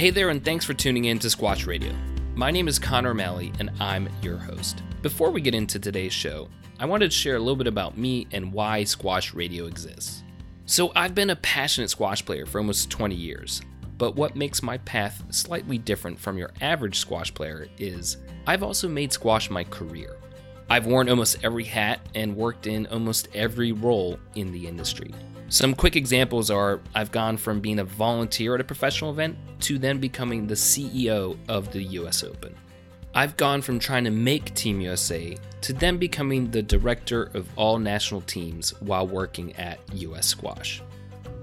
[0.00, 1.92] Hey there, and thanks for tuning in to Squash Radio.
[2.34, 4.82] My name is Connor Malley, and I'm your host.
[5.02, 8.26] Before we get into today's show, I wanted to share a little bit about me
[8.32, 10.22] and why Squash Radio exists.
[10.64, 13.60] So, I've been a passionate squash player for almost 20 years,
[13.98, 18.88] but what makes my path slightly different from your average squash player is I've also
[18.88, 20.16] made squash my career.
[20.70, 25.12] I've worn almost every hat and worked in almost every role in the industry.
[25.52, 29.78] Some quick examples are I've gone from being a volunteer at a professional event to
[29.78, 32.54] then becoming the CEO of the US Open.
[33.16, 37.80] I've gone from trying to make Team USA to then becoming the director of all
[37.80, 40.82] national teams while working at US Squash.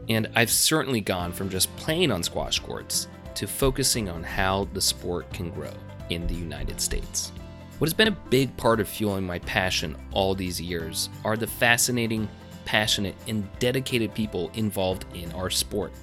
[0.07, 4.79] And I've certainly gone from just playing on squash courts to focusing on how the
[4.79, 5.73] sport can grow
[6.09, 7.33] in the United States.
[7.77, 11.45] What has been a big part of fueling my passion all these years are the
[11.45, 12.29] fascinating,
[12.67, 15.93] passionate, and dedicated people involved in our sport.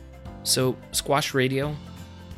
[0.44, 1.76] So, Squash Radio?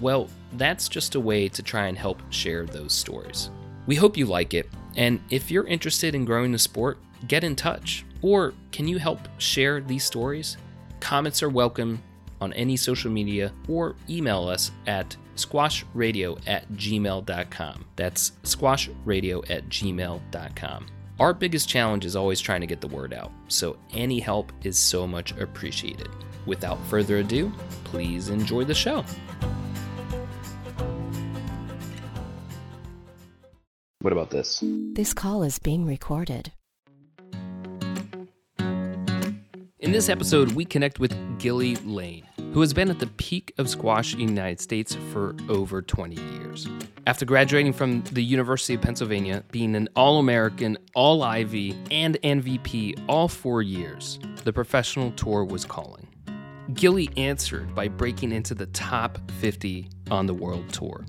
[0.01, 3.51] Well, that's just a way to try and help share those stories.
[3.87, 7.55] We hope you like it, and if you're interested in growing the sport, get in
[7.55, 8.05] touch.
[8.21, 10.57] Or can you help share these stories?
[10.99, 12.03] Comments are welcome
[12.41, 17.85] on any social media or email us at squashradio at gmail.com.
[17.95, 20.87] That's squashradio at gmail.com.
[21.19, 24.79] Our biggest challenge is always trying to get the word out, so any help is
[24.79, 26.09] so much appreciated.
[26.45, 27.51] Without further ado,
[27.85, 29.03] please enjoy the show.
[34.01, 34.63] What about this?
[34.93, 36.53] This call is being recorded.
[38.59, 43.69] In this episode, we connect with Gilly Lane, who has been at the peak of
[43.69, 46.69] squash in the United States for over 20 years.
[47.07, 53.05] After graduating from the University of Pennsylvania, being an All American, All Ivy, and MVP
[53.09, 56.09] all four years, the professional tour was calling.
[56.75, 61.07] Gilly answered by breaking into the top 50 on the world tour.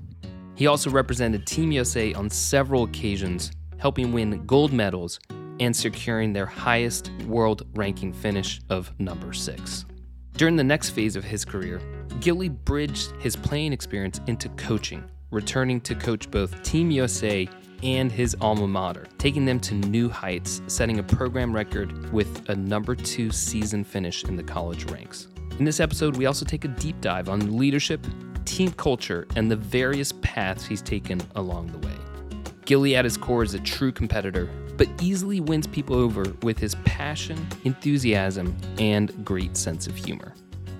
[0.54, 5.18] He also represented Team USA on several occasions, helping win gold medals
[5.60, 9.84] and securing their highest world ranking finish of number six.
[10.38, 11.80] During the next phase of his career,
[12.20, 17.48] Gilly bridged his playing experience into coaching, returning to coach both Team USA
[17.82, 22.54] and his alma mater, taking them to new heights, setting a program record with a
[22.54, 25.26] number two season finish in the college ranks.
[25.58, 28.06] In this episode, we also take a deep dive on leadership,
[28.44, 31.96] team culture, and the various paths he's taken along the way.
[32.64, 36.76] Gilly at his core is a true competitor, but easily wins people over with his
[36.86, 40.32] passion, enthusiasm, and great sense of humor.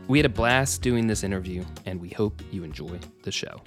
[0.06, 3.60] We had a blast doing this interview, and we hope you enjoy the show.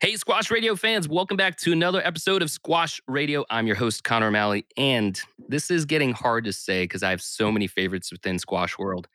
[0.00, 3.44] Hey, Squash Radio fans, welcome back to another episode of Squash Radio.
[3.50, 7.20] I'm your host, Connor O'Malley, and this is getting hard to say because I have
[7.20, 9.08] so many favorites within Squash World.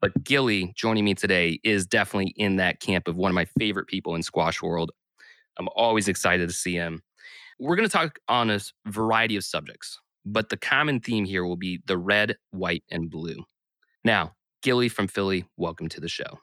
[0.00, 3.86] But Gilly joining me today is definitely in that camp of one of my favorite
[3.86, 4.92] people in Squash World.
[5.58, 7.02] I'm always excited to see him.
[7.58, 11.56] We're going to talk on a variety of subjects, but the common theme here will
[11.56, 13.44] be the red, white, and blue.
[14.04, 16.38] Now, Gilly from Philly, welcome to the show.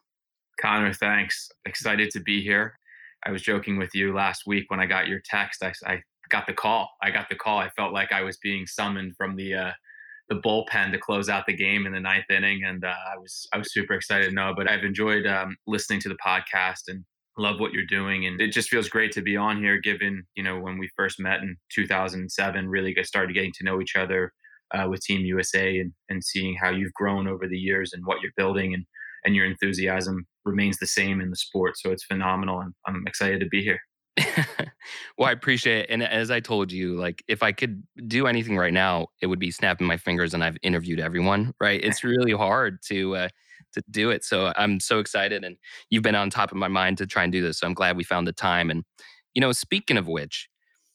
[0.62, 1.50] Connor, thanks.
[1.66, 2.78] Excited to be here.
[3.25, 5.63] I was joking with you last week when I got your text.
[5.63, 6.89] I, I got the call.
[7.01, 7.59] I got the call.
[7.59, 9.72] I felt like I was being summoned from the uh,
[10.29, 13.47] the bullpen to close out the game in the ninth inning, and uh, I was
[13.53, 14.53] I was super excited to know.
[14.56, 17.03] But I've enjoyed um, listening to the podcast and
[17.38, 19.80] love what you're doing, and it just feels great to be on here.
[19.80, 23.96] Given you know when we first met in 2007, really started getting to know each
[23.96, 24.34] other
[24.74, 28.22] uh, with Team USA, and and seeing how you've grown over the years and what
[28.22, 28.86] you're building, and
[29.25, 31.78] and your enthusiasm remains the same in the sport.
[31.78, 32.62] So it's phenomenal.
[32.62, 33.80] and I'm excited to be here.
[35.18, 35.88] well, I appreciate it.
[35.90, 39.40] And as I told you, like if I could do anything right now, it would
[39.40, 41.84] be snapping my fingers and I've interviewed everyone, right?
[41.84, 43.30] It's really hard to uh
[43.73, 44.23] to do it.
[44.23, 45.57] So I'm so excited and
[45.89, 47.59] you've been on top of my mind to try and do this.
[47.59, 48.69] So I'm glad we found the time.
[48.69, 48.83] And
[49.33, 50.50] you know, speaking of which,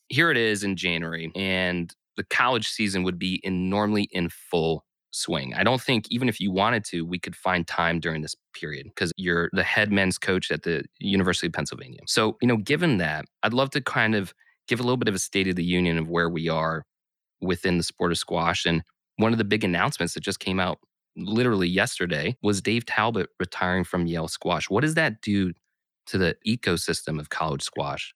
[0.08, 4.84] here it is in January and the college season would be in normally in full
[5.12, 5.54] swing.
[5.54, 8.86] I don't think even if you wanted to, we could find time during this period
[8.86, 12.00] because you're the head men's coach at the University of Pennsylvania.
[12.06, 14.34] So, you know, given that, I'd love to kind of
[14.68, 16.84] give a little bit of a state of the union of where we are
[17.40, 18.64] within the sport of squash.
[18.64, 18.82] And
[19.16, 20.78] one of the big announcements that just came out
[21.16, 24.70] literally yesterday was Dave Talbot retiring from Yale Squash.
[24.70, 25.52] What does that do
[26.06, 28.14] to the ecosystem of college squash?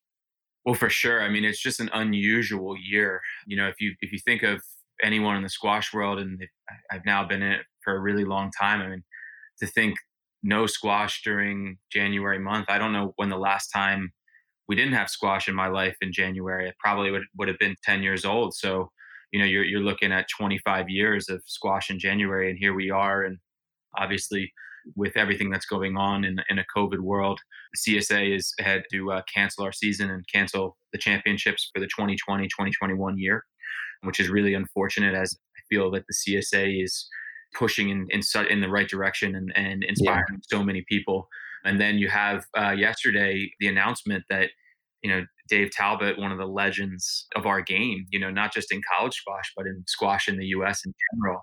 [0.64, 1.22] Well, for sure.
[1.22, 3.20] I mean, it's just an unusual year.
[3.46, 4.62] You know, if you if you think of
[5.02, 6.42] anyone in the squash world, and
[6.90, 8.80] I've now been in it for a really long time.
[8.80, 9.04] I mean,
[9.60, 9.96] to think
[10.42, 12.66] no squash during January month.
[12.68, 14.12] I don't know when the last time
[14.68, 16.72] we didn't have squash in my life in January.
[16.80, 18.54] Probably would would have been 10 years old.
[18.54, 18.90] So,
[19.36, 22.90] you know, you're you're looking at 25 years of squash in January, and here we
[22.90, 23.22] are.
[23.22, 23.36] And
[23.98, 24.50] obviously,
[24.94, 27.38] with everything that's going on in, in a COVID world.
[27.74, 31.86] The CSA has had to uh, cancel our season and cancel the championships for the
[31.86, 33.44] 2020 2021 year,
[34.04, 37.06] which is really unfortunate as I feel that the CSA is
[37.54, 40.38] pushing in in, in the right direction and, and inspiring yeah.
[40.48, 41.28] so many people.
[41.64, 44.48] And then you have uh, yesterday the announcement that
[45.06, 48.72] you know Dave Talbot, one of the legends of our game, you know, not just
[48.72, 50.84] in college squash but in squash in the U.S.
[50.84, 51.42] in general.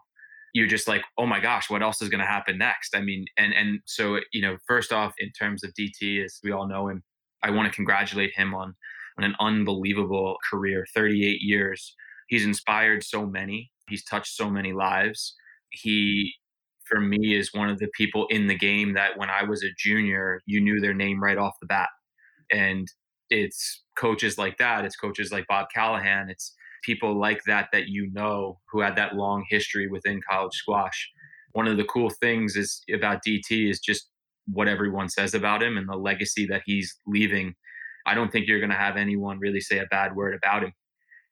[0.54, 2.96] You're just like, oh my gosh, what else is going to happen next?
[2.96, 6.52] I mean, and and so you know, first off, in terms of DT, as we
[6.52, 7.04] all know him,
[7.42, 8.76] I want to congratulate him on
[9.18, 11.96] on an unbelievable career, 38 years.
[12.28, 13.72] He's inspired so many.
[13.88, 15.36] He's touched so many lives
[15.74, 16.34] he
[16.86, 19.74] for me is one of the people in the game that when I was a
[19.78, 21.90] junior, you knew their name right off the bat.
[22.52, 22.88] And
[23.30, 26.54] it's coaches like that, it's coaches like Bob Callahan, it's
[26.84, 31.10] people like that that you know who had that long history within college squash.
[31.54, 34.10] One of the cool things is about DT is just
[34.48, 37.56] what everyone says about him and the legacy that he's leaving.
[38.06, 40.74] I don't think you're going to have anyone really say a bad word about him.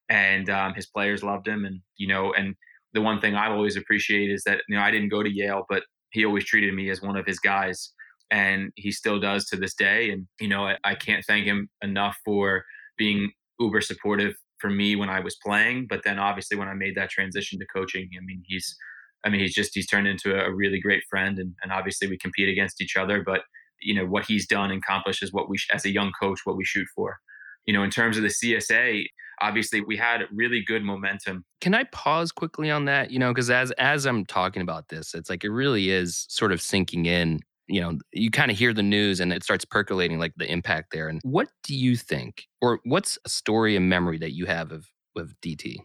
[0.10, 2.56] And um, his players loved him, and you know, and
[2.94, 5.66] the one thing I've always appreciate is that you know I didn't go to Yale,
[5.70, 7.94] but he always treated me as one of his guys,
[8.32, 10.10] and he still does to this day.
[10.10, 12.64] And you know I, I can't thank him enough for
[12.98, 16.96] being uber supportive for me when I was playing, but then obviously when I made
[16.96, 18.76] that transition to coaching, I mean he's
[19.24, 22.18] I mean he's just he's turned into a really great friend, and, and obviously we
[22.18, 23.42] compete against each other, but
[23.82, 26.58] you know what he's done and accomplished is what we as a young coach what
[26.58, 27.18] we shoot for.
[27.66, 29.06] You know in terms of the CSA,
[29.42, 31.44] obviously we had really good momentum.
[31.60, 33.12] Can I pause quickly on that?
[33.12, 36.52] You know, because as as I'm talking about this, it's like it really is sort
[36.52, 37.42] of sinking in.
[37.72, 40.92] You know, you kind of hear the news and it starts percolating like the impact
[40.92, 41.08] there.
[41.08, 44.88] And what do you think, or what's a story and memory that you have of
[45.16, 45.78] with DT?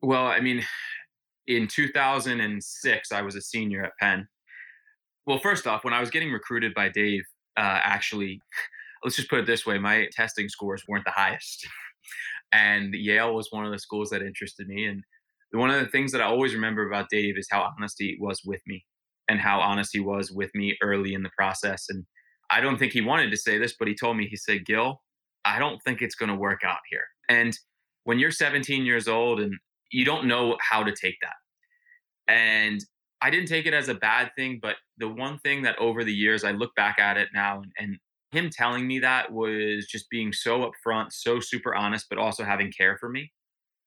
[0.00, 0.64] Well, I mean,
[1.46, 4.28] in 2006, I was a senior at Penn.
[5.26, 7.24] Well, first off, when I was getting recruited by Dave,
[7.56, 8.40] uh, actually,
[9.04, 11.66] let's just put it this way: my testing scores weren't the highest.
[12.50, 14.86] And Yale was one of the schools that interested me.
[14.86, 15.04] And
[15.52, 18.40] one of the things that I always remember about Dave is how honest he was
[18.42, 18.86] with me
[19.28, 21.86] and how honest he was with me early in the process.
[21.88, 22.04] And
[22.50, 25.02] I don't think he wanted to say this, but he told me, he said, Gil,
[25.44, 27.04] I don't think it's going to work out here.
[27.28, 27.56] And
[28.04, 29.54] when you're 17 years old and
[29.90, 32.32] you don't know how to take that.
[32.32, 32.84] And
[33.20, 36.12] I didn't take it as a bad thing, but the one thing that over the
[36.12, 37.98] years I look back at it now and, and
[38.30, 42.70] him telling me that was just being so upfront, so super honest, but also having
[42.70, 43.32] care for me.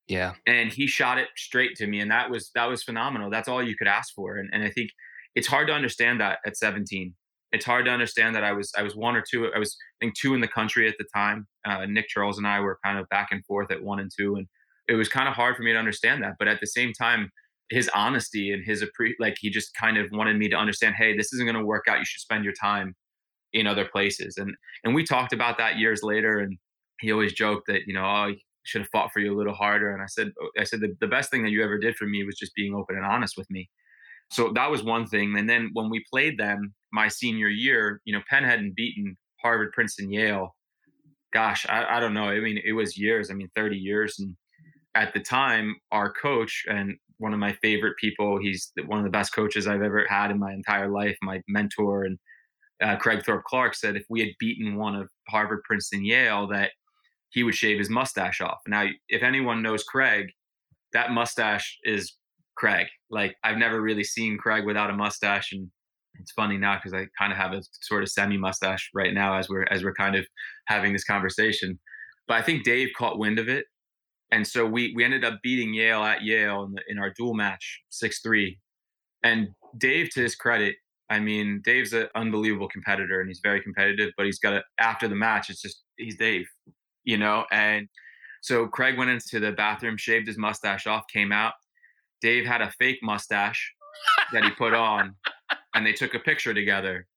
[0.07, 0.33] Yeah.
[0.47, 1.99] And he shot it straight to me.
[1.99, 3.29] And that was that was phenomenal.
[3.29, 4.37] That's all you could ask for.
[4.37, 4.89] And and I think
[5.35, 7.13] it's hard to understand that at 17.
[7.51, 9.51] It's hard to understand that I was I was one or two.
[9.53, 11.47] I was I think two in the country at the time.
[11.65, 14.35] Uh, Nick Charles and I were kind of back and forth at one and two,
[14.35, 14.47] and
[14.87, 16.35] it was kind of hard for me to understand that.
[16.39, 17.29] But at the same time,
[17.69, 18.85] his honesty and his
[19.19, 21.85] like he just kind of wanted me to understand, hey, this isn't going to work
[21.89, 21.99] out.
[21.99, 22.95] You should spend your time
[23.53, 24.37] in other places.
[24.37, 26.39] And and we talked about that years later.
[26.39, 26.57] And
[27.01, 29.53] he always joked that you know, oh, I should have fought for you a little
[29.53, 29.91] harder.
[29.91, 32.05] And I said, oh, I said the, the best thing that you ever did for
[32.05, 33.69] me was just being open and honest with me.
[34.31, 35.37] So that was one thing.
[35.37, 39.71] And then when we played them my senior year, you know, Penn hadn't beaten Harvard,
[39.73, 40.55] Princeton, Yale.
[41.33, 42.25] Gosh, I, I don't know.
[42.25, 43.29] I mean, it was years.
[43.29, 44.15] I mean, 30 years.
[44.19, 44.35] And
[44.95, 49.11] at the time, our coach and one of my favorite people, he's one of the
[49.11, 52.17] best coaches I've ever had in my entire life, my mentor and
[52.81, 56.71] uh, Craig Thorpe Clark said if we had beaten one of Harvard, Princeton, Yale, that
[57.29, 58.59] he would shave his mustache off.
[58.67, 60.27] Now, if anyone knows Craig,
[60.93, 62.17] that mustache is
[62.61, 62.87] Craig.
[63.09, 65.67] Like I've never really seen Craig without a mustache, and
[66.19, 69.37] it's funny now because I kind of have a sort of semi mustache right now
[69.37, 70.25] as we're as we're kind of
[70.67, 71.79] having this conversation.
[72.27, 73.65] But I think Dave caught wind of it,
[74.31, 77.33] and so we we ended up beating Yale at Yale in, the, in our dual
[77.33, 78.59] match six three.
[79.23, 80.75] And Dave, to his credit,
[81.11, 85.07] I mean, Dave's an unbelievable competitor and he's very competitive, but he's got to, after
[85.07, 86.47] the match, it's just, he's Dave,
[87.03, 87.45] you know?
[87.51, 87.87] And
[88.41, 91.53] so Craig went into the bathroom, shaved his mustache off, came out.
[92.21, 93.73] Dave had a fake mustache
[94.33, 95.15] that he put on
[95.75, 97.07] and they took a picture together.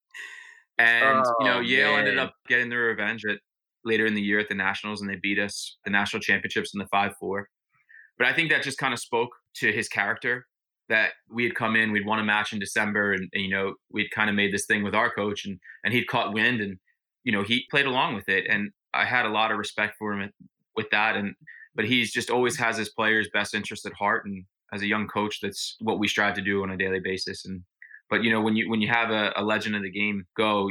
[0.78, 2.00] And, oh, you know, oh, Yale man.
[2.00, 3.38] ended up getting their revenge at,
[3.84, 6.78] later in the year at the Nationals and they beat us the national championships in
[6.78, 7.49] the 5 4.
[8.18, 10.46] But I think that just kind of spoke to his character
[10.88, 13.75] that we had come in, we'd won a match in December, and, and you know
[13.90, 16.78] we'd kind of made this thing with our coach, and and he'd caught wind, and
[17.25, 20.12] you know he played along with it, and I had a lot of respect for
[20.12, 20.30] him
[20.76, 21.34] with that, and
[21.75, 24.44] but he's just always has his players' best interest at heart, and
[24.75, 27.62] as a young coach, that's what we strive to do on a daily basis, and
[28.11, 30.69] but you know when you when you have a, a legend of the game go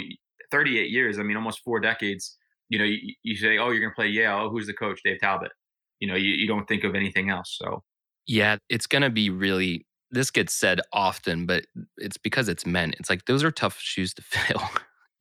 [0.51, 2.37] 38 years, I mean almost four decades,
[2.69, 4.99] you know you, you say oh you're gonna play Yale, oh, who's the coach?
[5.03, 5.51] Dave Talbot,
[5.99, 7.83] you know you, you don't think of anything else, so.
[8.25, 11.65] Yeah, it's going to be really this gets said often, but
[11.97, 12.93] it's because it's men.
[12.99, 14.61] It's like those are tough shoes to fill.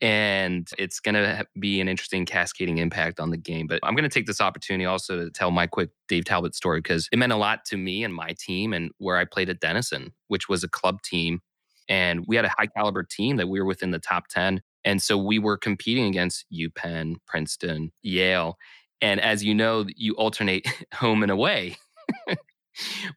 [0.03, 3.69] And it's going to be an interesting cascading impact on the game.
[3.69, 6.81] But I'm going to take this opportunity also to tell my quick Dave Talbot story
[6.81, 9.61] because it meant a lot to me and my team and where I played at
[9.61, 11.41] Denison, which was a club team.
[11.89, 14.61] And we had a high caliber team that we were within the top 10.
[14.85, 18.59] And so we were competing against UPenn, Princeton, Yale.
[19.01, 21.77] And as you know, you alternate home and away.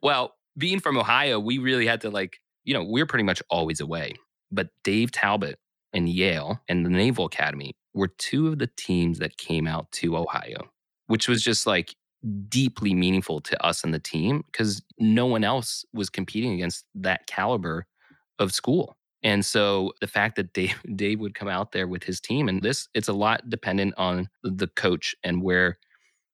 [0.04, 3.42] well, being from Ohio, we really had to like, you know, we we're pretty much
[3.50, 4.13] always away.
[4.51, 5.58] But Dave Talbot
[5.95, 10.17] and Yale and the Naval Academy were two of the teams that came out to
[10.17, 10.69] Ohio,
[11.07, 11.95] which was just like
[12.49, 17.25] deeply meaningful to us and the team because no one else was competing against that
[17.27, 17.87] caliber
[18.37, 18.97] of school.
[19.23, 22.61] And so the fact that Dave, Dave would come out there with his team and
[22.61, 25.79] this, it's a lot dependent on the coach and where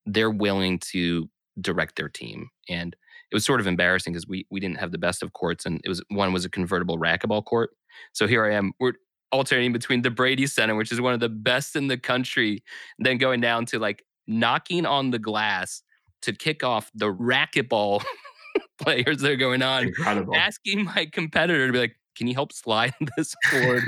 [0.06, 2.50] they're willing to direct their team.
[2.68, 2.96] And
[3.32, 5.80] it was sort of embarrassing because we we didn't have the best of courts and
[5.86, 7.70] it was one was a convertible racquetball court.
[8.14, 8.74] So here I am.
[8.80, 8.94] We're
[9.32, 12.64] alternating between the Brady Center, which is one of the best in the country,
[13.00, 15.84] then going down to like knocking on the glass
[16.24, 18.04] to kick off the racquetball
[18.82, 19.88] players that are going on.
[19.88, 20.36] Incredible.
[20.36, 23.84] Asking my competitor to be like, can you help slide this board?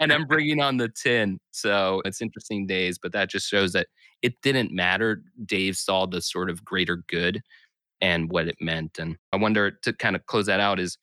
[0.00, 1.38] and I'm bringing on the tin.
[1.50, 3.88] So it's interesting days, but that just shows that
[4.20, 5.22] it didn't matter.
[5.44, 7.40] Dave saw the sort of greater good
[8.00, 8.98] and what it meant.
[8.98, 10.98] And I wonder to kind of close that out is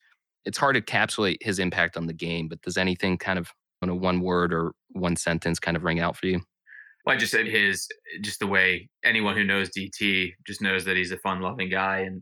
[0.46, 3.90] it's hard to encapsulate his impact on the game, but does anything kind of on
[3.90, 6.42] a one word or one sentence kind of ring out for you?
[7.06, 7.88] Well, I just said his,
[8.22, 12.00] just the way anyone who knows DT just knows that he's a fun loving guy.
[12.00, 12.22] And,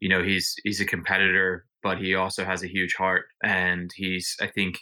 [0.00, 3.26] you know, he's, he's a competitor, but he also has a huge heart.
[3.42, 4.78] And he's, I think,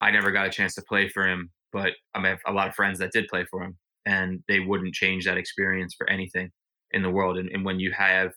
[0.00, 2.74] I never got a chance to play for him, but I have a lot of
[2.74, 6.50] friends that did play for him and they wouldn't change that experience for anything
[6.92, 7.38] in the world.
[7.38, 8.32] And, and when you have,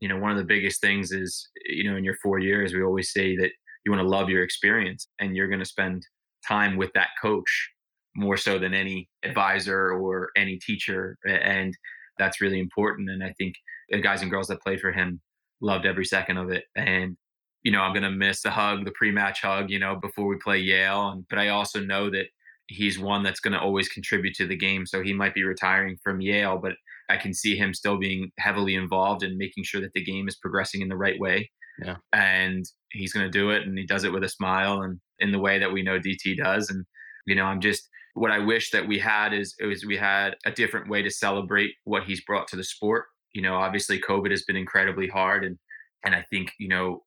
[0.00, 2.82] you know, one of the biggest things is, you know, in your four years, we
[2.82, 3.50] always say that
[3.84, 6.02] you want to love your experience and you're going to spend
[6.48, 7.70] time with that coach
[8.16, 11.16] more so than any advisor or any teacher.
[11.26, 11.76] And
[12.18, 13.10] that's really important.
[13.10, 13.54] And I think
[13.90, 15.20] the guys and girls that played for him
[15.60, 16.64] loved every second of it.
[16.76, 17.16] And,
[17.62, 20.26] you know, I'm going to miss the hug, the pre match hug, you know, before
[20.26, 21.10] we play Yale.
[21.10, 22.26] And, but I also know that
[22.66, 24.86] he's one that's going to always contribute to the game.
[24.86, 26.72] So he might be retiring from Yale, but
[27.08, 30.36] I can see him still being heavily involved in making sure that the game is
[30.36, 31.50] progressing in the right way.
[31.82, 31.96] Yeah.
[32.12, 35.32] And he's going to do it and he does it with a smile and in
[35.32, 36.70] the way that we know DT does.
[36.70, 36.84] And,
[37.26, 40.50] you know, I'm just, what I wish that we had is, is we had a
[40.50, 43.04] different way to celebrate what he's brought to the sport.
[43.32, 45.44] You know, obviously COVID has been incredibly hard.
[45.44, 45.58] And,
[46.04, 47.04] and I think, you know,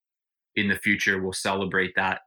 [0.55, 2.21] in the future, we'll celebrate that.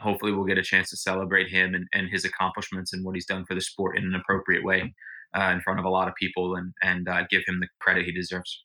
[0.00, 3.26] Hopefully, we'll get a chance to celebrate him and, and his accomplishments and what he's
[3.26, 4.92] done for the sport in an appropriate way
[5.38, 8.04] uh, in front of a lot of people and, and uh, give him the credit
[8.04, 8.64] he deserves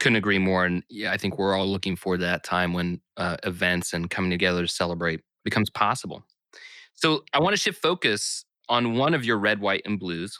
[0.00, 0.66] couldn't agree more.
[0.66, 4.30] And yeah, I think we're all looking to that time when uh, events and coming
[4.30, 6.24] together to celebrate becomes possible.
[6.94, 10.38] So I want to shift focus on one of your red, white, and blues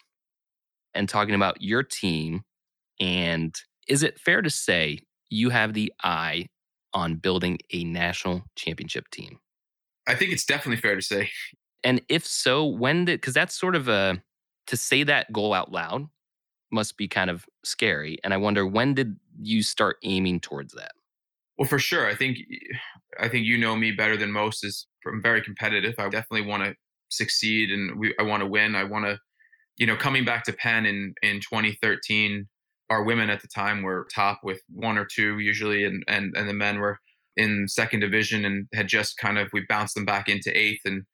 [0.95, 2.43] and talking about your team.
[3.01, 3.55] And
[3.89, 6.47] is it fair to say you have the eye
[6.93, 9.39] on building a national championship team?
[10.07, 11.31] I think it's definitely fair to say.
[11.83, 14.23] And if so, when did, because that's sort of a,
[14.69, 16.07] to say that goal out loud
[16.71, 18.19] must be kind of scary.
[18.25, 20.93] And I wonder when did you start aiming towards that?
[21.59, 22.07] Well, for sure.
[22.07, 22.39] I think
[23.21, 24.65] I think you know me better than most.
[24.65, 25.95] Is I'm very competitive.
[25.99, 26.75] I definitely want to
[27.11, 28.75] succeed, and we, I want to win.
[28.75, 29.19] I want to,
[29.79, 32.49] you know, coming back to Penn in in 2013,
[32.91, 36.49] our women at the time were top with one or two usually, and and and
[36.49, 36.99] the men were
[37.37, 41.05] in second division and had just kind of we bounced them back into eighth, and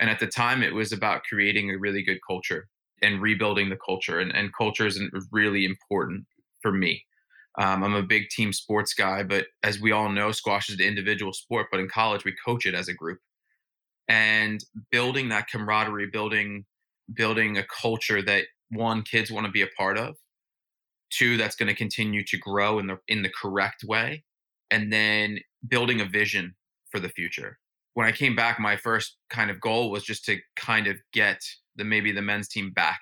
[0.00, 2.68] and at the time it was about creating a really good culture
[3.02, 5.00] and rebuilding the culture, and and culture is
[5.32, 6.26] really important
[6.62, 7.04] for me.
[7.58, 10.86] Um, I'm a big team sports guy, but as we all know, squash is an
[10.86, 11.66] individual sport.
[11.70, 13.18] But in college, we coach it as a group,
[14.08, 16.64] and building that camaraderie, building
[17.12, 20.16] building a culture that one kids want to be a part of,
[21.10, 24.24] two that's going to continue to grow in the in the correct way,
[24.70, 26.54] and then building a vision
[26.90, 27.58] for the future.
[27.94, 31.40] When I came back, my first kind of goal was just to kind of get
[31.76, 33.00] the maybe the men's team back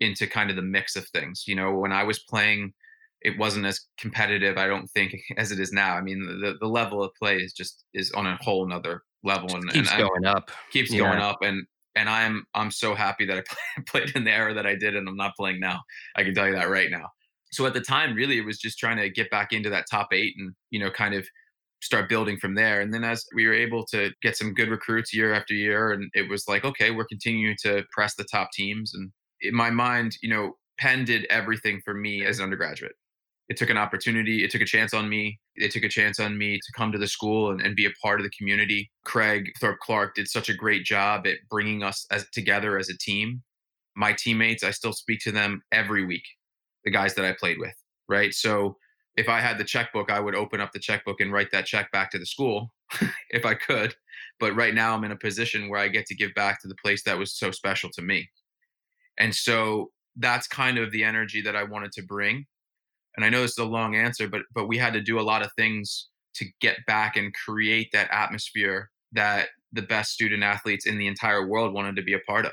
[0.00, 1.44] into kind of the mix of things.
[1.46, 2.72] You know, when I was playing
[3.22, 5.96] it wasn't as competitive, I don't think, as it is now.
[5.96, 9.54] I mean, the the level of play is just is on a whole another level,
[9.54, 11.00] and keeps and going up, keeps yeah.
[11.00, 14.66] going up, and and I'm I'm so happy that I played in the era that
[14.66, 15.80] I did, and I'm not playing now.
[16.16, 17.08] I can tell you that right now.
[17.52, 20.08] So at the time, really, it was just trying to get back into that top
[20.12, 21.26] eight, and you know, kind of
[21.82, 22.82] start building from there.
[22.82, 26.10] And then as we were able to get some good recruits year after year, and
[26.14, 28.92] it was like, okay, we're continuing to press the top teams.
[28.94, 29.10] And
[29.40, 32.92] in my mind, you know, Penn did everything for me as an undergraduate
[33.50, 35.40] it took an opportunity, it took a chance on me.
[35.56, 37.90] It took a chance on me to come to the school and, and be a
[38.00, 38.92] part of the community.
[39.04, 42.96] Craig Thorpe Clark did such a great job at bringing us as, together as a
[42.96, 43.42] team.
[43.96, 46.22] My teammates, I still speak to them every week,
[46.84, 47.74] the guys that I played with,
[48.08, 48.32] right?
[48.32, 48.76] So
[49.16, 51.90] if I had the checkbook, I would open up the checkbook and write that check
[51.90, 52.72] back to the school
[53.30, 53.96] if I could.
[54.38, 56.76] But right now, I'm in a position where I get to give back to the
[56.76, 58.30] place that was so special to me.
[59.18, 62.46] And so that's kind of the energy that I wanted to bring.
[63.20, 65.28] And I know this is a long answer, but but we had to do a
[65.30, 70.86] lot of things to get back and create that atmosphere that the best student athletes
[70.86, 72.52] in the entire world wanted to be a part of.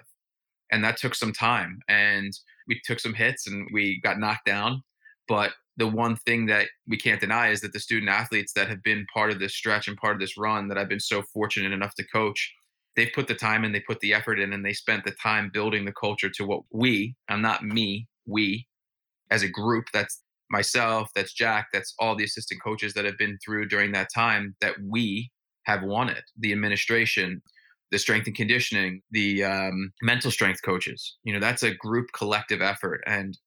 [0.70, 2.34] And that took some time and
[2.68, 4.84] we took some hits and we got knocked down,
[5.30, 8.84] but the one thing that we can't deny is that the student athletes that have
[8.84, 11.72] been part of this stretch and part of this run that I've been so fortunate
[11.72, 12.54] enough to coach,
[12.98, 15.50] they've put the time and they put the effort in and they spent the time
[15.54, 18.68] building the culture to what we, I'm not me, we
[19.30, 23.38] as a group, that's myself, that's Jack, that's all the assistant coaches that have been
[23.44, 25.32] through during that time that we
[25.64, 26.24] have wanted.
[26.40, 27.42] The administration,
[27.92, 31.18] the strength and conditioning, the um, mental strength coaches.
[31.24, 33.02] You know, that's a group collective effort.
[33.06, 33.38] And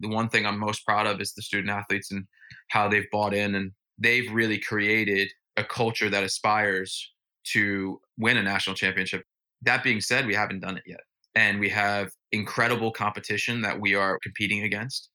[0.00, 2.24] the one thing I'm most proud of is the student athletes and
[2.68, 7.12] how they've bought in and they've really created a culture that aspires
[7.52, 9.22] to win a national championship.
[9.62, 11.00] That being said, we haven't done it yet.
[11.34, 15.09] And we have incredible competition that we are competing against.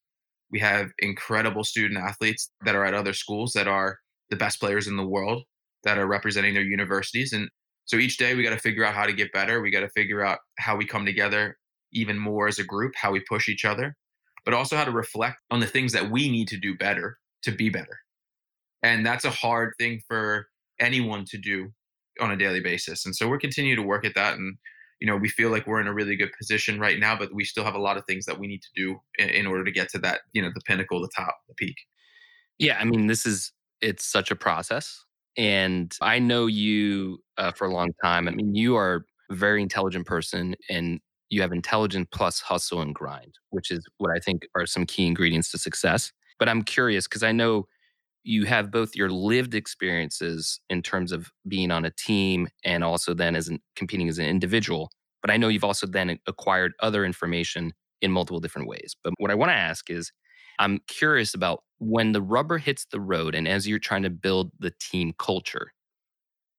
[0.50, 3.98] We have incredible student athletes that are at other schools that are
[4.30, 5.42] the best players in the world
[5.84, 7.32] that are representing their universities.
[7.32, 7.48] And
[7.84, 9.60] so each day we got to figure out how to get better.
[9.60, 11.56] We got to figure out how we come together
[11.92, 13.96] even more as a group, how we push each other
[14.46, 17.50] but also how to reflect on the things that we need to do better to
[17.50, 17.98] be better.
[18.82, 20.46] And that's a hard thing for
[20.80, 21.72] anyone to do
[22.20, 23.04] on a daily basis.
[23.04, 24.38] And so we're continuing to work at that.
[24.38, 24.56] And,
[25.00, 27.44] you know, we feel like we're in a really good position right now, but we
[27.44, 29.70] still have a lot of things that we need to do in, in order to
[29.70, 31.76] get to that, you know, the pinnacle, the top, the peak.
[32.58, 32.78] Yeah.
[32.80, 35.04] I mean, this is, it's such a process.
[35.36, 38.26] And I know you uh, for a long time.
[38.26, 42.94] I mean, you are a very intelligent person and you have intelligence plus hustle and
[42.94, 46.12] grind, which is what I think are some key ingredients to success.
[46.38, 47.66] But I'm curious because I know
[48.26, 53.14] you have both your lived experiences in terms of being on a team and also
[53.14, 54.90] then as an, competing as an individual.
[55.22, 58.96] But I know you've also then acquired other information in multiple different ways.
[59.02, 60.10] But what I want to ask is
[60.58, 64.50] I'm curious about when the rubber hits the road and as you're trying to build
[64.58, 65.72] the team culture,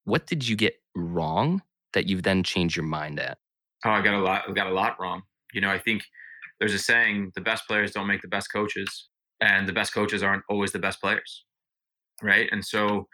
[0.06, 1.62] what did you get wrong
[1.94, 3.40] that you've then changed your mind at?
[3.86, 4.44] Oh, I got a lot.
[4.48, 5.24] I got a lot wrong.
[5.54, 6.04] You know, I think
[6.60, 9.10] there's a saying: the best players don't make the best coaches,
[9.42, 11.46] and the best coaches aren't always the best players,
[12.22, 12.50] right?
[12.52, 13.08] And so,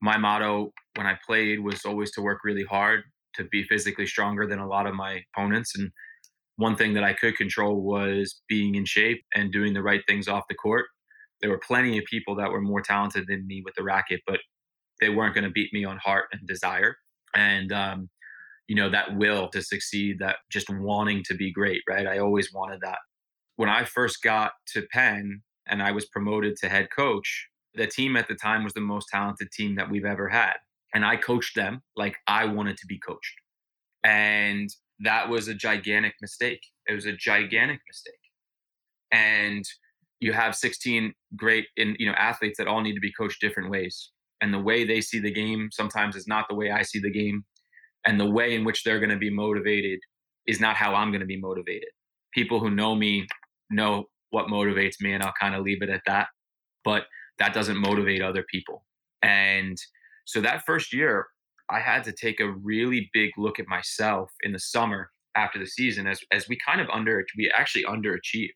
[0.00, 3.04] my motto when I played was always to work really hard
[3.36, 5.78] to be physically stronger than a lot of my opponents.
[5.78, 5.90] And
[6.56, 10.28] one thing that I could control was being in shape and doing the right things
[10.28, 10.86] off the court.
[11.40, 14.40] There were plenty of people that were more talented than me with the racket, but
[15.00, 16.96] they weren't going to beat me on heart and desire.
[17.34, 18.10] And um,
[18.68, 22.52] you know that will to succeed that just wanting to be great right i always
[22.52, 22.98] wanted that
[23.56, 28.16] when i first got to penn and i was promoted to head coach the team
[28.16, 30.54] at the time was the most talented team that we've ever had
[30.94, 33.34] and i coached them like i wanted to be coached.
[34.04, 34.68] And
[35.00, 36.60] that was a gigantic mistake.
[36.88, 38.14] It was a gigantic mistake.
[39.12, 39.64] And
[40.20, 43.70] you have 16 great in you know athletes that all need to be coached different
[43.70, 44.10] ways.
[44.40, 47.10] And the way they see the game sometimes is not the way i see the
[47.10, 47.44] game.
[48.06, 50.00] And the way in which they're going to be motivated
[50.46, 51.88] is not how I'm going to be motivated.
[52.34, 53.26] People who know me
[53.70, 56.28] know what motivates me, and I'll kind of leave it at that.
[56.84, 57.04] But
[57.42, 58.84] that doesn't motivate other people.
[59.22, 59.76] And
[60.26, 61.26] so that first year,
[61.70, 65.66] I had to take a really big look at myself in the summer after the
[65.66, 68.50] season as, as we kind of under, we actually underachieved.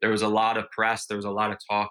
[0.00, 1.90] There was a lot of press, there was a lot of talk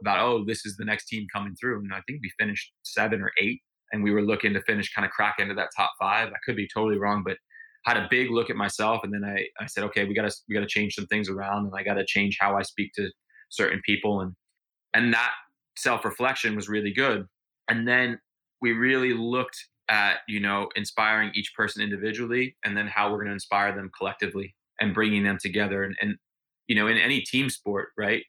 [0.00, 1.80] about, oh, this is the next team coming through.
[1.80, 3.60] And I think we finished seven or eight
[3.92, 6.28] and we were looking to finish kind of crack into that top five.
[6.28, 7.36] I could be totally wrong, but
[7.84, 10.54] had a big look at myself and then I, I said, okay, we gotta we
[10.54, 13.10] gotta change some things around and I gotta change how I speak to
[13.48, 14.34] certain people and
[14.94, 15.32] and that
[15.78, 17.26] self-reflection was really good.
[17.68, 18.18] And then
[18.60, 23.32] we really looked at, you know, inspiring each person individually and then how we're gonna
[23.32, 25.84] inspire them collectively and bringing them together.
[25.84, 26.16] And, and
[26.66, 28.22] you know, in any team sport, right?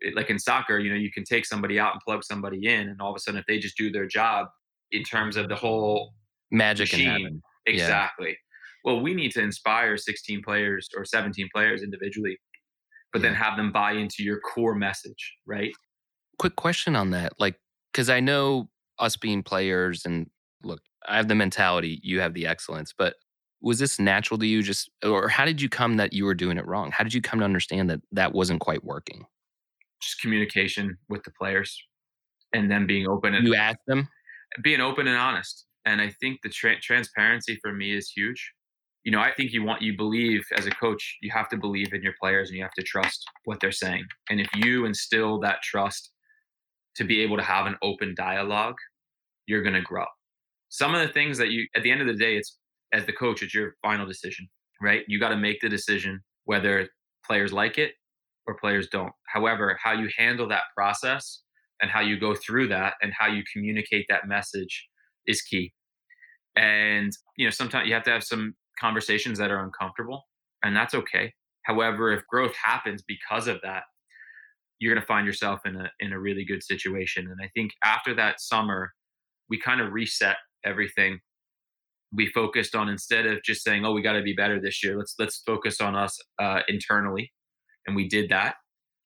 [0.00, 2.88] It, like in soccer, you know, you can take somebody out and plug somebody in,
[2.88, 4.46] and all of a sudden, if they just do their job,
[4.92, 6.14] in terms of the whole
[6.50, 7.42] magic machine.
[7.66, 8.28] Exactly.
[8.28, 8.34] Yeah.
[8.84, 12.38] Well, we need to inspire 16 players or 17 players individually,
[13.12, 13.28] but yeah.
[13.28, 15.72] then have them buy into your core message, right?
[16.38, 17.32] Quick question on that.
[17.38, 17.56] Like,
[17.92, 20.28] because I know us being players and
[20.62, 23.14] look, I have the mentality, you have the excellence, but
[23.60, 26.58] was this natural to you just, or how did you come that you were doing
[26.58, 26.92] it wrong?
[26.92, 29.26] How did you come to understand that that wasn't quite working?
[30.00, 31.82] just communication with the players
[32.52, 34.08] and then being open and you ask them
[34.62, 38.52] being open and honest and i think the tra- transparency for me is huge
[39.04, 41.92] you know i think you want you believe as a coach you have to believe
[41.92, 45.38] in your players and you have to trust what they're saying and if you instill
[45.38, 46.12] that trust
[46.98, 48.76] to be able to have an open dialogue
[49.46, 50.04] you're going to grow.
[50.68, 52.58] Some of the things that you at the end of the day it's
[52.92, 54.46] as the coach it's your final decision
[54.80, 55.02] right?
[55.08, 56.88] You got to make the decision whether
[57.26, 57.92] players like it
[58.46, 59.12] or players don't.
[59.26, 61.42] However how you handle that process
[61.80, 64.88] and how you go through that and how you communicate that message
[65.26, 65.72] is key.
[66.56, 70.24] And you know sometimes you have to have some conversations that are uncomfortable
[70.62, 71.32] and that's okay.
[71.62, 73.84] However if growth happens because of that
[74.78, 77.26] you're going to find yourself in a in a really good situation.
[77.26, 78.92] And i think after that summer
[79.48, 81.20] we kind of reset everything.
[82.12, 84.96] We focused on instead of just saying oh we got to be better this year
[84.96, 87.32] let's let's focus on us uh, internally.
[87.86, 88.56] And we did that.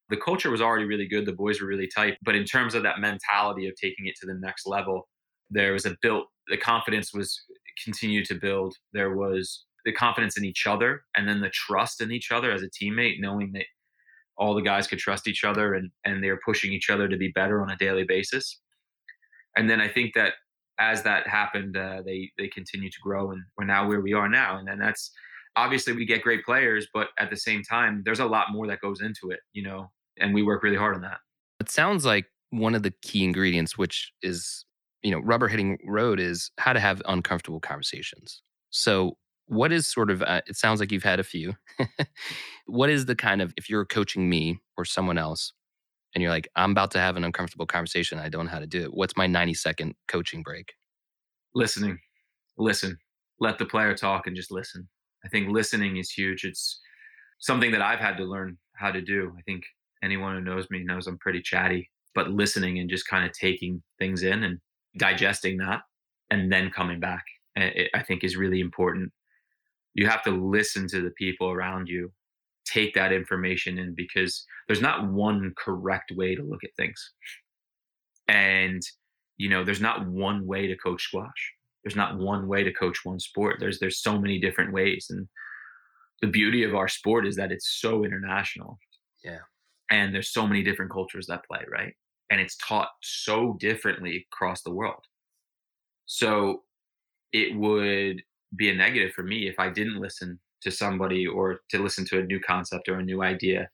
[0.09, 1.25] The culture was already really good.
[1.25, 2.19] The boys were really tight.
[2.23, 5.09] But in terms of that mentality of taking it to the next level
[5.53, 7.41] there was a built the confidence was
[7.85, 8.75] continued to build.
[8.93, 12.63] There was the confidence in each other and then the trust in each other as
[12.63, 13.65] a teammate knowing that
[14.39, 17.29] all the guys could trust each other and and they're pushing each other to be
[17.35, 18.61] better on a daily basis
[19.57, 20.35] and then i think that
[20.79, 24.29] as that happened, uh, they they continue to grow, and we're now where we are
[24.29, 24.59] now.
[24.59, 25.11] And then that's
[25.57, 28.81] obviously we get great players, but at the same time, there's a lot more that
[28.81, 31.19] goes into it, you know, and we work really hard on that.
[31.61, 34.65] It sounds like one of the key ingredients, which is
[35.03, 38.43] you know rubber hitting road, is how to have uncomfortable conversations.
[38.71, 39.17] So
[39.53, 41.55] what is sort of uh, it sounds like you've had a few
[42.67, 45.53] what is the kind of if you're coaching me or someone else
[46.15, 48.19] and you're like, I'm about to have an uncomfortable conversation.
[48.19, 48.95] I don't know how to do it.
[48.95, 50.75] What's my 90 second coaching break?
[51.55, 51.99] Listening.
[52.59, 52.99] Listen.
[53.41, 54.89] Let the player talk and just listen.
[55.25, 56.45] I think listening is huge.
[56.45, 56.81] It's
[57.41, 59.33] something that I've had to learn how to do.
[59.39, 59.65] I think
[60.03, 63.83] anyone who knows me knows I'm pretty chatty, but listening and just kind of taking
[63.99, 64.59] things in and
[64.99, 65.81] digesting that
[66.31, 67.25] and then coming back,
[67.57, 69.13] eh, I think is really important.
[69.95, 72.13] You have to listen to the people around you
[72.65, 77.13] take that information in because there's not one correct way to look at things.
[78.29, 78.83] And,
[79.37, 81.53] you know, there's not one way to coach squash.
[81.85, 83.57] There's not one way to coach one sport.
[83.59, 85.09] There's there's so many different ways.
[85.11, 85.27] And
[86.21, 88.79] the beauty of our sport is that it's so international.
[89.25, 89.41] Yeah.
[89.91, 91.93] And there's so many different cultures that play, right?
[92.31, 95.03] And it's taught so differently across the world.
[96.07, 96.63] So
[97.33, 98.23] it would
[98.57, 102.21] be a negative for me if I didn't listen to somebody or to listen to
[102.21, 103.69] a new concept or a new idea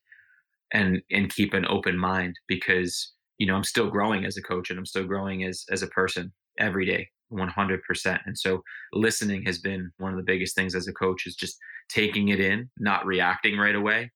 [0.73, 4.71] and and keep an open mind because you know I'm still growing as a coach
[4.71, 8.62] and I'm still growing as as a person every day 100% and so
[8.93, 12.41] listening has been one of the biggest things as a coach is just taking it
[12.41, 14.11] in not reacting right away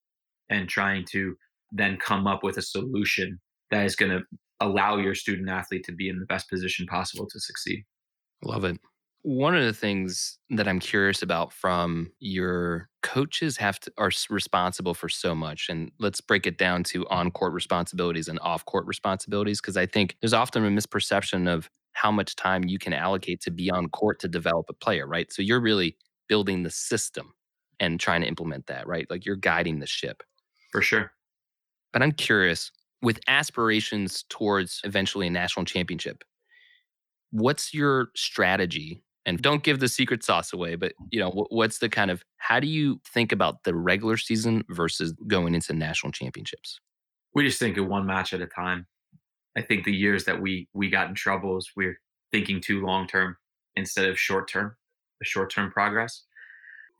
[0.49, 1.35] and trying to
[1.71, 3.39] then come up with a solution
[3.71, 4.23] that is going to
[4.61, 7.85] allow your student athlete to be in the best position possible to succeed.
[8.45, 8.79] Love it
[9.23, 14.95] one of the things that I'm curious about from your coaches have to are responsible
[14.95, 19.77] for so much and let's break it down to on-court responsibilities and off-court responsibilities because
[19.77, 23.71] I think there's often a misperception of how much time you can allocate to be
[23.71, 25.33] on court to develop a player, right?
[25.33, 25.97] So you're really
[26.29, 27.33] building the system
[27.79, 29.07] and trying to implement that, right?
[29.11, 30.23] Like you're guiding the ship.
[30.73, 31.13] For sure.
[31.93, 36.25] But I'm curious with aspirations towards eventually a national championship,
[37.31, 41.89] what's your strategy and don't give the secret sauce away but you know what's the
[41.89, 46.81] kind of how do you think about the regular season versus going into national championships?
[47.35, 48.87] We just think of one match at a time.
[49.57, 52.01] I think the years that we we got in trouble is we're
[52.33, 53.37] thinking too long term
[53.77, 54.77] instead of short term
[55.21, 56.25] the short term progress.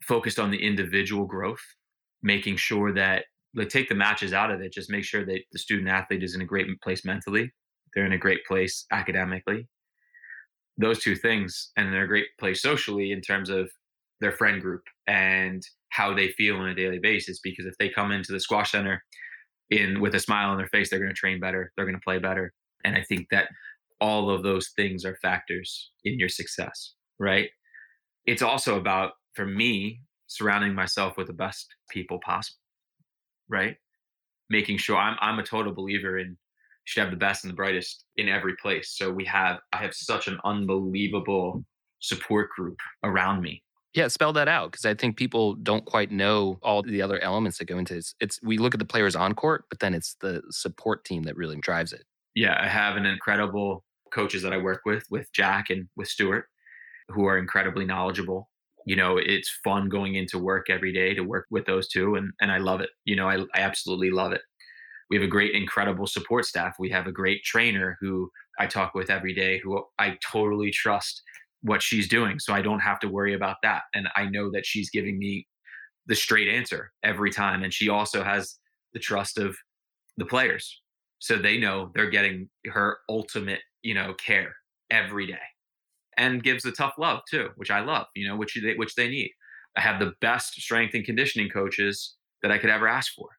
[0.03, 1.63] Focused on the individual growth
[2.23, 4.73] making sure that like take the matches out of it.
[4.73, 7.51] Just make sure that the student athlete is in a great place mentally.
[7.93, 9.67] They're in a great place academically
[10.77, 13.69] those two things and they're a great place socially in terms of
[14.21, 18.11] their friend group and how they feel on a daily basis because if they come
[18.11, 19.03] into the squash center
[19.69, 22.03] in with a smile on their face they're going to train better they're going to
[22.03, 23.49] play better and i think that
[24.01, 27.49] all of those things are factors in your success right?
[28.25, 32.59] It's also about for me surrounding myself with the best people possible
[33.49, 33.75] right?
[34.49, 36.37] Making sure i'm i'm a total believer in
[36.85, 38.95] should have the best and the brightest in every place.
[38.97, 41.63] So we have I have such an unbelievable
[41.99, 43.63] support group around me.
[43.93, 47.59] Yeah, spell that out because I think people don't quite know all the other elements
[47.59, 47.97] that go into it.
[47.97, 51.23] It's, it's we look at the players on court, but then it's the support team
[51.23, 52.03] that really drives it.
[52.35, 56.45] Yeah, I have an incredible coaches that I work with, with Jack and with Stuart,
[57.09, 58.49] who are incredibly knowledgeable.
[58.85, 62.33] You know, it's fun going into work every day to work with those two, and
[62.41, 62.89] and I love it.
[63.05, 64.41] You know, I I absolutely love it
[65.09, 66.75] we have a great, incredible support staff.
[66.79, 71.21] We have a great trainer who I talk with every day, who I totally trust
[71.61, 72.39] what she's doing.
[72.39, 73.83] So I don't have to worry about that.
[73.93, 75.47] And I know that she's giving me
[76.05, 77.63] the straight answer every time.
[77.63, 78.57] And she also has
[78.93, 79.55] the trust of
[80.17, 80.81] the players.
[81.19, 84.53] So they know they're getting her ultimate, you know, care
[84.91, 85.39] every day
[86.17, 89.07] and gives the tough love too, which I love, you know, which they, which they
[89.07, 89.31] need.
[89.75, 93.29] I have the best strength and conditioning coaches that I could ever ask for.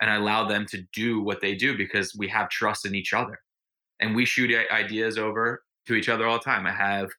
[0.00, 3.12] And I allow them to do what they do because we have trust in each
[3.12, 3.38] other.
[4.00, 6.66] And we shoot ideas over to each other all the time.
[6.66, 7.10] I have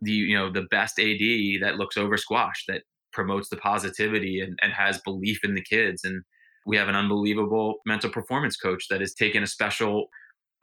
[0.00, 2.82] the, you know, the best AD that looks over squash, that
[3.12, 6.04] promotes the positivity and, and has belief in the kids.
[6.04, 6.22] And
[6.66, 10.06] we have an unbelievable mental performance coach that has taken a special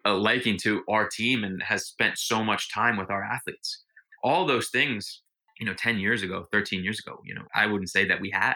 [0.06, 3.84] uh, liking to our team and has spent so much time with our athletes.
[4.24, 5.22] All those things,
[5.60, 8.32] you know, 10 years ago, 13 years ago, you know, I wouldn't say that we
[8.32, 8.56] had.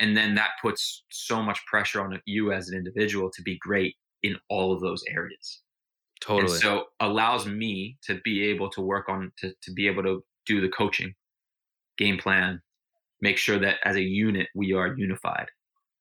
[0.00, 3.94] And then that puts so much pressure on you as an individual to be great
[4.22, 5.60] in all of those areas.
[6.20, 6.52] Totally.
[6.52, 10.24] And so allows me to be able to work on to, to be able to
[10.46, 11.14] do the coaching,
[11.98, 12.60] game plan,
[13.20, 15.46] make sure that as a unit we are unified.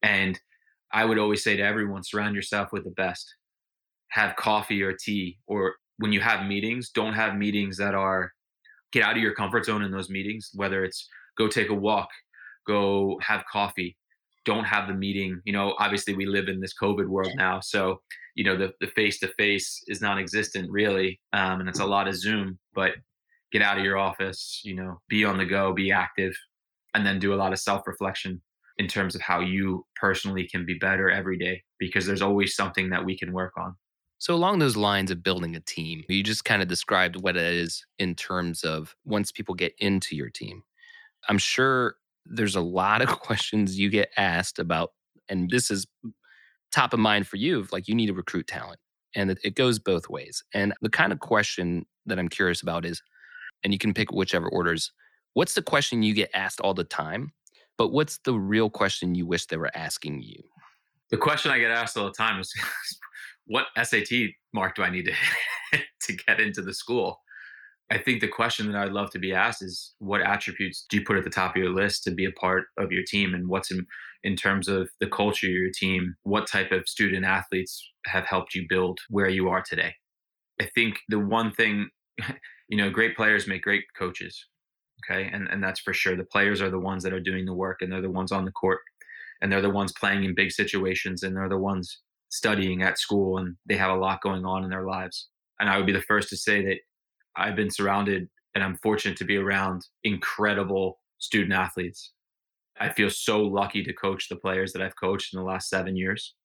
[0.01, 0.39] And
[0.91, 3.35] I would always say to everyone, surround yourself with the best.
[4.09, 8.31] Have coffee or tea, or when you have meetings, don't have meetings that are
[8.91, 11.07] get out of your comfort zone in those meetings, whether it's
[11.37, 12.09] go take a walk,
[12.69, 13.97] go have coffee.
[14.45, 15.41] Don't have the meeting.
[15.45, 17.59] You know, obviously we live in this COVID world now.
[17.59, 18.01] So,
[18.35, 21.19] you know, the face to face is non existent really.
[21.33, 22.91] Um, and it's a lot of Zoom, but
[23.51, 26.33] get out of your office, you know, be on the go, be active,
[26.93, 28.41] and then do a lot of self reflection
[28.77, 32.89] in terms of how you personally can be better every day because there's always something
[32.89, 33.75] that we can work on.
[34.19, 37.53] So, along those lines of building a team, you just kind of described what it
[37.53, 40.63] is in terms of once people get into your team.
[41.27, 41.95] I'm sure
[42.29, 44.91] there's a lot of questions you get asked about,
[45.27, 45.85] and this is
[46.71, 48.79] top of mind for you like, you need to recruit talent.
[49.15, 50.43] And it goes both ways.
[50.53, 53.01] And the kind of question that I'm curious about is,
[53.63, 54.91] and you can pick whichever orders,
[55.33, 57.33] what's the question you get asked all the time
[57.79, 60.43] but what's the real question you wish they were asking you?
[61.11, 62.53] The question I get asked all the time is
[63.45, 64.09] what SAT
[64.53, 67.21] mark do I need to to get into the school?
[67.91, 71.03] I think the question that I'd love to be asked is what attributes do you
[71.03, 73.47] put at the top of your list to be a part of your team and
[73.47, 73.85] what's in
[74.23, 78.53] in terms of the culture of your team, what type of student athletes have helped
[78.53, 79.93] you build where you are today?
[80.61, 81.89] I think the one thing,
[82.67, 84.45] you know, great players make great coaches.
[85.09, 85.29] Okay.
[85.31, 86.17] And, and that's for sure.
[86.17, 88.43] The players are the ones that are doing the work and they're the ones on
[88.43, 88.81] the court
[89.41, 93.37] and they're the ones playing in big situations and they're the ones studying at school
[93.37, 95.29] and they have a lot going on in their lives.
[95.61, 96.79] And I would be the first to say that
[97.39, 102.11] I've been surrounded and I'm fortunate to be around incredible student athletes.
[102.79, 105.95] I feel so lucky to coach the players that I've coached in the last seven
[105.95, 106.35] years.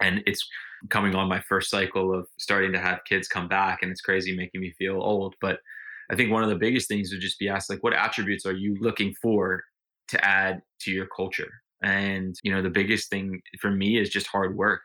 [0.00, 0.44] And it's
[0.88, 4.34] coming on my first cycle of starting to have kids come back, and it's crazy
[4.36, 5.36] making me feel old.
[5.40, 5.58] But
[6.10, 8.54] I think one of the biggest things would just be asked like, what attributes are
[8.54, 9.62] you looking for
[10.08, 11.50] to add to your culture?
[11.84, 14.82] And, you know, the biggest thing for me is just hard work.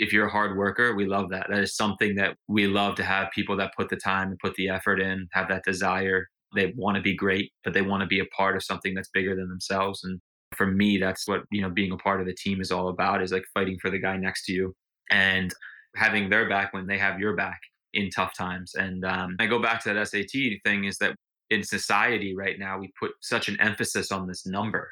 [0.00, 1.46] If you're a hard worker, we love that.
[1.50, 4.54] That is something that we love to have people that put the time and put
[4.54, 6.28] the effort in, have that desire.
[6.54, 9.10] They want to be great, but they want to be a part of something that's
[9.10, 10.02] bigger than themselves.
[10.04, 10.20] And
[10.56, 13.22] for me, that's what, you know, being a part of the team is all about
[13.22, 14.74] is like fighting for the guy next to you
[15.10, 15.52] and
[15.94, 17.60] having their back when they have your back
[17.94, 18.74] in tough times.
[18.74, 21.14] And um, I go back to that SAT thing is that
[21.50, 24.90] in society right now, we put such an emphasis on this number.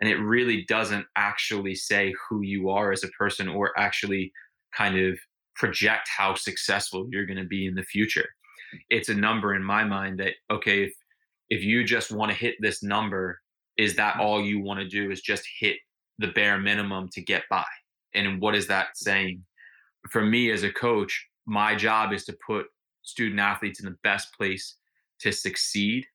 [0.00, 4.32] And it really doesn't actually say who you are as a person or actually
[4.76, 5.18] kind of
[5.56, 8.28] project how successful you're going to be in the future.
[8.88, 10.94] It's a number in my mind that, okay, if,
[11.50, 13.40] if you just want to hit this number,
[13.76, 14.20] is that mm.
[14.20, 15.76] all you want to do is just hit
[16.18, 17.64] the bare minimum to get by?
[18.14, 19.44] And what is that saying?
[20.08, 22.66] For me as a coach, my job is to put
[23.02, 24.76] student athletes in the best place
[25.20, 26.06] to succeed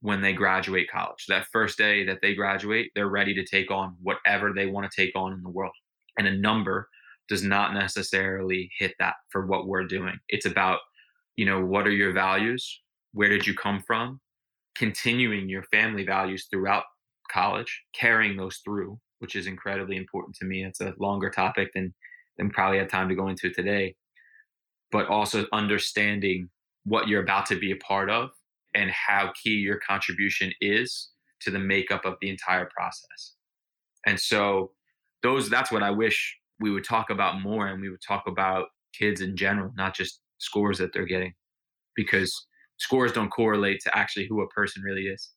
[0.00, 1.24] when they graduate college.
[1.28, 4.96] That first day that they graduate, they're ready to take on whatever they want to
[4.96, 5.72] take on in the world.
[6.18, 6.88] And a number
[7.28, 10.18] does not necessarily hit that for what we're doing.
[10.28, 10.78] It's about,
[11.36, 12.80] you know, what are your values?
[13.12, 14.20] Where did you come from?
[14.76, 16.84] Continuing your family values throughout
[17.32, 20.64] college, carrying those through, which is incredibly important to me.
[20.64, 21.94] It's a longer topic than
[22.36, 23.96] than probably have time to go into today
[24.90, 26.48] but also understanding
[26.84, 28.30] what you're about to be a part of
[28.76, 31.10] and how key your contribution is
[31.40, 33.34] to the makeup of the entire process.
[34.06, 34.70] And so
[35.24, 38.66] those that's what I wish we would talk about more and we would talk about
[38.96, 41.34] kids in general, not just scores that they're getting.
[41.96, 42.32] Because
[42.76, 45.30] scores don't correlate to actually who a person really is.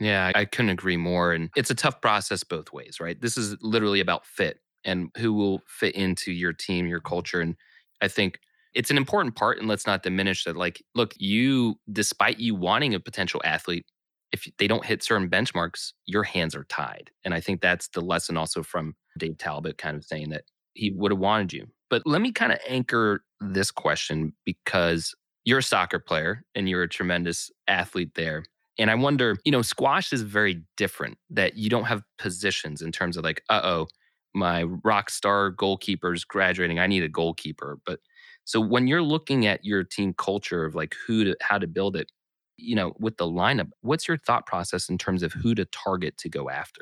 [0.00, 1.32] Yeah, I couldn't agree more.
[1.32, 3.20] And it's a tough process both ways, right?
[3.20, 4.60] This is literally about fit.
[4.84, 7.40] and who will fit into your team, your culture.
[7.40, 7.56] And
[8.00, 8.40] I think
[8.74, 9.58] it's an important part.
[9.58, 10.56] And let's not diminish that.
[10.56, 13.86] Like, look, you, despite you wanting a potential athlete,
[14.32, 17.10] if they don't hit certain benchmarks, your hands are tied.
[17.24, 20.90] And I think that's the lesson also from Dave Talbot kind of saying that he
[20.90, 21.66] would have wanted you.
[21.90, 26.82] But let me kind of anchor this question because you're a soccer player and you're
[26.82, 28.44] a tremendous athlete there.
[28.78, 32.92] And I wonder, you know, squash is very different that you don't have positions in
[32.92, 33.88] terms of like, uh oh,
[34.34, 36.78] my rock star goalkeeper's graduating.
[36.78, 37.78] I need a goalkeeper.
[37.86, 38.00] But
[38.48, 41.94] so when you're looking at your team culture of like who to, how to build
[41.94, 42.10] it,
[42.56, 46.16] you know, with the lineup, what's your thought process in terms of who to target
[46.16, 46.80] to go after?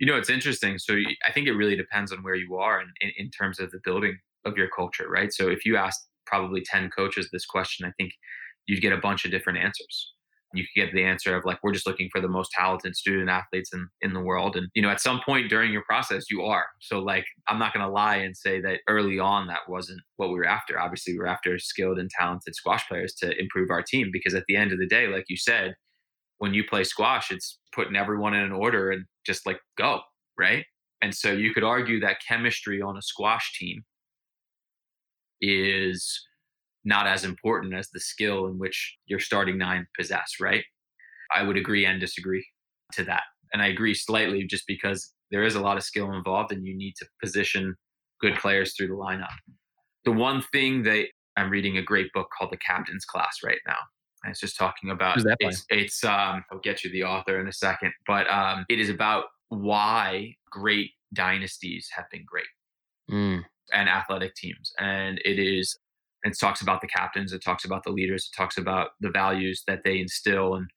[0.00, 0.78] You know, it's interesting.
[0.78, 3.70] So I think it really depends on where you are in, in, in terms of
[3.70, 5.32] the building of your culture, right?
[5.32, 8.10] So if you asked probably 10 coaches this question, I think
[8.66, 10.12] you'd get a bunch of different answers
[10.54, 13.28] you could get the answer of like we're just looking for the most talented student
[13.28, 14.56] athletes in, in the world.
[14.56, 16.66] And you know at some point during your process you are.
[16.80, 20.28] So like i'm not going to lie and say that early on that wasn't what
[20.28, 20.80] we were after.
[20.80, 24.44] Obviously we were after skilled and talented squash players to improve our team because at
[24.48, 25.74] the end of the day like you said
[26.38, 30.00] when you play squash it's putting everyone in an order and just like go
[30.38, 30.64] right?
[31.02, 33.84] And so you could argue that chemistry on a squash team
[35.40, 36.20] is
[36.84, 40.64] not as important as the skill in which your starting nine possess, right?
[41.34, 42.44] I would agree and disagree
[42.92, 43.22] to that.
[43.52, 46.76] And I agree slightly just because there is a lot of skill involved and you
[46.76, 47.74] need to position
[48.20, 49.32] good players through the lineup.
[50.04, 53.76] The one thing that I'm reading a great book called The Captain's Class right now.
[54.24, 57.52] And it's just talking about it's, it's um I'll get you the author in a
[57.52, 62.46] second, but um it is about why great dynasties have been great.
[63.10, 63.44] Mm.
[63.72, 64.72] And athletic teams.
[64.78, 65.76] And it is
[66.24, 69.62] it talks about the captains, it talks about the leaders, it talks about the values
[69.66, 70.54] that they instill.
[70.54, 70.68] And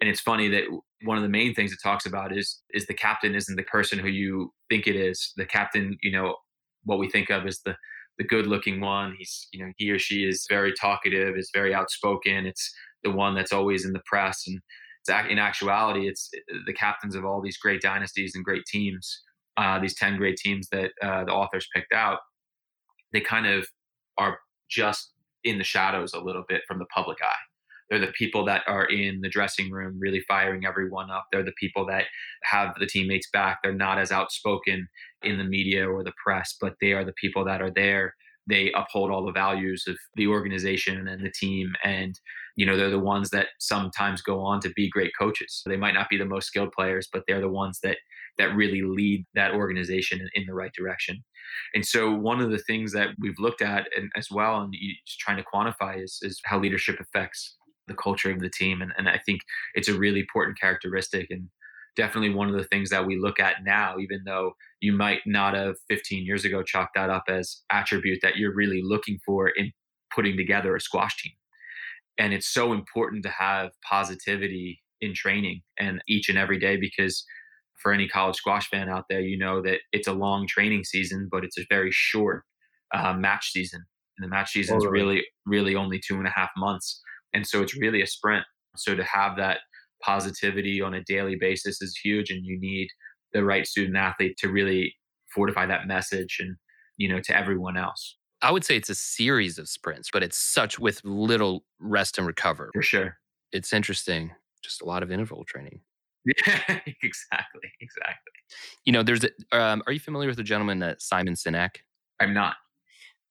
[0.00, 0.64] and it's funny that
[1.04, 3.98] one of the main things it talks about is is the captain isn't the person
[3.98, 5.32] who you think it is.
[5.36, 6.36] The captain, you know,
[6.84, 7.76] what we think of as the
[8.18, 9.14] the good looking one.
[9.18, 12.46] He's, you know, he or she is very talkative, is very outspoken.
[12.46, 14.46] It's the one that's always in the press.
[14.46, 14.60] And
[15.30, 16.30] in actuality, it's
[16.66, 19.22] the captains of all these great dynasties and great teams,
[19.56, 22.18] uh, these 10 great teams that uh, the authors picked out.
[23.12, 23.66] They kind of
[24.16, 24.38] are
[24.74, 25.12] just
[25.44, 27.44] in the shadows a little bit from the public eye.
[27.90, 31.26] They're the people that are in the dressing room really firing everyone up.
[31.30, 32.04] They're the people that
[32.42, 33.58] have the teammates back.
[33.62, 34.88] They're not as outspoken
[35.22, 38.14] in the media or the press, but they are the people that are there.
[38.46, 41.74] They uphold all the values of the organization and the team.
[41.84, 42.18] And,
[42.56, 45.62] you know, they're the ones that sometimes go on to be great coaches.
[45.66, 47.98] They might not be the most skilled players, but they're the ones that
[48.38, 51.22] that really lead that organization in, the right direction.
[51.74, 54.74] And so one of the things that we've looked at and as well and
[55.20, 58.82] trying to quantify is, is how leadership affects the culture of the team.
[58.82, 59.40] And, and I think
[59.74, 61.48] it's a really important characteristic and
[61.96, 65.54] definitely one of the things that we look at now, even though you might not
[65.54, 69.72] have 15 years ago chalked that up as attribute that you're really looking for in
[70.14, 71.32] putting together a squash team.
[72.18, 77.24] And it's so important to have positivity in training and each and every day because
[77.82, 81.28] for any college squash fan out there, you know that it's a long training season,
[81.30, 82.44] but it's a very short
[82.94, 83.84] uh, match season.
[84.16, 87.00] And the match season is really, really only two and a half months.
[87.32, 88.44] And so it's really a sprint.
[88.76, 89.58] So to have that
[90.02, 92.30] positivity on a daily basis is huge.
[92.30, 92.88] And you need
[93.32, 94.94] the right student athlete to really
[95.34, 96.56] fortify that message and,
[96.96, 98.16] you know, to everyone else.
[98.40, 102.26] I would say it's a series of sprints, but it's such with little rest and
[102.26, 102.70] recover.
[102.74, 103.16] For sure.
[103.52, 104.32] It's interesting.
[104.62, 105.80] Just a lot of interval training.
[106.24, 106.34] Yeah,
[107.02, 108.32] exactly, exactly.
[108.84, 111.76] You know, there's a, um, are you familiar with the gentleman uh, Simon Sinek?
[112.20, 112.56] I'm not.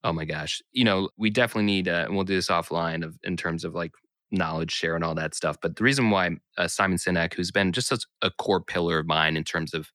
[0.04, 0.62] Oh my gosh.
[0.72, 3.74] You know, we definitely need, uh, and we'll do this offline of in terms of
[3.74, 3.92] like
[4.30, 5.56] knowledge share and all that stuff.
[5.62, 9.06] But the reason why uh, Simon Sinek, who's been just such a core pillar of
[9.06, 9.88] mine in terms of,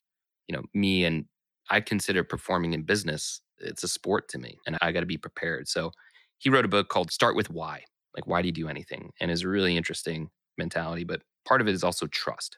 [0.48, 1.26] you know, me and
[1.70, 5.18] I consider performing in business, it's a sport to me and I got to be
[5.18, 5.68] prepared.
[5.68, 5.92] So
[6.40, 7.84] he wrote a book called Start with Why.
[8.16, 9.12] Like, why do you do anything?
[9.22, 11.04] And is a really interesting mentality.
[11.04, 12.58] But part of it is also trust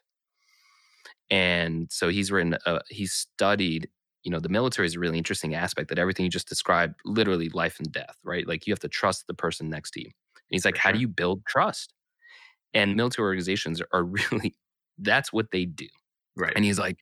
[1.32, 3.88] and so he's written uh, he's studied
[4.22, 7.48] you know the military is a really interesting aspect that everything you just described literally
[7.48, 8.46] life and death right?
[8.46, 10.06] Like you have to trust the person next to you.
[10.06, 11.94] And he's like how do you build trust?
[12.74, 14.54] And military organizations are really
[14.98, 15.88] that's what they do.
[16.36, 16.52] Right.
[16.54, 16.98] And he's like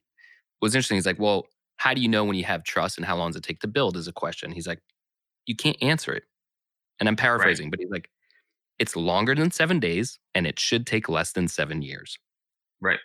[0.61, 3.16] what's interesting he's like well how do you know when you have trust and how
[3.16, 3.97] long does it take to build?
[3.97, 4.53] is a question.
[4.53, 4.81] He's like
[5.47, 6.22] you can't answer it.
[7.01, 7.70] And i'm paraphrasing right.
[7.72, 8.09] but he's like
[8.78, 12.16] it's longer than seven days and it should take less than seven years.
[12.81, 13.01] Right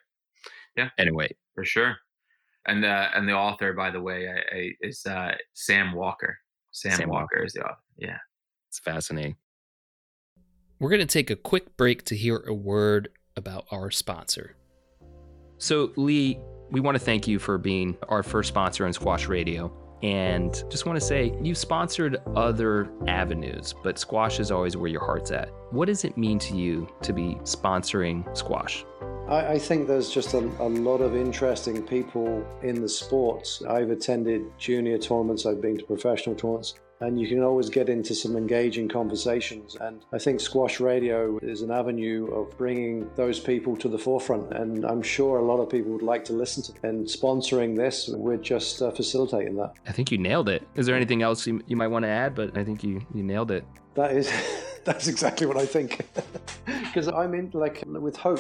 [0.76, 0.90] yeah.
[0.98, 1.96] Anyway, for sure.
[2.68, 6.38] And uh, and the author, by the way, I, I, is uh, Sam Walker.
[6.72, 7.78] Sam, Sam Walker, Walker is the author.
[7.98, 8.18] Yeah.
[8.70, 9.38] It's fascinating.
[10.80, 14.58] We're going to take a quick break to hear a word about our sponsor.
[15.58, 16.38] So, Lee,
[16.70, 19.72] we want to thank you for being our first sponsor on Squash Radio.
[20.04, 25.04] And just want to say, you've sponsored other avenues, but squash is always where your
[25.04, 25.50] heart's at.
[25.72, 28.86] What does it mean to you to be sponsoring squash?
[29.28, 33.64] I, I think there's just a, a, lot of interesting people in the sports.
[33.68, 38.16] I've attended junior tournaments, I've been to professional tournaments and you can always get into
[38.16, 39.76] some engaging conversations.
[39.76, 44.54] And I think Squash Radio is an avenue of bringing those people to the forefront.
[44.54, 46.72] And I'm sure a lot of people would like to listen to.
[46.72, 46.82] Them.
[46.84, 49.74] And sponsoring this, we're just uh, facilitating that.
[49.88, 50.66] I think you nailed it.
[50.76, 52.34] Is there anything else you, you might want to add?
[52.34, 53.66] But I think you, you nailed it.
[53.96, 54.32] That is,
[54.86, 56.06] that's exactly what I think.
[56.66, 58.40] Because I'm in, like, with Hope.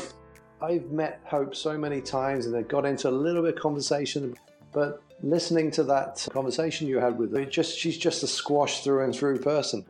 [0.61, 4.33] I've met Hope so many times and they've got into a little bit of conversation,
[4.75, 9.05] but listening to that conversation you had with her, just she's just a squash through
[9.05, 9.85] and through person.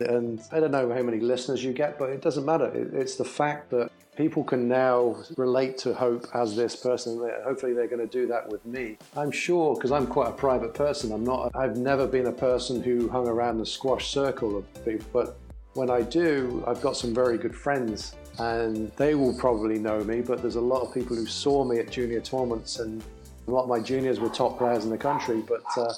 [0.00, 2.72] And I don't know how many listeners you get, but it doesn't matter.
[2.94, 7.30] It's the fact that people can now relate to Hope as this person.
[7.44, 8.96] Hopefully, they're going to do that with me.
[9.14, 11.12] I'm sure because I'm quite a private person.
[11.12, 11.54] I'm not.
[11.54, 15.38] I've never been a person who hung around the squash circle of people, but
[15.74, 20.22] when I do, I've got some very good friends and they will probably know me,
[20.22, 23.04] but there's a lot of people who saw me at junior tournaments and
[23.50, 25.92] a lot of my juniors were top players in the country, but uh,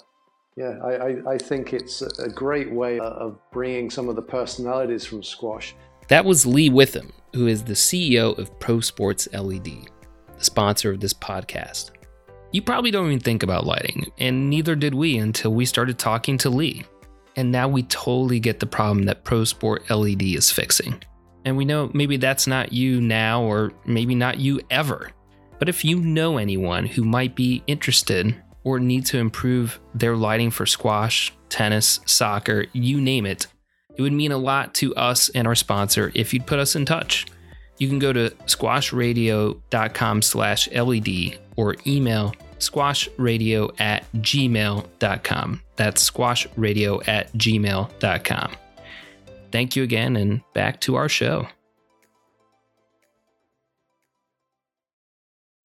[0.57, 5.05] yeah, I, I, I, think it's a great way of bringing some of the personalities
[5.05, 5.75] from squash.
[6.09, 11.01] That was Lee Witham, who is the CEO of Pro Sports LED, the sponsor of
[11.01, 11.91] this podcast.
[12.53, 16.39] You probably don't even think about lighting, and neither did we until we started talking
[16.39, 16.85] to Lee.
[17.37, 21.03] And now we totally get the problem that Pro Sport LED is fixing.
[21.45, 25.11] And we know maybe that's not you now, or maybe not you ever.
[25.63, 28.35] But if you know anyone who might be interested
[28.65, 33.47] or need to improve their lighting for squash, tennis, soccer, you name it,
[33.95, 36.85] it would mean a lot to us and our sponsor if you'd put us in
[36.85, 37.27] touch.
[37.79, 45.63] You can go to squashradio.com slash LED or email squashradio at gmail.com.
[45.77, 48.57] That's squashradio at gmail.com.
[49.53, 51.47] Thank you again, and back to our show.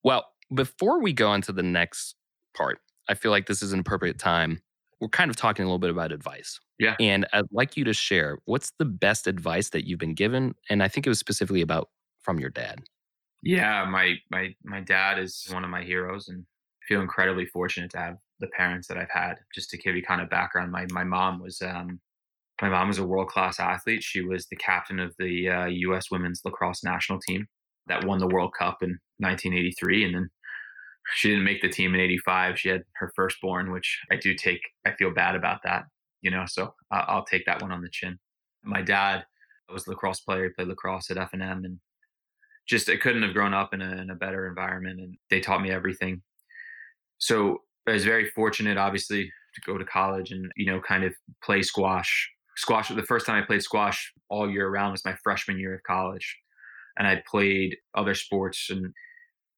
[0.04, 2.14] Well, before we go into the next
[2.56, 2.78] part,
[3.08, 4.60] I feel like this is an appropriate time.
[5.00, 6.58] We're kind of talking a little bit about advice.
[6.78, 6.96] Yeah.
[7.00, 10.54] And I'd like you to share what's the best advice that you've been given?
[10.68, 11.88] And I think it was specifically about
[12.20, 12.82] from your dad.
[13.42, 16.44] Yeah, my my my dad is one of my heroes and
[16.82, 19.36] I feel incredibly fortunate to have the parents that I've had.
[19.54, 22.00] Just to give you kind of background, my my mom was um
[22.60, 24.02] my mom was a world class athlete.
[24.02, 26.10] She was the captain of the uh, U.S.
[26.10, 27.46] women's lacrosse national team
[27.88, 30.30] that won the World Cup in 1983, and then
[31.14, 32.58] she didn't make the team in 85.
[32.58, 34.60] She had her firstborn, which I do take.
[34.86, 35.84] I feel bad about that,
[36.22, 36.44] you know.
[36.46, 38.18] So I'll take that one on the chin.
[38.62, 39.24] My dad
[39.72, 40.44] was a lacrosse player.
[40.44, 41.78] He played lacrosse at F&M, and
[42.68, 45.00] just I couldn't have grown up in a, in a better environment.
[45.00, 46.22] And they taught me everything.
[47.18, 51.14] So I was very fortunate, obviously, to go to college and you know kind of
[51.42, 52.30] play squash.
[52.56, 52.88] Squash.
[52.88, 56.36] The first time I played squash all year round was my freshman year of college
[56.98, 58.92] and I'd played other sports and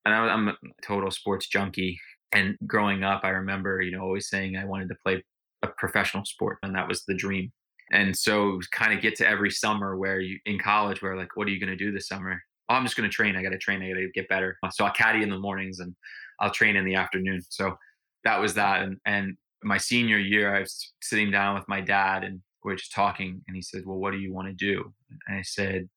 [0.07, 1.99] and I, am a total sports junkie.
[2.33, 5.23] And growing up, I remember you know always saying I wanted to play
[5.63, 7.53] a professional sport, and that was the dream.
[7.93, 11.49] And so kind of get to every summer where you in college where like what
[11.49, 12.41] are you going to do this summer?
[12.69, 13.35] Oh, I'm just going to train.
[13.35, 13.83] I got to train.
[13.83, 14.57] I got to get better.
[14.71, 15.95] So I'll caddy in the mornings and
[16.39, 17.41] I'll train in the afternoon.
[17.49, 17.77] So
[18.25, 18.83] that was that.
[18.83, 22.77] And and my senior year, I was sitting down with my dad and we are
[22.77, 24.93] just talking, and he said, "Well, what do you want to do?"
[25.27, 25.89] And I said,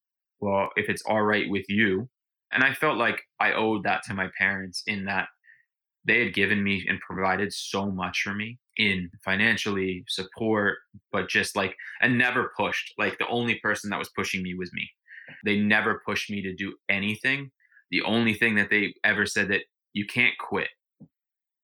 [0.44, 2.10] well, if it's all right with you.
[2.52, 5.28] And I felt like I owed that to my parents in that
[6.06, 10.78] they had given me and provided so much for me in financially support,
[11.12, 12.94] but just like, and never pushed.
[12.98, 14.88] Like the only person that was pushing me was me.
[15.46, 17.52] They never pushed me to do anything.
[17.90, 19.62] The only thing that they ever said that
[19.94, 20.68] you can't quit.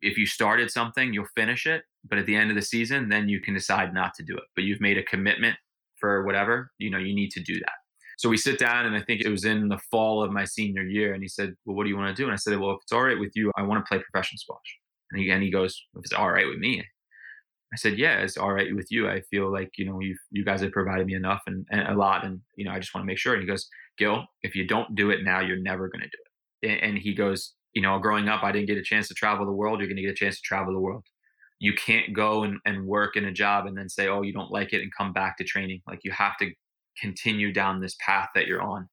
[0.02, 1.84] If you started something, you'll finish it.
[2.10, 4.44] But at the end of the season, then you can decide not to do it.
[4.56, 5.58] But you've made a commitment
[6.00, 7.74] for whatever, you know, you need to do that.
[8.20, 10.84] So we sit down, and I think it was in the fall of my senior
[10.84, 11.14] year.
[11.14, 12.26] And he said, Well, what do you want to do?
[12.26, 14.40] And I said, Well, if it's all right with you, I want to play professional
[14.40, 14.78] squash.
[15.10, 16.84] And he, and he goes, If it's all right with me.
[17.74, 19.08] I said, Yeah, it's all right with you.
[19.08, 21.96] I feel like, you know, you you guys have provided me enough and, and a
[21.96, 22.26] lot.
[22.26, 23.36] And, you know, I just want to make sure.
[23.36, 23.66] And he goes,
[23.98, 26.84] Gil, if you don't do it now, you're never going to do it.
[26.84, 29.54] And, he goes, You know, growing up, I didn't get a chance to travel the
[29.54, 29.80] world.
[29.80, 31.06] You're going to get a chance to travel the world
[31.62, 34.50] you can't go and, and work in a job and then say, oh, you don't
[34.50, 35.82] like it and come back to training.
[35.86, 36.50] Like you have to
[37.00, 38.90] continue down this path that you're on.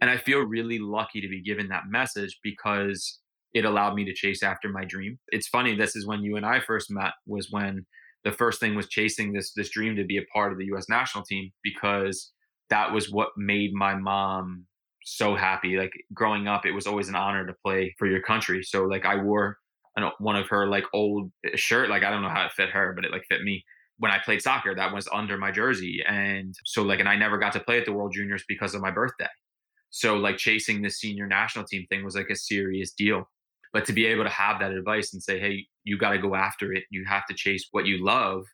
[0.00, 3.20] And I feel really lucky to be given that message because
[3.54, 5.18] it allowed me to chase after my dream.
[5.28, 7.86] It's funny, this is when you and I first met, was when
[8.24, 10.88] the first thing was chasing this this dream to be a part of the US
[10.88, 12.32] national team because
[12.70, 14.66] that was what made my mom
[15.04, 15.76] so happy.
[15.76, 18.62] Like growing up, it was always an honor to play for your country.
[18.62, 19.58] So like I wore
[19.96, 21.88] an, one of her like old shirt.
[21.88, 23.64] Like I don't know how it fit her, but it like fit me.
[23.98, 27.38] When I played soccer, that was under my jersey, and so like, and I never
[27.38, 29.28] got to play at the World Juniors because of my birthday.
[29.90, 33.28] So like chasing the senior national team thing was like a serious deal.
[33.72, 36.34] But to be able to have that advice and say, hey, you got to go
[36.34, 36.84] after it.
[36.90, 38.44] You have to chase what you love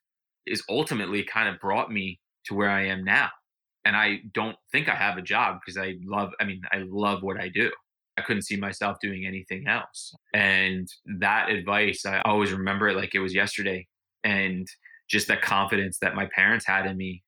[0.47, 3.28] is ultimately kind of brought me to where I am now.
[3.84, 7.22] And I don't think I have a job because I love, I mean, I love
[7.22, 7.70] what I do.
[8.18, 10.14] I couldn't see myself doing anything else.
[10.34, 10.88] And
[11.18, 13.86] that advice, I always remember it like it was yesterday.
[14.22, 14.68] And
[15.09, 17.22] just the confidence that my parents had in me.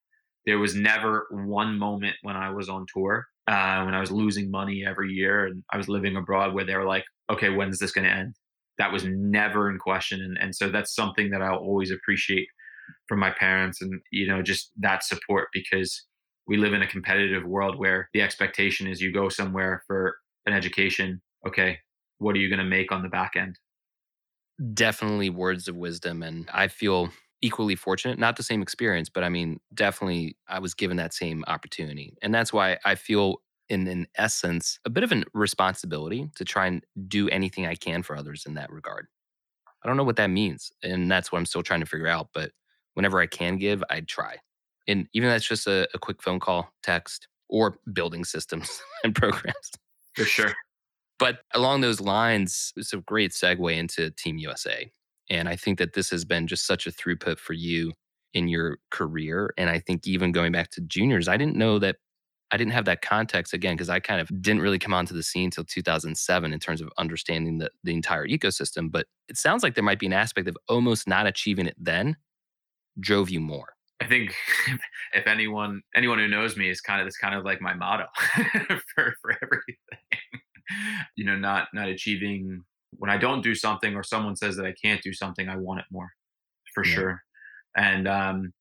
[0.45, 4.51] There was never one moment when I was on tour, uh, when I was losing
[4.51, 7.79] money every year and I was living abroad where they were like, okay, when is
[7.79, 8.35] this going to end?
[8.77, 10.21] That was never in question.
[10.21, 12.47] And, and so that's something that I'll always appreciate
[13.07, 16.05] from my parents and, you know, just that support because
[16.47, 20.53] we live in a competitive world where the expectation is you go somewhere for an
[20.53, 21.21] education.
[21.47, 21.79] Okay,
[22.19, 23.57] what are you going to make on the back end?
[24.73, 26.23] Definitely words of wisdom.
[26.23, 27.09] And I feel
[27.41, 31.43] equally fortunate, not the same experience, but I mean, definitely I was given that same
[31.47, 32.17] opportunity.
[32.21, 36.67] And that's why I feel in in essence a bit of a responsibility to try
[36.67, 39.07] and do anything I can for others in that regard.
[39.83, 42.29] I don't know what that means, and that's what I'm still trying to figure out.
[42.33, 42.51] But
[42.95, 44.37] whenever I can give, I try,
[44.87, 49.71] and even that's just a, a quick phone call, text, or building systems and programs.
[50.13, 50.53] For sure.
[51.17, 54.91] But along those lines, it's a great segue into Team USA.
[55.29, 57.93] And I think that this has been just such a throughput for you
[58.33, 59.53] in your career.
[59.57, 61.95] And I think even going back to juniors, I didn't know that
[62.51, 65.23] I didn't have that context again because I kind of didn't really come onto the
[65.23, 68.91] scene until 2007 in terms of understanding the, the entire ecosystem.
[68.91, 72.17] But it sounds like there might be an aspect of almost not achieving it then
[72.99, 73.69] drove you more.
[74.01, 74.35] I think
[75.13, 78.05] if anyone anyone who knows me is kind of this kind of like my motto
[78.95, 79.75] for for everything.
[81.15, 82.63] you know, not not achieving
[82.97, 85.79] when I don't do something or someone says that I can't do something, I want
[85.79, 86.09] it more
[86.73, 86.93] for yeah.
[86.93, 87.21] sure.
[87.77, 88.53] And um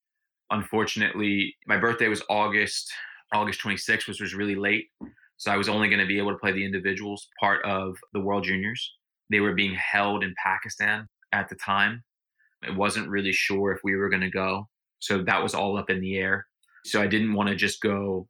[0.50, 2.92] unfortunately, my birthday was August
[3.32, 4.86] August 26th, which was really late.
[5.36, 8.20] So I was only going to be able to play the individuals part of the
[8.20, 8.94] World Juniors.
[9.30, 12.04] They were being held in Pakistan at the time.
[12.62, 14.68] It wasn't really sure if we were going to go.
[15.00, 16.46] So that was all up in the air.
[16.84, 18.28] So I didn't want to just go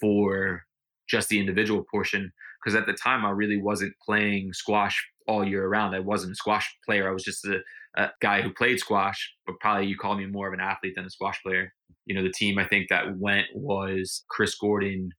[0.00, 0.64] for
[1.08, 5.68] just the individual portion because at the time I really wasn't playing squash all year
[5.68, 5.94] round.
[5.94, 7.08] I wasn't a squash player.
[7.08, 7.58] I was just a,
[7.96, 11.04] a guy who played squash, but probably you call me more of an athlete than
[11.04, 11.72] a squash player
[12.06, 15.10] you know, the team I think that went was Chris Gordon,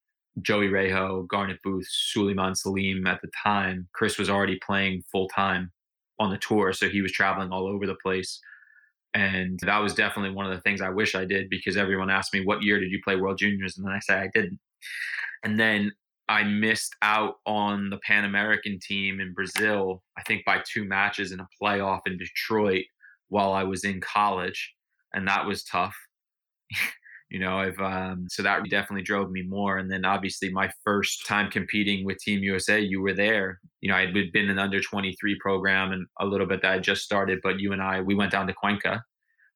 [0.42, 3.88] Joey Rejo, Garnet Booth, Suleiman Salim at the time.
[3.94, 5.72] Chris was already playing full time
[6.20, 8.40] on the tour, so he was traveling all over the place.
[9.14, 12.34] And that was definitely one of the things I wish I did because everyone asked
[12.34, 13.78] me, What year did you play World Juniors?
[13.78, 14.60] And then I said, I didn't.
[15.44, 15.92] And then
[16.30, 21.32] I missed out on the Pan American team in Brazil, I think by two matches
[21.32, 22.86] in a playoff in Detroit
[23.30, 24.74] while I was in college.
[25.14, 25.96] And that was tough.
[27.30, 31.26] you know i've um, so that definitely drove me more and then obviously my first
[31.26, 34.60] time competing with team usa you were there you know i had been in an
[34.60, 38.00] under 23 program and a little bit that i just started but you and i
[38.00, 39.04] we went down to cuenca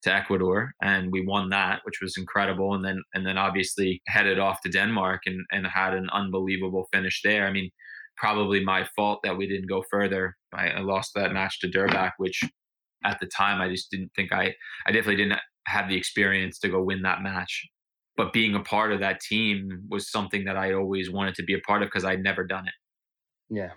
[0.04, 4.40] to ecuador and we won that which was incredible and then and then obviously headed
[4.40, 7.70] off to denmark and and had an unbelievable finish there i mean
[8.18, 12.12] probably my fault that we didn't go further i, I lost that match to durbach
[12.18, 12.42] which
[13.04, 14.54] at the time i just didn't think i
[14.88, 17.68] i definitely didn't have the experience to go win that match.
[18.18, 21.54] But being a part of that team was something that I always wanted to be
[21.54, 22.74] a part of because I'd never done it.
[23.50, 23.72] Yeah.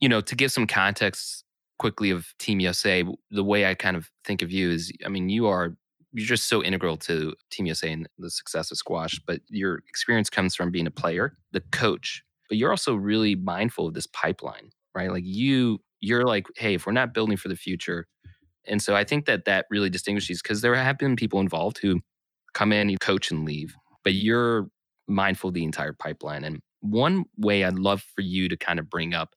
[0.00, 1.44] You know, to give some context
[1.82, 5.28] quickly of Team USA, the way I kind of think of you is I mean,
[5.28, 5.74] you are
[6.12, 10.30] you're just so integral to Team USA and the success of squash, but your experience
[10.30, 14.70] comes from being a player, the coach, but you're also really mindful of this pipeline,
[14.94, 15.10] right?
[15.10, 18.06] Like you you're like, hey, if we're not building for the future,
[18.64, 22.00] and so I think that that really distinguishes because there have been people involved who
[22.54, 23.74] come in, you coach and leave,
[24.04, 24.68] but you're
[25.08, 26.44] mindful of the entire pipeline.
[26.44, 29.30] And one way I'd love for you to kind of bring up,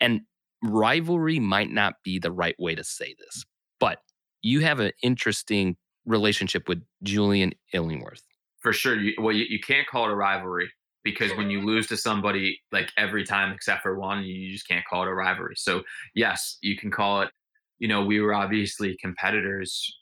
[0.00, 0.22] and
[0.64, 3.44] rivalry might not be the right way to say this,
[3.80, 3.98] but
[4.42, 8.22] you have an interesting relationship with Julian Illingworth.
[8.60, 8.98] For sure.
[8.98, 10.70] You, well, you, you can't call it a rivalry
[11.02, 14.84] because when you lose to somebody like every time except for one, you just can't
[14.88, 15.54] call it a rivalry.
[15.56, 15.82] So,
[16.14, 17.30] yes, you can call it
[17.78, 19.98] you know, we were obviously competitors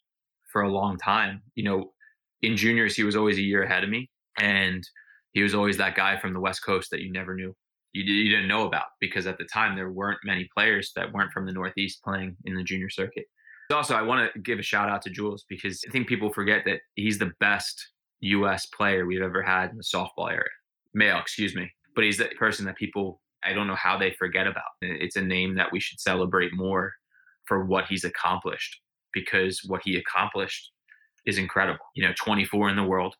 [0.52, 1.42] for a long time.
[1.54, 1.92] You know,
[2.42, 4.10] in juniors, he was always a year ahead of me.
[4.38, 4.86] And
[5.32, 7.54] he was always that guy from the West Coast that you never knew.
[7.92, 11.32] You, you didn't know about because at the time there weren't many players that weren't
[11.32, 13.26] from the Northeast playing in the junior circuit.
[13.70, 16.64] Also, I want to give a shout out to Jules because I think people forget
[16.66, 17.88] that he's the best
[18.20, 18.66] U.S.
[18.66, 20.44] player we've ever had in the softball era,
[20.94, 21.70] male, excuse me.
[21.94, 24.64] But he's the person that people, I don't know how they forget about.
[24.80, 26.92] It's a name that we should celebrate more
[27.46, 28.80] for what he's accomplished
[29.12, 30.70] because what he accomplished
[31.26, 31.84] is incredible.
[31.94, 33.14] You know, 24 in the world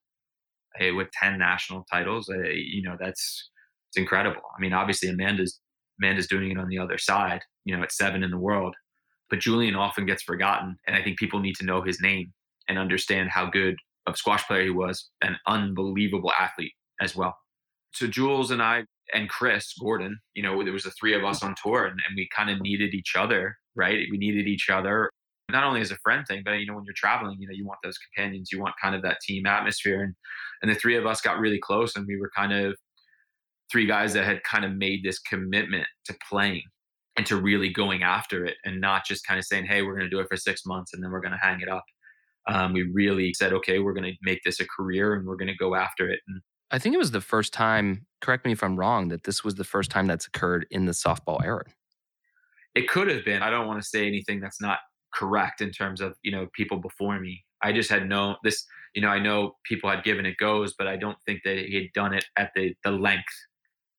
[0.81, 2.29] with 10 national titles.
[2.29, 3.51] Uh, you know, that's
[3.93, 4.41] it's incredible.
[4.57, 5.61] I mean, obviously Amanda's
[6.01, 7.43] Amanda's doing it on the other side.
[7.65, 8.75] You know, at seven in the world,
[9.31, 12.33] but Julian often gets forgotten, and I think people need to know his name
[12.69, 13.77] and understand how good
[14.07, 17.37] of squash player he was, an unbelievable athlete as well.
[17.93, 18.85] So Jules and I
[19.15, 22.17] and Chris Gordon, you know, there was the three of us on tour, and, and
[22.17, 24.07] we kind of needed each other, right?
[24.11, 25.11] We needed each other
[25.51, 27.67] not only as a friend thing, but you know, when you're traveling, you know, you
[27.67, 30.03] want those companions, you want kind of that team atmosphere.
[30.03, 30.15] And
[30.63, 32.77] and the three of us got really close and we were kind of
[33.73, 36.63] three guys that had kind of made this commitment to playing
[37.17, 40.11] and to really going after it and not just kind of saying, Hey, we're gonna
[40.11, 41.85] do it for six months and then we're gonna hang it up.
[42.49, 45.49] Um, we really said, okay, we're going to make this a career and we're going
[45.49, 46.21] to go after it.
[46.27, 49.45] And I think it was the first time, correct me if I'm wrong, that this
[49.45, 51.65] was the first time that's occurred in the softball era.
[52.75, 53.43] It could have been.
[53.43, 54.79] I don't want to say anything that's not
[55.15, 57.45] correct in terms of you know people before me.
[57.63, 58.65] I just had no this.
[58.95, 61.75] You know, I know people had given it goes, but I don't think that he
[61.75, 63.25] had done it at the the length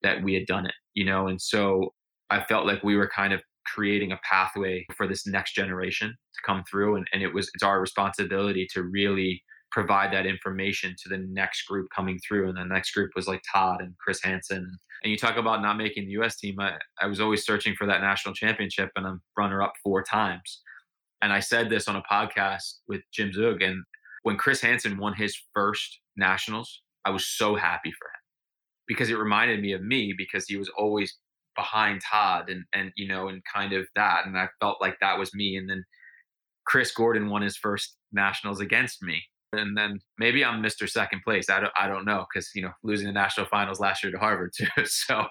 [0.04, 0.76] that we had done it.
[0.94, 1.94] You know, and so
[2.30, 6.42] I felt like we were kind of creating a pathway for this next generation to
[6.46, 9.42] come through, and, and it was it's our responsibility to really
[9.74, 12.48] provide that information to the next group coming through.
[12.48, 14.78] And the next group was like Todd and Chris Hanson.
[15.04, 16.60] And you talk about not making the US team.
[16.60, 20.62] I, I was always searching for that national championship and I'm runner up four times.
[21.24, 23.64] And I said this on a podcast with Jim Zug.
[23.64, 23.84] And
[24.22, 28.13] when Chris Hanson won his first nationals, I was so happy for him
[28.88, 31.18] because it reminded me of me because he was always
[31.56, 35.20] behind Todd and and you know and kind of that and I felt like that
[35.20, 35.84] was me and then
[36.66, 39.24] Chris Gordon won his first nationals against me
[39.54, 40.90] and then maybe I'm Mr.
[40.90, 41.50] Second Place.
[41.50, 44.18] I don't, I don't know because you know losing the national finals last year to
[44.18, 44.66] Harvard too.
[44.86, 45.26] So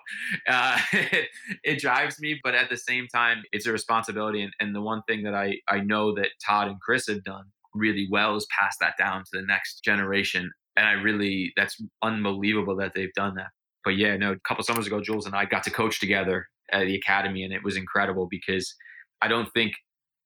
[0.48, 1.28] uh, it,
[1.64, 4.42] it drives me, but at the same time, it's a responsibility.
[4.42, 7.44] And, and the one thing that I I know that Todd and Chris have done
[7.74, 10.50] really well is pass that down to the next generation.
[10.76, 13.48] And I really that's unbelievable that they've done that.
[13.84, 16.86] But yeah, no, a couple summers ago, Jules and I got to coach together at
[16.86, 18.74] the academy, and it was incredible because
[19.20, 19.74] I don't think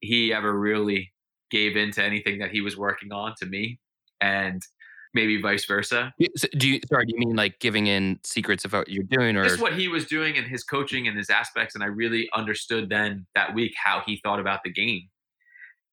[0.01, 1.13] he ever really
[1.51, 3.79] gave in to anything that he was working on to me
[4.21, 4.63] and
[5.15, 6.13] maybe vice versa.
[6.59, 7.07] Do you sorry?
[7.07, 9.89] Do you mean like giving in secrets of what you're doing, or just what he
[9.89, 11.75] was doing and his coaching and his aspects?
[11.75, 15.09] And I really understood then that week how he thought about the game.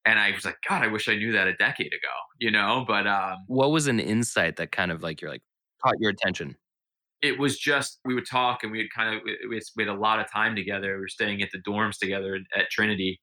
[0.05, 2.83] And I was like, God, I wish I knew that a decade ago, you know.
[2.87, 5.43] But um, what was an insight that kind of like you're like
[5.83, 6.55] caught your attention?
[7.21, 10.19] It was just we would talk and we would kind of we had a lot
[10.19, 10.95] of time together.
[10.95, 13.21] We were staying at the dorms together at Trinity,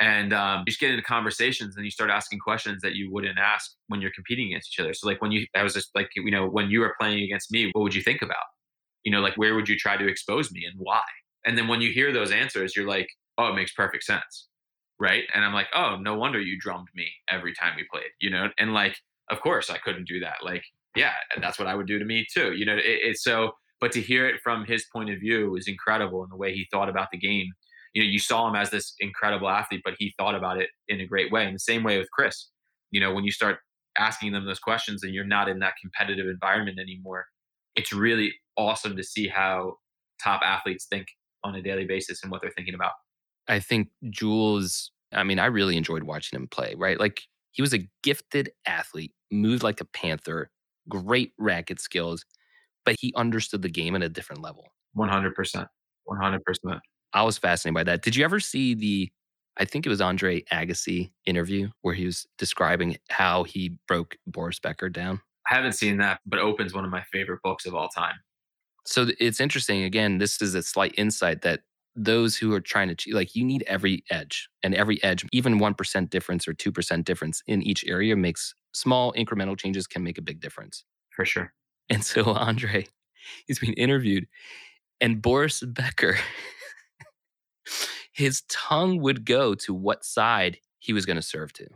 [0.00, 3.38] and um, you just get into conversations and you start asking questions that you wouldn't
[3.38, 6.10] ask when you're competing against each other so like when you i was just like
[6.14, 8.44] you know when you were playing against me what would you think about
[9.04, 11.02] you know like where would you try to expose me and why
[11.44, 13.08] and then when you hear those answers you're like
[13.38, 14.48] oh it makes perfect sense
[14.98, 18.30] right and i'm like oh no wonder you drummed me every time we played you
[18.30, 18.96] know and like
[19.30, 22.26] of course i couldn't do that like yeah that's what i would do to me
[22.32, 25.50] too you know it, it's so but to hear it from his point of view
[25.50, 27.50] was incredible in the way he thought about the game
[27.96, 31.00] you know, you saw him as this incredible athlete, but he thought about it in
[31.00, 31.46] a great way.
[31.46, 32.50] And the same way with Chris,
[32.90, 33.56] you know, when you start
[33.96, 37.24] asking them those questions and you're not in that competitive environment anymore,
[37.74, 39.76] it's really awesome to see how
[40.22, 41.06] top athletes think
[41.42, 42.92] on a daily basis and what they're thinking about.
[43.48, 46.98] I think Jules, I mean, I really enjoyed watching him play, right?
[46.98, 47.22] Like
[47.52, 50.50] he was a gifted athlete, moved like a panther,
[50.88, 52.24] great racket skills,
[52.84, 54.68] but he understood the game at a different level.
[54.96, 55.66] 100%.
[56.08, 56.80] 100%.
[57.12, 58.02] I was fascinated by that.
[58.02, 59.10] Did you ever see the
[59.58, 64.58] I think it was Andre Agassi interview where he was describing how he broke Boris
[64.58, 65.20] Becker down?
[65.50, 68.16] I haven't seen that, but Open's one of my favorite books of all time.
[68.84, 69.84] So it's interesting.
[69.84, 71.60] Again, this is a slight insight that
[71.96, 76.10] those who are trying to like you need every edge and every edge even 1%
[76.10, 80.40] difference or 2% difference in each area makes small incremental changes can make a big
[80.40, 81.52] difference for sure
[81.88, 82.86] and so andre
[83.46, 84.26] he's being interviewed
[85.00, 86.18] and boris becker
[88.16, 91.66] his tongue would go to what side he was going to serve to.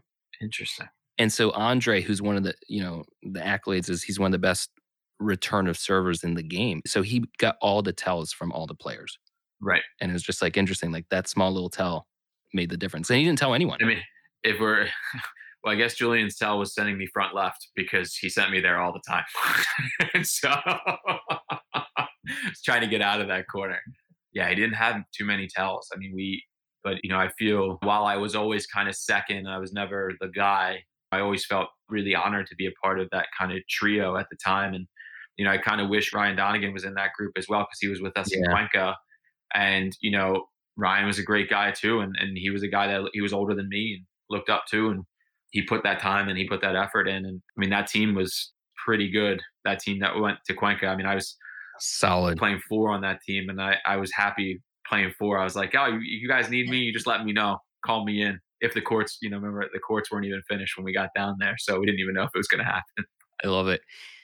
[0.40, 0.88] Interesting.
[1.18, 4.32] And so Andre, who's one of the, you know, the accolades is he's one of
[4.32, 4.70] the best
[5.18, 6.80] return of servers in the game.
[6.86, 9.18] So he got all the tells from all the players.
[9.60, 9.82] Right.
[10.00, 12.06] And it was just like interesting, like that small little tell
[12.54, 13.10] made the difference.
[13.10, 13.78] And he didn't tell anyone.
[13.82, 14.02] I mean,
[14.42, 14.88] if we're
[15.64, 18.80] well, I guess Julian's tell was sending me front left because he sent me there
[18.80, 19.24] all the time.
[20.24, 20.48] so
[21.74, 22.06] I
[22.48, 23.80] was trying to get out of that corner
[24.32, 25.88] yeah, he didn't have too many tells.
[25.92, 26.44] I mean, we,
[26.84, 30.12] but you know, I feel while I was always kind of second, I was never
[30.20, 30.84] the guy.
[31.12, 34.26] I always felt really honored to be a part of that kind of trio at
[34.30, 34.74] the time.
[34.74, 34.86] And,
[35.36, 37.80] you know, I kind of wish Ryan Donegan was in that group as well because
[37.80, 38.38] he was with us yeah.
[38.38, 38.96] in Cuenca.
[39.54, 40.46] And, you know,
[40.76, 43.32] Ryan was a great guy too, and and he was a guy that he was
[43.32, 45.04] older than me and looked up to, and
[45.50, 48.14] he put that time and he put that effort in, and I mean that team
[48.14, 48.52] was
[48.84, 49.40] pretty good.
[49.64, 51.36] That team that went to Cuenca, I mean I was
[51.78, 55.38] solid playing four on that team, and I I was happy playing four.
[55.38, 58.04] I was like, oh, you, you guys need me, you just let me know, call
[58.04, 58.40] me in.
[58.60, 61.36] If the courts, you know, remember the courts weren't even finished when we got down
[61.40, 63.04] there, so we didn't even know if it was going to happen.
[63.44, 63.80] I love it.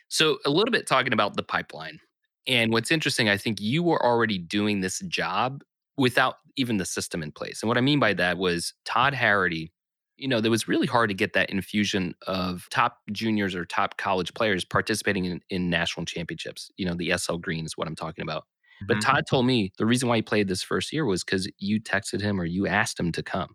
[0.09, 1.99] So a little bit talking about the pipeline.
[2.47, 5.63] And what's interesting, I think you were already doing this job
[5.97, 7.63] without even the system in place.
[7.63, 9.73] And what I mean by that was Todd Harrity,
[10.17, 13.97] you know, that was really hard to get that infusion of top juniors or top
[13.99, 16.71] college players participating in, in national championships.
[16.77, 18.43] You know, the SL Green is what I'm talking about.
[18.43, 18.87] Mm-hmm.
[18.89, 21.81] But Todd told me the reason why he played this first year was because you
[21.81, 23.55] texted him or you asked him to come.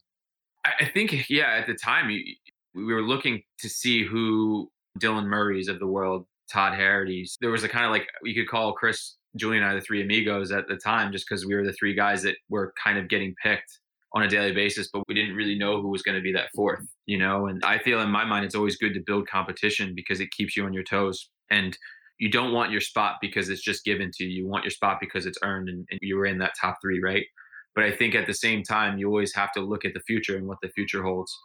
[0.63, 2.37] I think, yeah, at the time, we
[2.75, 4.69] were looking to see who
[4.99, 7.37] Dylan Murray's of the world Todd Harrity's.
[7.41, 10.01] There was a kind of like you could call Chris, Julian, and I the three
[10.01, 13.07] amigos at the time, just because we were the three guys that were kind of
[13.07, 13.79] getting picked
[14.13, 16.45] on a daily basis, but we didn't really know who was going to be that
[16.45, 16.57] mm-hmm.
[16.57, 17.47] fourth, you know.
[17.47, 20.57] And I feel in my mind, it's always good to build competition because it keeps
[20.57, 21.29] you on your toes.
[21.49, 21.77] And
[22.19, 24.43] you don't want your spot because it's just given to you.
[24.43, 27.01] You want your spot because it's earned and, and you were in that top three,
[27.01, 27.25] right?
[27.73, 30.37] But I think at the same time, you always have to look at the future
[30.37, 31.35] and what the future holds.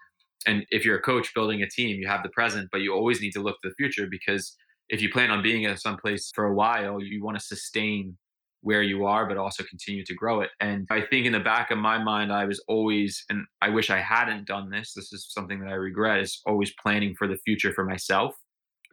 [0.47, 3.21] And if you're a coach building a team, you have the present, but you always
[3.21, 4.55] need to look to the future because
[4.89, 8.17] if you plan on being at some place for a while, you want to sustain
[8.63, 10.51] where you are, but also continue to grow it.
[10.61, 13.91] And I think in the back of my mind, I was always, and I wish
[13.91, 14.93] I hadn't done this.
[14.93, 18.35] This is something that I regret, is always planning for the future for myself.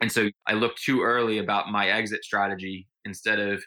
[0.00, 3.64] And so I looked too early about my exit strategy instead of,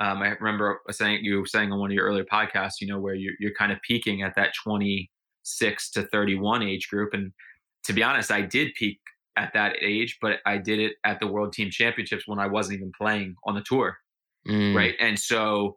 [0.00, 2.98] um, I remember saying you were saying on one of your earlier podcasts, you know,
[2.98, 7.12] where you're, you're kind of peaking at that 26 to 31 age group.
[7.12, 7.32] And
[7.84, 9.00] to be honest, I did peak
[9.36, 12.78] at that age, but I did it at the World Team Championships when I wasn't
[12.78, 13.96] even playing on the tour,
[14.46, 14.74] mm.
[14.74, 14.94] right?
[15.00, 15.76] And so,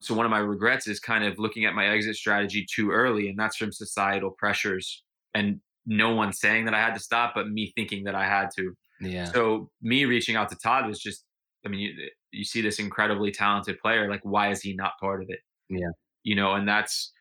[0.00, 3.28] so one of my regrets is kind of looking at my exit strategy too early,
[3.28, 5.02] and that's from societal pressures
[5.34, 8.50] and no one saying that I had to stop, but me thinking that I had
[8.56, 8.74] to.
[9.00, 9.24] Yeah.
[9.24, 11.24] So me reaching out to Todd was just,
[11.64, 15.22] I mean, you, you see this incredibly talented player, like why is he not part
[15.22, 15.40] of it?
[15.70, 15.88] Yeah.
[16.24, 17.12] You know, and that's,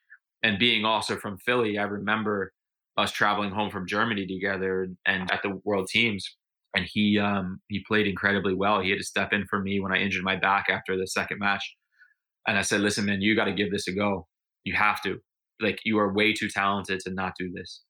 [0.44, 2.52] and being also from Philly, I remember
[2.98, 6.28] us traveling home from Germany together and at the World Teams.
[6.76, 8.82] And he um, he played incredibly well.
[8.82, 11.40] He had to step in for me when I injured my back after the second
[11.40, 11.64] match.
[12.48, 14.28] And I said, "Listen, man, you got to give this a go.
[14.64, 15.20] You have to.
[15.60, 17.82] Like, you are way too talented to not do this."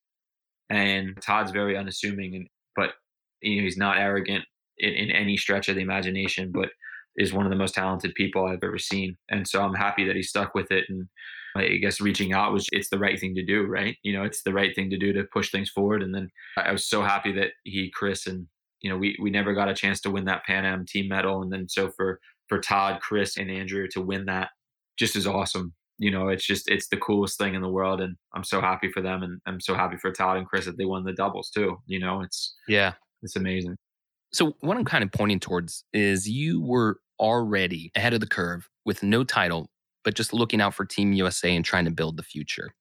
[0.70, 2.46] And Todd's very unassuming, and
[2.76, 2.92] but
[3.42, 4.44] you know he's not arrogant
[4.78, 6.70] in, in any stretch of the imagination, but
[7.16, 9.16] is one of the most talented people I've ever seen.
[9.28, 11.08] And so I'm happy that he stuck with it and
[11.58, 13.96] I guess reaching out was it's the right thing to do, right?
[14.02, 16.02] You know, it's the right thing to do to push things forward.
[16.02, 18.46] And then I was so happy that he, Chris, and
[18.80, 21.42] you know, we we never got a chance to win that Pan Am team medal,
[21.42, 24.50] and then so for for Todd, Chris, and Andrew to win that
[24.98, 25.74] just is awesome.
[25.98, 28.90] You know, it's just it's the coolest thing in the world, and I'm so happy
[28.90, 31.50] for them, and I'm so happy for Todd and Chris that they won the doubles
[31.50, 31.78] too.
[31.86, 32.92] You know, it's yeah,
[33.22, 33.76] it's amazing.
[34.32, 38.68] So what I'm kind of pointing towards is you were already ahead of the curve
[38.84, 39.70] with no title,
[40.04, 42.74] but just looking out for Team USA and trying to build the future.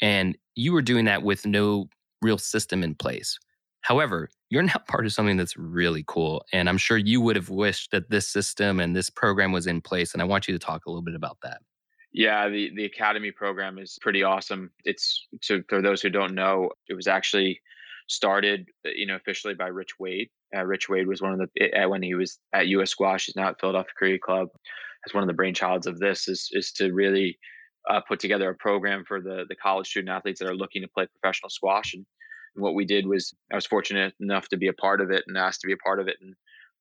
[0.00, 1.88] And you were doing that with no
[2.22, 3.38] real system in place.
[3.82, 6.44] However, you're now part of something that's really cool.
[6.52, 9.80] And I'm sure you would have wished that this system and this program was in
[9.80, 10.12] place.
[10.12, 11.58] And I want you to talk a little bit about that.
[12.12, 14.70] Yeah, the, the Academy program is pretty awesome.
[14.84, 17.60] It's so for those who don't know, it was actually
[18.08, 20.30] started, uh, you know, officially by Rich Wade.
[20.56, 22.90] Uh, Rich Wade was one of the when he was at U.S.
[22.90, 23.26] Squash.
[23.26, 24.48] He's now at Philadelphia Cricket Club
[25.06, 27.38] as one of the brainchilds of this is is to really
[27.88, 30.88] uh, put together a program for the the college student athletes that are looking to
[30.88, 31.94] play professional squash.
[31.94, 32.04] And,
[32.54, 35.24] and what we did was I was fortunate enough to be a part of it
[35.26, 36.16] and asked to be a part of it.
[36.20, 36.34] And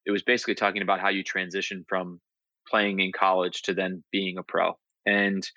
[0.05, 2.19] it was basically talking about how you transition from
[2.67, 4.73] playing in college to then being a pro.
[5.05, 5.47] And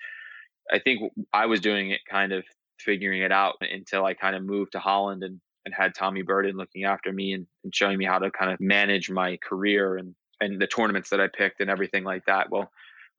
[0.71, 2.43] I think I was doing it kind of
[2.79, 6.55] figuring it out until I kind of moved to Holland and, and had Tommy Berden
[6.55, 10.15] looking after me and, and showing me how to kind of manage my career and
[10.41, 12.49] and the tournaments that I picked and everything like that.
[12.49, 12.69] Well,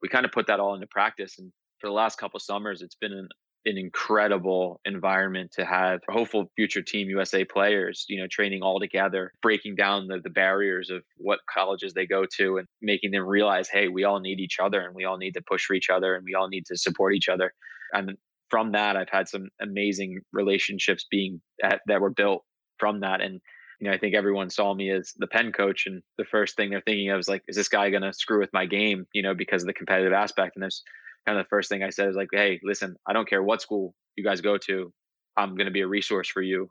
[0.01, 1.37] we kind of put that all into practice.
[1.37, 3.29] And for the last couple summers, it's been an,
[3.65, 9.31] an incredible environment to have hopeful future team USA players, you know, training all together,
[9.41, 13.69] breaking down the, the barriers of what colleges they go to and making them realize,
[13.69, 16.15] hey, we all need each other and we all need to push for each other
[16.15, 17.53] and we all need to support each other.
[17.93, 18.17] And
[18.49, 22.43] from that, I've had some amazing relationships being that, that were built
[22.79, 23.21] from that.
[23.21, 23.41] And
[23.81, 26.69] you know, I think everyone saw me as the Penn coach, and the first thing
[26.69, 29.07] they're thinking of is like, is this guy going to screw with my game?
[29.11, 30.55] You know, because of the competitive aspect.
[30.55, 30.83] And that's
[31.25, 33.61] kind of the first thing I said is like, hey, listen, I don't care what
[33.61, 34.93] school you guys go to,
[35.35, 36.69] I'm going to be a resource for you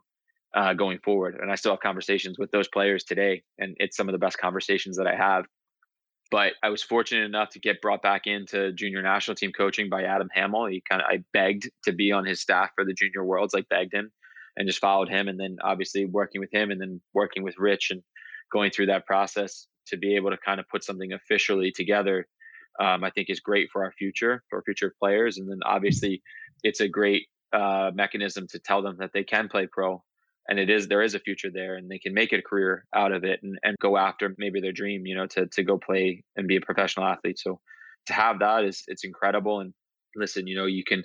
[0.55, 1.37] uh, going forward.
[1.41, 4.37] And I still have conversations with those players today, and it's some of the best
[4.37, 5.45] conversations that I have.
[6.29, 10.03] But I was fortunate enough to get brought back into junior national team coaching by
[10.03, 10.67] Adam Hamill.
[10.67, 13.67] He kind of I begged to be on his staff for the junior worlds, like
[13.67, 14.13] begged him,
[14.57, 15.27] and just followed him.
[15.27, 18.01] And then obviously working with him, and then working with Rich, and
[18.51, 22.27] going through that process to be able to kind of put something officially together.
[22.79, 26.23] Um, I think is great for our future, for our future players, and then obviously
[26.63, 30.01] it's a great uh, mechanism to tell them that they can play pro
[30.47, 33.11] and it is there is a future there and they can make a career out
[33.11, 36.23] of it and, and go after maybe their dream you know to to go play
[36.35, 37.59] and be a professional athlete so
[38.05, 39.73] to have that is it's incredible and
[40.15, 41.03] listen you know you can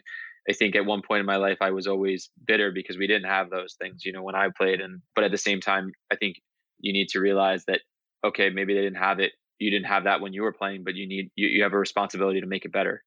[0.48, 3.28] i think at one point in my life i was always bitter because we didn't
[3.28, 6.16] have those things you know when i played and but at the same time i
[6.16, 6.36] think
[6.78, 7.80] you need to realize that
[8.24, 10.94] okay maybe they didn't have it you didn't have that when you were playing but
[10.94, 13.02] you need you, you have a responsibility to make it better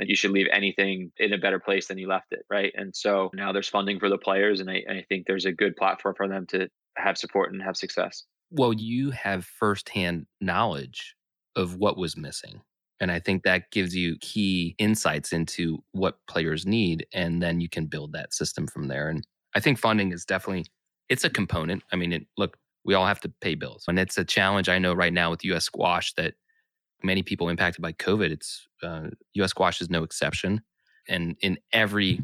[0.00, 2.72] that you should leave anything in a better place than you left it, right?
[2.74, 5.76] And so now there's funding for the players, and I, I think there's a good
[5.76, 8.24] platform for them to have support and have success.
[8.50, 11.14] Well, you have firsthand knowledge
[11.54, 12.62] of what was missing.
[13.00, 17.06] And I think that gives you key insights into what players need.
[17.14, 19.08] And then you can build that system from there.
[19.08, 20.66] And I think funding is definitely,
[21.08, 21.82] it's a component.
[21.92, 23.84] I mean, it, look, we all have to pay bills.
[23.88, 26.34] And it's a challenge I know right now with US squash that
[27.02, 28.30] many people impacted by COVID.
[28.30, 29.50] It's uh, U.S.
[29.50, 30.62] Squash is no exception,
[31.08, 32.20] and in every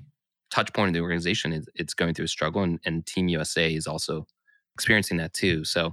[0.50, 3.86] touch point of the organization, it's, going through a struggle, and, and Team USA is
[3.86, 4.26] also
[4.74, 5.64] experiencing that too.
[5.64, 5.92] So,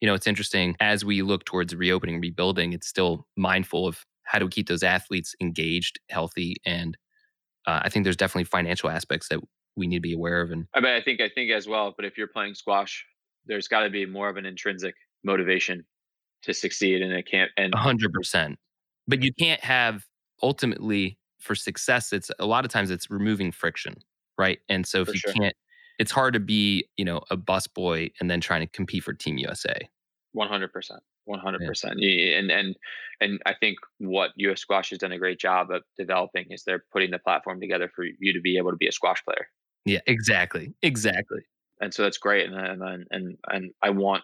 [0.00, 2.72] you know, it's interesting as we look towards reopening, rebuilding.
[2.72, 6.96] It's still mindful of how do we keep those athletes engaged, healthy, and
[7.66, 9.40] uh, I think there's definitely financial aspects that
[9.76, 10.50] we need to be aware of.
[10.50, 11.94] And I mean, I think I think as well.
[11.96, 13.04] But if you're playing squash,
[13.46, 14.94] there's got to be more of an intrinsic
[15.24, 15.84] motivation
[16.42, 18.56] to succeed and it can't and 100%
[19.08, 20.06] but you can't have
[20.42, 23.94] ultimately for success it's a lot of times it's removing friction
[24.38, 25.32] right and so if you sure.
[25.32, 25.56] can't
[25.98, 29.12] it's hard to be you know a bus boy and then trying to compete for
[29.12, 29.88] team usa
[30.36, 30.68] 100%
[31.28, 32.38] 100% yeah.
[32.38, 32.76] and and
[33.20, 36.84] and i think what us squash has done a great job of developing is they're
[36.92, 39.48] putting the platform together for you to be able to be a squash player
[39.84, 41.40] yeah exactly exactly
[41.80, 44.22] and so that's great and and and, and i want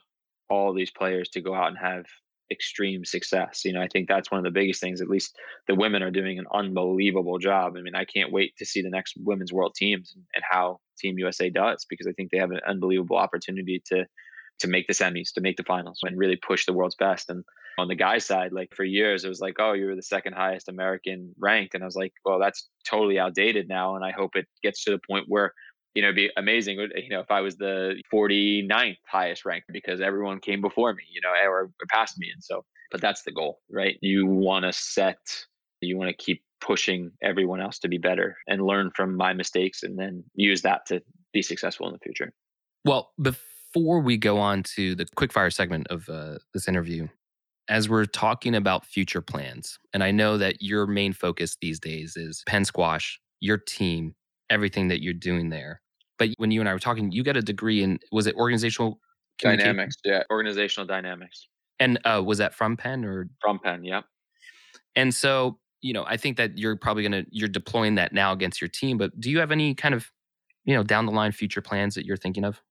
[0.49, 2.05] all these players to go out and have
[2.53, 3.65] extreme success.
[3.65, 5.01] You know, I think that's one of the biggest things.
[5.01, 7.75] At least the women are doing an unbelievable job.
[7.77, 11.19] I mean, I can't wait to see the next women's world teams and how Team
[11.19, 14.07] USA does because I think they have an unbelievable opportunity to
[14.59, 17.29] to make the semis, to make the finals, and really push the world's best.
[17.31, 17.43] And
[17.79, 20.35] on the guys' side, like for years, it was like, oh, you were the second
[20.35, 23.97] highest American ranked, and I was like, well, that's totally outdated now.
[23.97, 25.53] And I hope it gets to the point where
[25.95, 29.69] you know, it'd be amazing, uh, you know, if I was the 49th highest ranked
[29.73, 32.31] because everyone came before me, you know, or, past me.
[32.33, 33.99] And so, but that's the goal, right?
[34.01, 35.19] You want to set,
[35.81, 39.83] you want to keep pushing everyone else to be better and learn from my mistakes
[39.83, 41.03] and then use that to
[41.33, 42.33] be successful in the future.
[42.85, 47.09] Well, before we go on to the quickfire segment of uh, this interview,
[47.69, 52.17] as we're talking about future plans, and I know that your main focus these days
[52.17, 54.15] is Penn Squash, your team,
[54.51, 55.81] everything that you're doing there.
[56.19, 59.01] But when you and I were talking, you got a degree in was it organizational
[59.41, 59.97] dynamics?
[60.05, 61.49] Yeah, organizational dynamics.
[61.81, 63.85] And uh, was that from Penn or from Penn?
[63.85, 64.03] Yeah.
[64.95, 68.61] And so you know, I think that you're probably gonna you're deploying that now against
[68.61, 68.97] your team.
[68.97, 70.11] But do you have any kind of
[70.65, 72.63] you know down the line future plans that you're thinking of?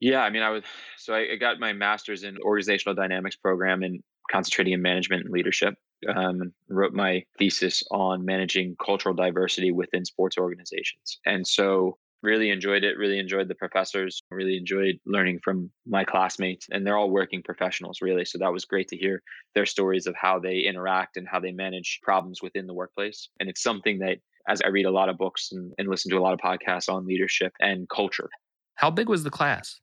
[0.00, 0.64] Yeah, I mean, I was
[0.98, 5.32] So I, I got my master's in organizational dynamics program and concentrating in management and
[5.32, 5.74] leadership
[6.14, 11.20] um, wrote my thesis on managing cultural diversity within sports organizations.
[11.24, 16.66] And so really enjoyed it, really enjoyed the professors, really enjoyed learning from my classmates.
[16.70, 18.24] And they're all working professionals, really.
[18.24, 19.22] So that was great to hear
[19.54, 23.28] their stories of how they interact and how they manage problems within the workplace.
[23.40, 24.18] And it's something that,
[24.48, 26.92] as I read a lot of books and, and listen to a lot of podcasts
[26.92, 28.28] on leadership and culture.
[28.76, 29.80] How big was the class?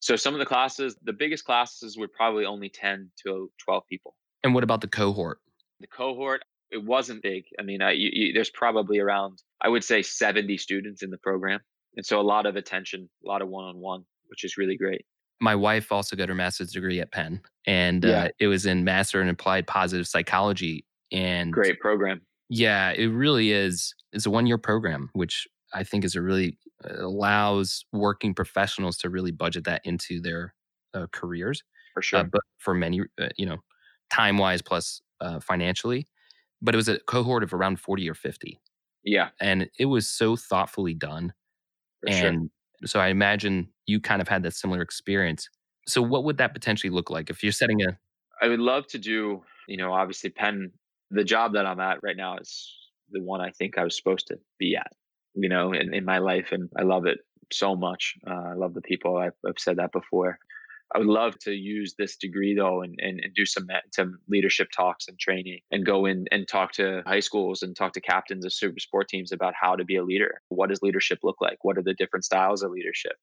[0.00, 4.14] So some of the classes, the biggest classes were probably only 10 to 12 people.
[4.44, 5.38] And what about the cohort?
[5.80, 7.44] The cohort, it wasn't big.
[7.58, 11.18] I mean, I, you, you, there's probably around, I would say 70 students in the
[11.18, 11.60] program.
[11.96, 14.76] And so a lot of attention, a lot of one on one, which is really
[14.76, 15.04] great.
[15.40, 18.24] My wife also got her master's degree at Penn, and yeah.
[18.24, 20.86] uh, it was in Master in Applied Positive Psychology.
[21.12, 22.22] And great program.
[22.48, 23.94] Yeah, it really is.
[24.12, 29.10] It's a one year program, which I think is a really allows working professionals to
[29.10, 30.54] really budget that into their
[30.94, 31.62] uh, careers.
[31.94, 32.18] For uh, sure.
[32.20, 33.58] Uh, but for many, uh, you know,
[34.10, 36.06] time wise plus uh, financially,
[36.62, 38.60] but it was a cohort of around 40 or 50.
[39.04, 39.28] Yeah.
[39.40, 41.32] And it was so thoughtfully done.
[42.02, 42.86] For and sure.
[42.86, 45.48] so I imagine you kind of had that similar experience.
[45.86, 47.98] So what would that potentially look like if you're setting a
[48.42, 50.72] I would love to do, you know, obviously Penn
[51.10, 52.72] the job that I'm at right now is
[53.10, 54.90] the one I think I was supposed to be at,
[55.34, 57.18] you know, in, in my life and I love it
[57.52, 58.14] so much.
[58.26, 59.16] Uh, I love the people.
[59.16, 60.38] I've, I've said that before.
[60.94, 64.68] I would love to use this degree though and, and, and do some some leadership
[64.74, 68.44] talks and training and go in and talk to high schools and talk to captains
[68.44, 70.40] of super sport teams about how to be a leader.
[70.48, 71.58] What does leadership look like?
[71.62, 73.14] What are the different styles of leadership?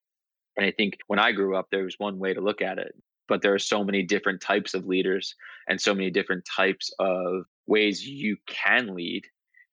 [0.57, 2.93] And I think when I grew up, there was one way to look at it,
[3.27, 5.33] but there are so many different types of leaders
[5.67, 9.23] and so many different types of ways you can lead.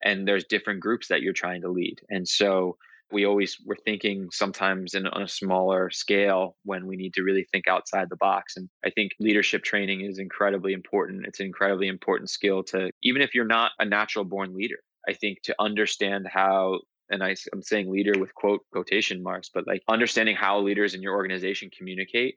[0.03, 2.01] And there's different groups that you're trying to lead.
[2.09, 2.79] And so
[3.13, 7.47] we always were thinking sometimes in, on a smaller scale when we need to really
[7.53, 8.57] think outside the box.
[8.57, 11.27] And I think leadership training is incredibly important.
[11.27, 15.15] It's an incredibly important skill to, even if you're not a natural born leader, I
[15.15, 16.81] think to understand how,
[17.11, 21.03] and I, I'm saying leader with quote quotation marks, but like understanding how leaders in
[21.03, 22.37] your organization communicate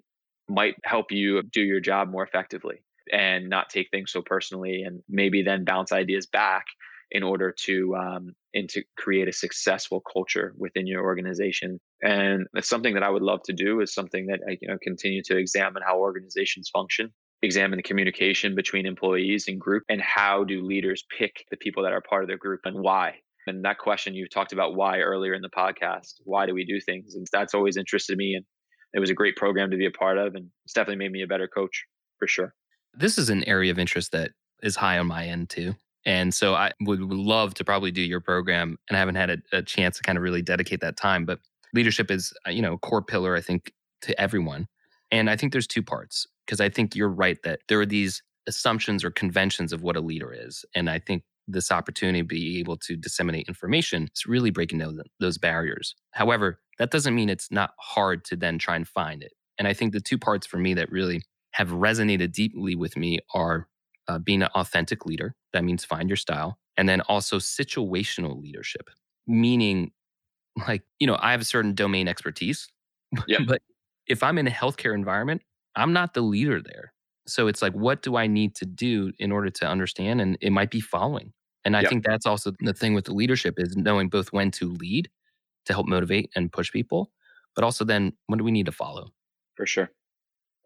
[0.49, 5.01] might help you do your job more effectively and not take things so personally and
[5.09, 6.65] maybe then bounce ideas back
[7.14, 11.80] in order to um, and to create a successful culture within your organization.
[12.01, 13.80] And it's something that I would love to do.
[13.80, 18.55] Is something that I you know continue to examine how organizations function, examine the communication
[18.55, 22.28] between employees and group, and how do leaders pick the people that are part of
[22.28, 23.16] their group and why.
[23.47, 26.14] And that question you talked about why earlier in the podcast.
[26.24, 27.16] Why do we do things?
[27.16, 28.36] And that's always interested me.
[28.36, 28.45] And
[28.93, 31.24] it was a great program to be a part of, and it's definitely made me
[31.24, 31.86] a better coach
[32.20, 32.53] for sure.
[32.93, 35.76] This is an area of interest that is high on my end too.
[36.06, 39.38] And so I would, love to probably do your program and I haven't had a,
[39.54, 41.26] a, chance to kind of really dedicate that time.
[41.26, 41.39] But
[41.74, 44.68] leadership is, uh, you know, a core pillar, I think, to everyone.
[45.12, 48.22] And I think there's two parts because I think you're right that there are these
[48.47, 50.66] assumptions or conventions of what a leader is.
[50.76, 54.99] And I think this opportunity to be able to disseminate information is really breaking down
[55.20, 55.95] those barriers.
[56.12, 59.34] However, that doesn't mean it's not hard to then try and find it.
[59.58, 63.20] And I think the two parts for me that really have resonated deeply with me
[63.34, 63.68] are
[64.08, 65.36] uh, being an authentic leader.
[65.54, 66.58] That means find your style.
[66.78, 68.89] And then also situational leadership,
[69.28, 69.91] meaning
[70.68, 72.72] like, you know, I have a certain domain expertise,
[73.28, 73.41] yep.
[73.47, 73.62] but
[74.08, 75.41] if I'm in a healthcare environment,
[75.76, 76.93] I'm not the leader there.
[77.26, 80.20] So it's like, what do I need to do in order to understand?
[80.20, 81.32] And it might be following.
[81.66, 81.89] And I yep.
[81.89, 85.10] think that's also the thing with the leadership is knowing both when to lead
[85.66, 87.12] to help motivate and push people,
[87.56, 89.12] but also then when do we need to follow?
[89.56, 89.89] For sure.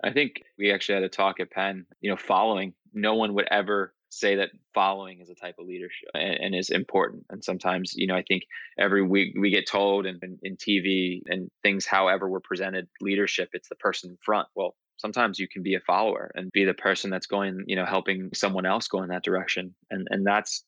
[0.04, 2.74] I think we actually had a talk at Penn, you know, following.
[2.94, 6.70] No one would ever say that following is a type of leadership and, and, is
[6.70, 7.26] important.
[7.30, 8.44] And sometimes, you know, I think
[8.80, 13.50] every week we get told in, in, in TV and things, however we're presented leadership,
[13.52, 14.48] it's the person in front.
[14.56, 17.86] Well, sometimes you can be a follower and be the person that's going, you know,
[17.86, 19.76] helping someone else go in that direction.
[19.90, 20.64] And and that's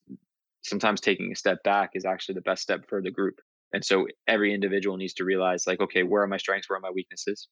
[0.64, 3.36] sometimes taking a step back is actually the best step for the group.
[3.74, 6.70] And so every individual needs to realize like, okay, where are my strengths?
[6.70, 7.48] Where are my weaknesses?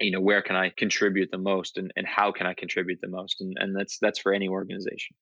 [0.00, 3.08] You know where can i contribute the most and, and how can i contribute the
[3.08, 5.14] most and, and that's that's for any organization.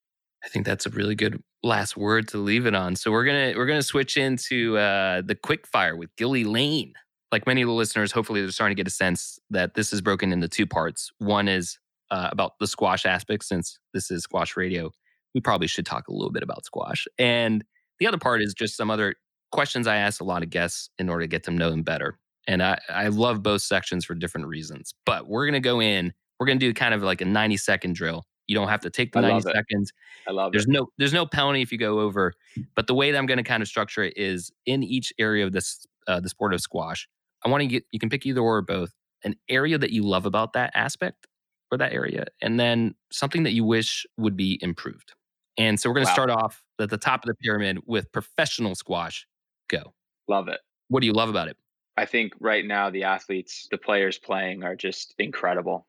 [0.43, 2.95] I think that's a really good last word to leave it on.
[2.97, 6.93] So we're gonna we're gonna switch into uh, the quick fire with gilly lane.
[7.31, 10.01] Like many of the listeners hopefully they're starting to get a sense that this is
[10.01, 11.11] broken into two parts.
[11.19, 11.79] One is
[12.11, 14.91] uh, about the squash aspect since this is squash radio.
[15.33, 17.07] We probably should talk a little bit about squash.
[17.17, 17.63] And
[17.99, 19.15] the other part is just some other
[19.53, 22.17] questions i ask a lot of guests in order to get them know them better
[22.47, 24.93] and I, I love both sections for different reasons.
[25.05, 27.57] But we're going to go in, we're going to do kind of like a 90
[27.57, 28.25] second drill.
[28.47, 29.93] You don't have to take the I 90 seconds.
[30.27, 30.71] I love there's it.
[30.71, 32.33] no there's no penalty if you go over.
[32.75, 35.45] But the way that I'm going to kind of structure it is in each area
[35.45, 37.07] of this uh, the sport of squash.
[37.45, 38.93] I want to get you can pick either or, or both.
[39.25, 41.27] An area that you love about that aspect
[41.71, 45.13] or that area, and then something that you wish would be improved.
[45.57, 46.13] And so we're going to wow.
[46.13, 49.25] start off at the top of the pyramid with professional squash.
[49.69, 49.93] Go.
[50.27, 50.59] Love it.
[50.89, 51.55] What do you love about it?
[51.95, 55.87] I think right now the athletes, the players playing are just incredible.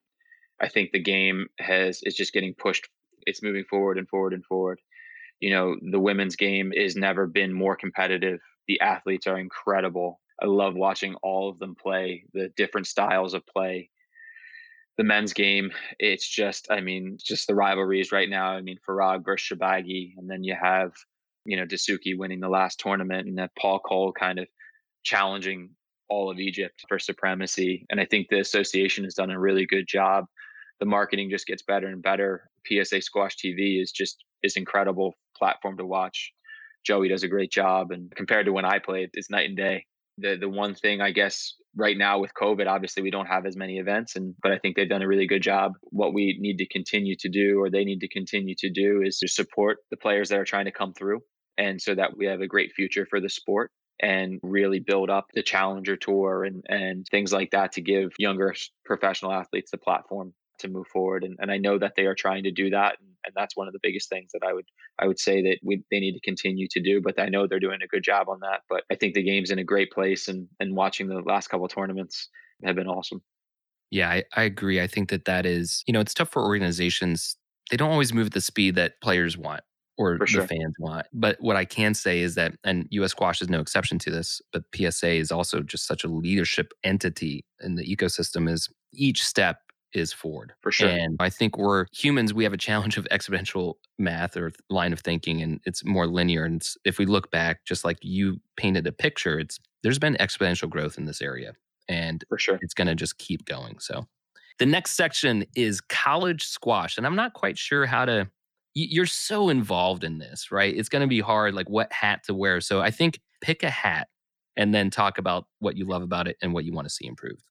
[0.60, 2.88] I think the game has is just getting pushed.
[3.22, 4.80] It's moving forward and forward and forward.
[5.40, 8.40] You know, the women's game has never been more competitive.
[8.68, 10.20] The athletes are incredible.
[10.42, 13.90] I love watching all of them play, the different styles of play.
[14.96, 18.50] The men's game, it's just, I mean, just the rivalries right now.
[18.50, 20.92] I mean, Farag versus Shorbagy, and then you have,
[21.44, 24.46] you know, Dessouky winning the last tournament, and that Paul Coll kind of
[25.02, 25.70] challenging
[26.08, 27.86] all of Egypt for supremacy.
[27.90, 30.24] And I think the association has done a really good job.
[30.80, 32.48] The marketing just gets better and better.
[32.66, 36.32] PSA Squash TV is just is incredible platform to watch.
[36.84, 39.86] Joey does a great job, and compared to when I played, it's night and day.
[40.18, 43.56] The the one thing I guess right now with COVID, obviously we don't have as
[43.56, 45.72] many events, and but I think they've done a really good job.
[45.84, 49.18] What we need to continue to do, or they need to continue to do, is
[49.18, 51.20] to support the players that are trying to come through,
[51.56, 53.70] and so that we have a great future for the sport
[54.00, 58.54] and really build up the challenger tour and, and things like that to give younger
[58.84, 62.44] professional athletes the platform to move forward and, and i know that they are trying
[62.44, 64.66] to do that and, and that's one of the biggest things that i would
[65.00, 67.58] i would say that we, they need to continue to do but i know they're
[67.58, 70.28] doing a good job on that but i think the game's in a great place
[70.28, 72.28] and and watching the last couple tournaments
[72.64, 73.20] have been awesome
[73.90, 74.80] Yeah, I, I agree.
[74.80, 77.36] I think that that is, you know, it's tough for organizations.
[77.70, 79.62] They don't always move at the speed that players want
[79.96, 80.42] or sure.
[80.42, 81.06] the fans want.
[81.12, 84.42] But what I can say is that, and US Squash is no exception to this,
[84.52, 89.58] but PSA is also just such a leadership entity in the ecosystem is each step
[89.92, 90.52] is forward.
[90.60, 90.88] For sure.
[90.88, 95.00] And I think we're humans, we have a challenge of exponential math or line of
[95.00, 96.44] thinking, and it's more linear.
[96.44, 100.68] And if we look back, just like you painted a picture, it's there's been exponential
[100.68, 101.54] growth in this area.
[101.88, 102.58] And for sure.
[102.62, 103.78] it's going to just keep going.
[103.78, 104.06] So
[104.58, 106.96] the next section is college squash.
[106.96, 108.28] And I'm not quite sure how to
[108.74, 110.76] you're so involved in this, right?
[110.76, 112.60] It's going to be hard, like what hat to wear.
[112.60, 114.08] So I think pick a hat
[114.56, 117.06] and then talk about what you love about it and what you want to see
[117.06, 117.42] improved.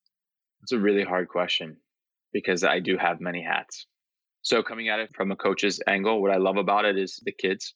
[0.62, 1.78] It's a really hard question
[2.34, 3.88] because I do have many hats.
[4.42, 7.32] So coming at it from a coach's angle, what I love about it is the
[7.32, 7.74] kids,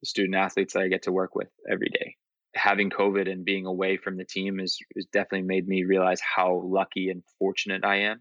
[0.00, 2.16] the student athletes that I get to work with every day.
[2.54, 6.62] Having COVID and being away from the team is, is definitely made me realize how
[6.64, 8.20] lucky and fortunate I am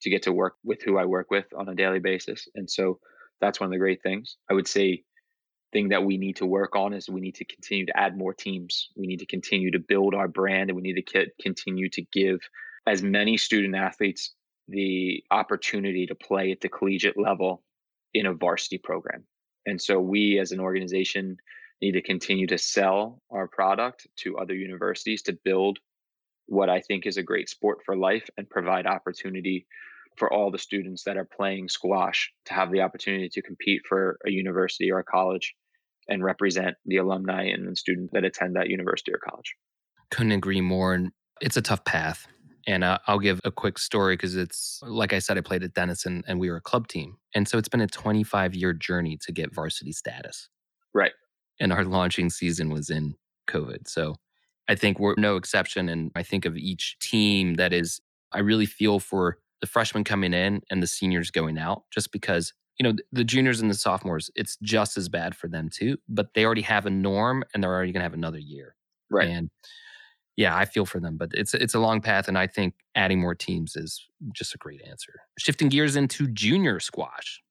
[0.00, 2.48] to get to work with who I work with on a daily basis.
[2.54, 2.98] And so
[3.44, 4.36] that's one of the great things.
[4.50, 5.04] I would say
[5.72, 8.32] thing that we need to work on is we need to continue to add more
[8.32, 8.88] teams.
[8.96, 12.38] We need to continue to build our brand and we need to continue to give
[12.86, 14.34] as many student athletes
[14.68, 17.62] the opportunity to play at the collegiate level
[18.14, 19.24] in a varsity program.
[19.66, 21.36] And so we as an organization
[21.82, 25.78] need to continue to sell our product to other universities to build
[26.46, 29.66] what I think is a great sport for life and provide opportunity
[30.16, 34.18] for all the students that are playing squash to have the opportunity to compete for
[34.26, 35.54] a university or a college
[36.08, 39.54] and represent the alumni and the students that attend that university or college.
[40.10, 40.94] Couldn't agree more.
[40.94, 42.26] And it's a tough path.
[42.66, 45.74] And uh, I'll give a quick story because it's like I said, I played at
[45.74, 47.16] Denison and we were a club team.
[47.34, 50.48] And so it's been a 25 year journey to get varsity status.
[50.94, 51.12] Right.
[51.60, 53.16] And our launching season was in
[53.48, 53.88] COVID.
[53.88, 54.16] So
[54.68, 55.88] I think we're no exception.
[55.88, 58.00] And I think of each team that is,
[58.32, 62.52] I really feel for the freshmen coming in and the seniors going out just because
[62.78, 66.34] you know the juniors and the sophomores it's just as bad for them too but
[66.34, 68.74] they already have a norm and they're already going to have another year.
[69.10, 69.28] Right.
[69.28, 69.50] And
[70.36, 73.20] yeah i feel for them but it's it's a long path and i think adding
[73.20, 75.12] more teams is just a great answer.
[75.38, 77.42] Shifting gears into junior squash.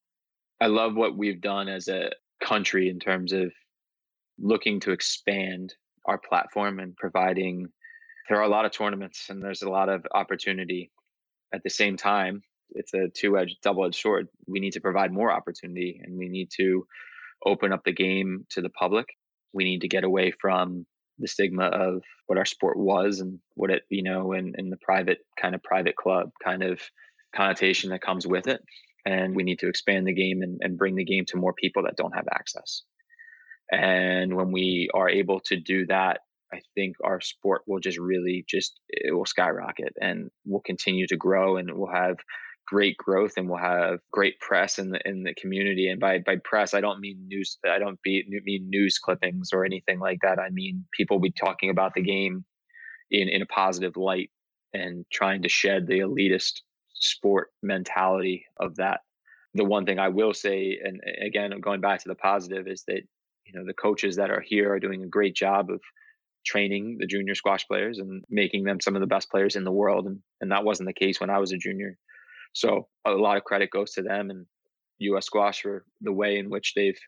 [0.62, 3.52] I love what we've done as a country in terms of
[4.40, 5.74] looking to expand
[6.06, 7.68] our platform and providing
[8.30, 10.92] there are a lot of tournaments and there's a lot of opportunity
[11.54, 12.42] at the same time,
[12.72, 14.28] it's a two-edged, double-edged sword.
[14.48, 16.88] We need to provide more opportunity, and we need to
[17.46, 19.06] open up the game to the public.
[19.54, 20.86] We need to get away from
[21.20, 25.20] the stigma of what our sport was and what it, you know, and, the private
[25.40, 26.82] kind of private club kind of
[27.36, 28.62] connotation that comes with it.
[29.06, 31.84] And we need to expand the game and, and bring the game to more people
[31.84, 32.84] that don't have access.
[33.72, 36.22] And when we are able to do that
[36.54, 41.18] I think our sport will just really just it will skyrocket and will continue to
[41.18, 42.18] grow and we'll have
[42.68, 45.90] great growth and we'll have great press in the in the community.
[45.90, 49.66] And by by press I don't mean news I don't be, mean news clippings or
[49.66, 50.40] anything like that.
[50.40, 52.46] I mean people be talking about the game
[53.10, 54.30] in in a positive light
[54.74, 56.62] and trying to shed the elitist
[56.94, 59.02] sport mentality of that.
[59.56, 63.02] The one thing I will say and again going back to the positive is that
[63.46, 65.82] you know the coaches that are here are doing a great job of
[66.46, 69.72] training the junior squash players and making them some of the best players in the
[69.72, 70.06] world.
[70.06, 71.98] And, and that wasn't the case when I was a junior.
[72.54, 74.46] So a lot of credit goes to them and
[75.00, 77.00] US Squash for the way in which they've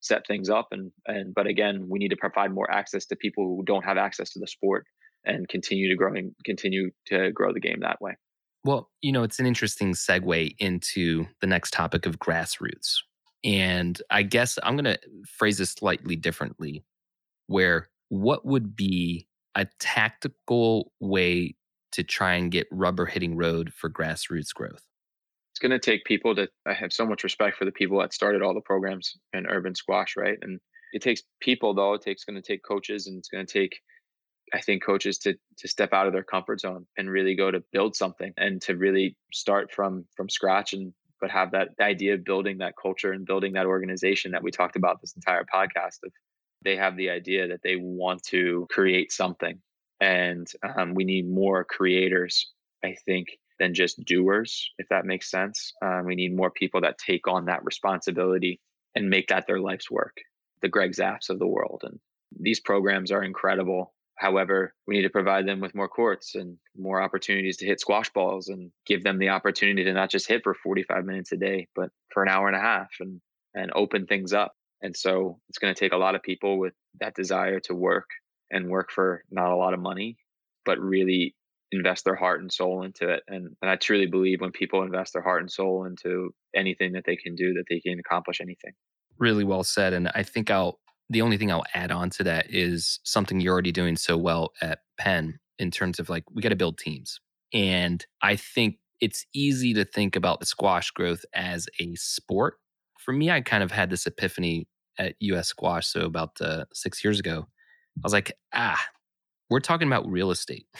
[0.00, 0.68] set things up.
[0.70, 3.98] And, and but again, we need to provide more access to people who don't have
[3.98, 4.86] access to the sport
[5.24, 8.16] and continue to growing continue to grow the game that way.
[8.64, 12.96] Well, you know, it's an interesting segue into the next topic of grassroots.
[13.44, 14.98] And I guess I'm going to
[15.28, 16.84] phrase this slightly differently,
[17.46, 21.54] where what would be a tactical way
[21.92, 24.84] to try and get rubber hitting road for grassroots growth?
[25.52, 28.12] It's going to take people to, I have so much respect for the people that
[28.12, 30.36] started all the programs in urban squash, right?
[30.42, 30.60] And
[30.92, 31.94] it takes people, though.
[31.94, 33.80] It takes going to take coaches and it's going to take,
[34.52, 37.62] I think, coaches to to step out of their comfort zone and really go to
[37.72, 42.24] build something and to really start from from scratch and but have that idea of
[42.24, 46.12] building that culture and building that organization that we talked about this entire podcast of
[46.66, 49.60] they have the idea that they want to create something.
[50.00, 52.50] And um, we need more creators,
[52.84, 53.28] I think,
[53.60, 55.72] than just doers, if that makes sense.
[55.80, 58.60] Um, we need more people that take on that responsibility
[58.96, 60.16] and make that their life's work.
[60.60, 61.82] The Greg Zaffs of the world.
[61.84, 62.00] And
[62.38, 63.94] these programs are incredible.
[64.16, 68.10] However, we need to provide them with more courts and more opportunities to hit squash
[68.12, 71.68] balls and give them the opportunity to not just hit for 45 minutes a day,
[71.76, 73.20] but for an hour and a half and,
[73.54, 74.52] and open things up.
[74.86, 78.06] And so it's going to take a lot of people with that desire to work
[78.52, 80.16] and work for not a lot of money,
[80.64, 81.34] but really
[81.72, 83.24] invest their heart and soul into it.
[83.26, 87.02] And, and I truly believe when people invest their heart and soul into anything that
[87.04, 88.74] they can do, that they can accomplish anything.
[89.18, 89.92] Really well said.
[89.92, 90.78] And I think I'll,
[91.10, 94.52] the only thing I'll add on to that is something you're already doing so well
[94.62, 97.18] at Penn in terms of like, we got to build teams.
[97.52, 102.54] And I think it's easy to think about the squash growth as a sport.
[103.00, 104.68] For me, I kind of had this epiphany
[104.98, 105.86] at US Squash.
[105.86, 107.46] So about uh, six years ago,
[107.98, 108.82] I was like, ah,
[109.50, 110.66] we're talking about real estate.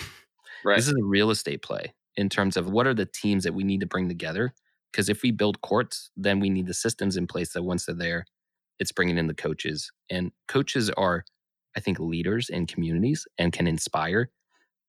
[0.64, 0.76] Right.
[0.76, 3.62] This is a real estate play in terms of what are the teams that we
[3.62, 4.52] need to bring together.
[4.90, 7.94] Because if we build courts, then we need the systems in place that once they're
[7.94, 8.24] there,
[8.80, 9.92] it's bringing in the coaches.
[10.10, 11.24] And coaches are,
[11.76, 14.30] I think, leaders in communities and can inspire.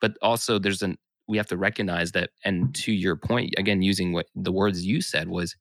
[0.01, 0.97] But also, there's an
[1.27, 2.31] we have to recognize that.
[2.43, 5.55] And to your point, again, using what the words you said was,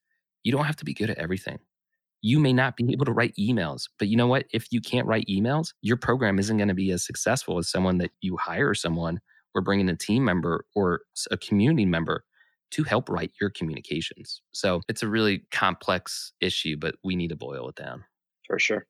[0.45, 1.59] you don't have to be good at everything
[2.23, 3.85] you may not be able to write emails.
[3.99, 4.47] But you know what?
[4.53, 7.99] If you can't write emails, your program isn't going to be as successful as someone
[7.99, 9.21] that you hire someone
[9.55, 12.25] or bringing a team member or a community member
[12.73, 14.43] to help write your communications.
[14.53, 18.05] So it's a really complex issue, but we need to boil it down.
[18.47, 18.87] For sure.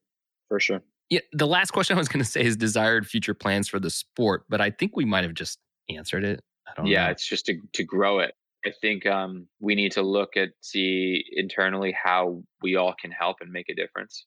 [0.48, 0.82] For sure.
[1.10, 1.20] Yeah.
[1.32, 4.44] The last question I was going to say is desired future plans for the sport,
[4.48, 5.58] but I think we might have just
[5.88, 6.42] answered it.
[6.66, 7.10] I don't yeah, know.
[7.12, 8.34] it's just to, to grow it.
[8.66, 13.36] I think um, we need to look at see internally how we all can help
[13.40, 14.26] and make a difference.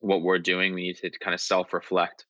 [0.00, 2.24] What we're doing, we need to kind of self reflect.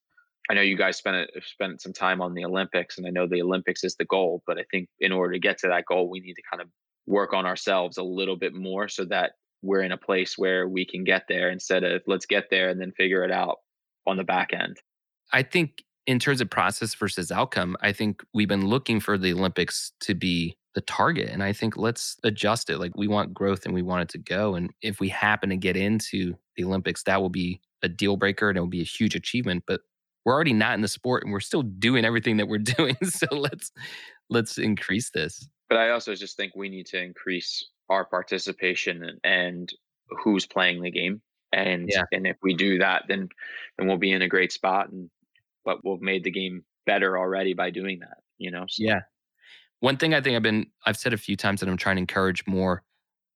[0.51, 3.43] I know you guys spent spent some time on the Olympics, and I know the
[3.43, 4.43] Olympics is the goal.
[4.47, 6.69] But I think in order to get to that goal, we need to kind of
[7.07, 9.33] work on ourselves a little bit more so that
[9.63, 12.81] we're in a place where we can get there instead of let's get there and
[12.81, 13.59] then figure it out
[14.07, 14.77] on the back end.
[15.33, 19.33] I think in terms of process versus outcome, I think we've been looking for the
[19.33, 21.29] Olympics to be the target.
[21.31, 22.79] And I think let's adjust it.
[22.79, 24.55] Like we want growth and we want it to go.
[24.55, 28.49] And if we happen to get into the Olympics, that will be a deal breaker
[28.49, 29.65] and it will be a huge achievement.
[29.67, 29.81] But
[30.25, 32.95] we're already not in the sport and we're still doing everything that we're doing.
[33.03, 33.73] So let's
[34.31, 35.49] let's increase this.
[35.69, 39.69] But I also just think we need to increase our participation and,
[40.23, 41.21] who's playing the game.
[41.53, 42.05] And yeah.
[42.13, 43.29] and if we do that, then
[43.77, 44.91] then we'll be in a great spot.
[44.91, 45.11] And
[45.65, 48.19] but we've made the game better already by doing that.
[48.39, 48.67] You know.
[48.69, 48.85] So.
[48.85, 49.01] Yeah,
[49.81, 52.01] one thing I think I've been, I've said a few times that I'm trying to
[52.01, 52.83] encourage more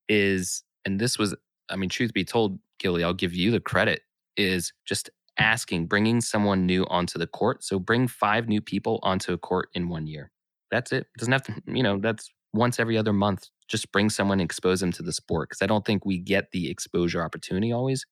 [0.08, 1.34] is, and this was,
[1.68, 4.02] I mean, truth be told, Gilly, I'll give you the credit,
[4.36, 7.62] is just asking, bringing someone new onto the court.
[7.62, 10.30] So bring five new people onto a court in one year.
[10.70, 11.06] That's it.
[11.18, 13.48] doesn't have to, you know, that's once every other month.
[13.68, 16.50] Just bring someone and expose them to the sport because I don't think we get
[16.50, 18.04] the exposure opportunity always.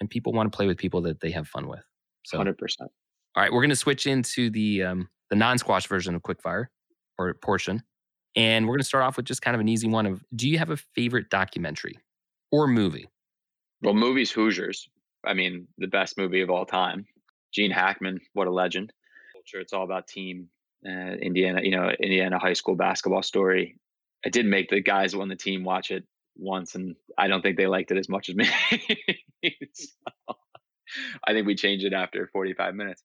[0.00, 1.84] And people want to play with people that they have fun with.
[2.24, 2.54] So, 100%.
[2.80, 2.88] All
[3.36, 6.66] right, we're going to switch into the um, the non squash version of Quickfire
[7.18, 7.82] or portion.
[8.36, 10.48] And we're going to start off with just kind of an easy one of do
[10.48, 11.98] you have a favorite documentary
[12.50, 13.08] or movie?
[13.82, 14.88] Well, movies Hoosiers.
[15.24, 17.06] I mean, the best movie of all time.
[17.52, 18.92] Gene Hackman, what a legend.
[19.52, 20.48] It's all about team
[20.86, 23.78] uh, Indiana, you know, Indiana high school basketball story.
[24.24, 26.04] I did make the guys on the team watch it
[26.36, 28.46] once, and I don't think they liked it as much as me.
[29.74, 30.36] so,
[31.26, 33.02] I think we changed it after 45 minutes.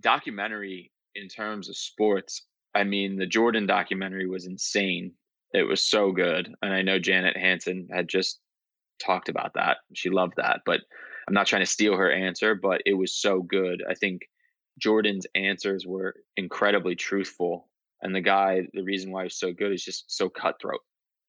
[0.00, 5.12] Documentary in terms of sports, I mean, the Jordan documentary was insane.
[5.52, 6.54] It was so good.
[6.62, 8.40] And I know Janet Hanson had just
[9.04, 9.78] talked about that.
[9.94, 10.60] She loved that.
[10.64, 10.80] But
[11.26, 13.82] I'm not trying to steal her answer, but it was so good.
[13.88, 14.22] I think
[14.78, 17.68] Jordan's answers were incredibly truthful.
[18.02, 20.80] And the guy, the reason why he's so good is just so cutthroat.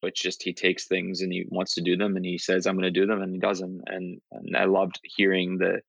[0.02, 2.74] It's just he takes things and he wants to do them and he says, I'm
[2.74, 3.82] going to do them and he doesn't.
[3.86, 5.80] And, and I loved hearing the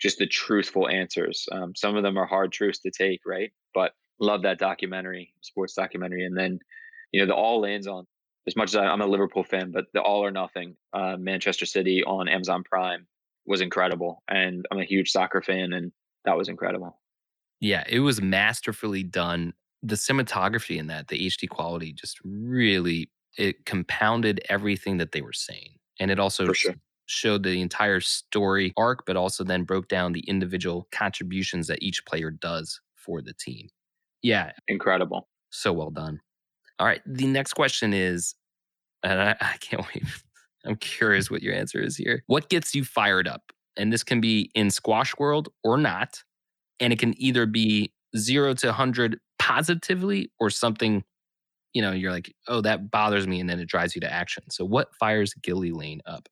[0.00, 1.46] just the truthful answers.
[1.52, 3.52] Um, some of them are hard truths to take, right?
[3.74, 6.24] But love that documentary, sports documentary.
[6.24, 6.58] And then,
[7.12, 8.06] you know, the all lands on
[8.46, 11.66] as much as I, am a Liverpool fan, but the all or nothing, uh, Manchester
[11.66, 13.06] City on Amazon Prime
[13.46, 14.22] was incredible.
[14.28, 15.92] And I'm a huge soccer fan, and
[16.24, 16.98] that was incredible.
[17.60, 19.52] Yeah, it was masterfully done.
[19.82, 25.32] The cinematography in that, the HD quality, just really it compounded everything that they were
[25.32, 26.74] saying, and it also sure.
[27.06, 32.04] showed the entire story arc, but also then broke down the individual contributions that each
[32.06, 33.68] player does for the team.
[34.22, 34.52] Yeah.
[34.68, 35.28] Incredible.
[35.50, 36.20] So well done.
[36.78, 37.02] All right.
[37.06, 38.34] The next question is,
[39.02, 40.04] and I, I can't wait.
[40.66, 42.22] I'm curious what your answer is here.
[42.26, 43.52] What gets you fired up?
[43.76, 46.22] And this can be in squash world or not.
[46.80, 51.02] And it can either be zero to 100 positively or something,
[51.72, 53.40] you know, you're like, oh, that bothers me.
[53.40, 54.44] And then it drives you to action.
[54.50, 56.28] So, what fires Gilly Lane up?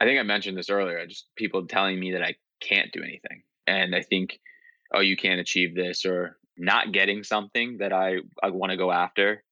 [0.00, 0.98] I think I mentioned this earlier.
[0.98, 3.42] I just people telling me that I can't do anything.
[3.66, 4.38] And I think,
[4.94, 8.90] oh, you can't achieve this, or not getting something that I, I want to go
[8.90, 9.42] after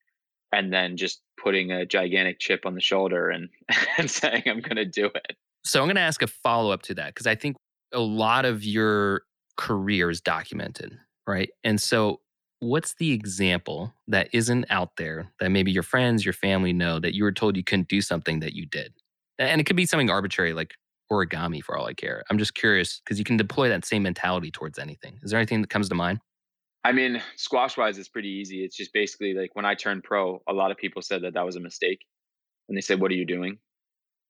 [0.53, 3.49] and then just putting a gigantic chip on the shoulder and,
[3.99, 5.37] and saying I'm going to do it.
[5.65, 7.57] So I'm going to ask a follow up to that because I think
[7.93, 9.23] a lot of your
[9.57, 11.51] career is documented, right?
[11.63, 12.21] And so
[12.61, 17.15] what's the example that isn't out there that maybe your friends, your family know that
[17.15, 18.93] you were told you couldn't do something that you did?
[19.39, 20.75] And it could be something arbitrary like
[21.11, 22.25] origami for all I care.
[22.31, 25.19] I'm just curious because you can deploy that same mentality towards anything.
[25.23, 26.21] Is there anything that comes to mind?
[26.85, 28.65] I mean, squash wise, it's pretty easy.
[28.65, 31.47] It's just basically like when I turned pro, a lot of people said that that
[31.47, 32.05] was a mistake.
[32.69, 33.59] And they said, What are you doing?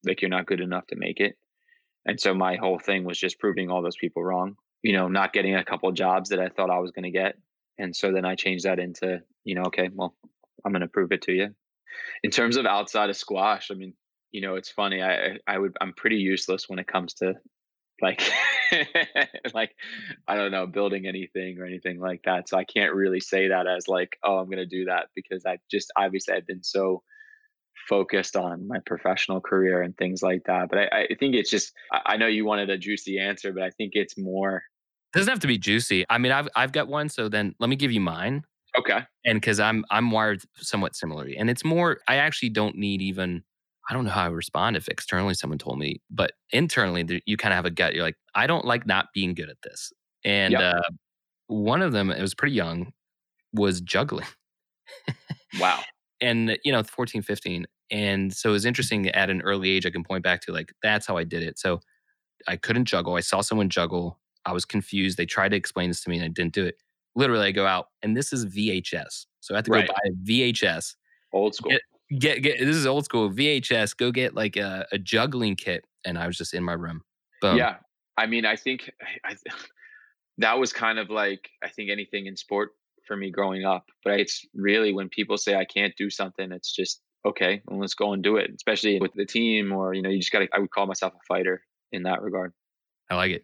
[0.05, 1.37] Like, you're not good enough to make it.
[2.05, 5.31] And so my whole thing was just proving all those people wrong, you know, not
[5.33, 7.37] getting a couple jobs that I thought I was going to get.
[7.77, 10.13] And so then I changed that into, you know, okay, well,
[10.65, 11.55] I'm going to prove it to you.
[12.23, 13.93] In terms of outside of squash, I mean,
[14.31, 15.01] you know, it's funny.
[15.01, 17.35] I I would I'm pretty useless when it comes to
[18.03, 18.21] like
[19.53, 19.71] like
[20.27, 22.49] I don't know, building anything or anything like that.
[22.49, 25.57] So I can't really say that as like, oh, I'm gonna do that because I
[25.71, 27.01] just obviously I've been so
[27.87, 30.69] focused on my professional career and things like that.
[30.69, 31.73] But I, I think it's just
[32.05, 34.63] I know you wanted a juicy answer, but I think it's more
[35.13, 36.05] it doesn't have to be juicy.
[36.09, 38.43] I mean, I've I've got one, so then let me give you mine.
[38.77, 38.99] Okay.
[39.25, 41.99] And because I'm I'm wired somewhat similarly, and it's more.
[42.07, 43.43] I actually don't need even
[43.89, 47.51] I don't know how I respond if externally someone told me, but internally you kind
[47.51, 47.93] of have a gut.
[47.93, 49.91] You're like, I don't like not being good at this.
[50.23, 50.75] And yep.
[50.75, 50.81] uh,
[51.47, 52.93] one of them, it was pretty young,
[53.53, 54.27] was juggling.
[55.59, 55.79] wow.
[56.21, 57.65] And, you know, 14, 15.
[57.91, 60.71] And so it was interesting at an early age, I can point back to like,
[60.81, 61.59] that's how I did it.
[61.59, 61.81] So
[62.47, 63.15] I couldn't juggle.
[63.15, 64.19] I saw someone juggle.
[64.45, 65.17] I was confused.
[65.17, 66.75] They tried to explain this to me and I didn't do it.
[67.15, 69.25] Literally, I go out and this is VHS.
[69.41, 69.87] So I have to right.
[69.87, 70.95] go buy a VHS.
[71.33, 71.71] Old school.
[71.71, 71.81] Get,
[72.19, 73.95] get get this is old school VHS.
[73.97, 77.01] Go get like a, a juggling kit, and I was just in my room.
[77.41, 77.57] Boom.
[77.57, 77.77] Yeah,
[78.17, 78.89] I mean, I think
[79.25, 79.35] I,
[80.37, 82.71] that was kind of like I think anything in sport
[83.07, 83.85] for me growing up.
[84.03, 87.93] But it's really when people say I can't do something, it's just okay, well, let's
[87.93, 88.51] go and do it.
[88.55, 90.47] Especially with the team, or you know, you just got to.
[90.53, 91.61] I would call myself a fighter
[91.91, 92.53] in that regard.
[93.09, 93.43] I like it.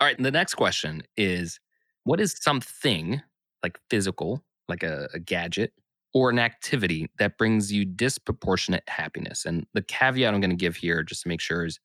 [0.00, 1.60] All right, the next question is,
[2.04, 3.22] what is something
[3.62, 5.72] like physical, like a, a gadget,
[6.14, 9.44] or an activity that brings you disproportionate happiness.
[9.44, 11.80] And the caveat I'm going to give here, just to make sure, is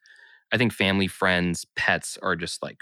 [0.52, 2.78] I think family, friends, pets are just like,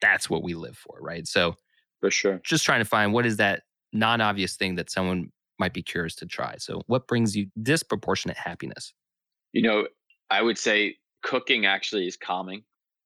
[0.00, 1.26] that's what we live for, right?
[1.26, 1.54] So,
[2.00, 2.40] for sure.
[2.44, 3.62] Just trying to find what is that
[3.92, 6.56] non obvious thing that someone might be curious to try.
[6.58, 8.92] So, what brings you disproportionate happiness?
[9.52, 9.88] You know,
[10.30, 12.62] I would say cooking actually is calming.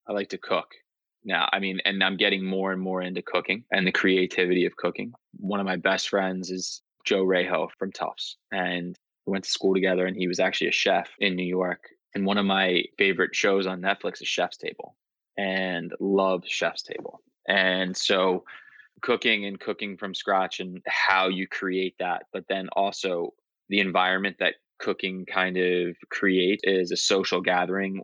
[0.09, 0.69] I like to cook
[1.24, 1.48] now.
[1.52, 5.12] I mean, and I'm getting more and more into cooking and the creativity of cooking.
[5.39, 8.96] One of my best friends is Joe Rejo from Tufts, and
[9.26, 10.06] we went to school together.
[10.06, 11.88] And he was actually a chef in New York.
[12.14, 14.96] And one of my favorite shows on Netflix is Chef's Table,
[15.36, 17.20] and love Chef's Table.
[17.48, 18.44] And so,
[19.00, 23.34] cooking and cooking from scratch and how you create that, but then also
[23.68, 28.02] the environment that cooking kind of create is a social gathering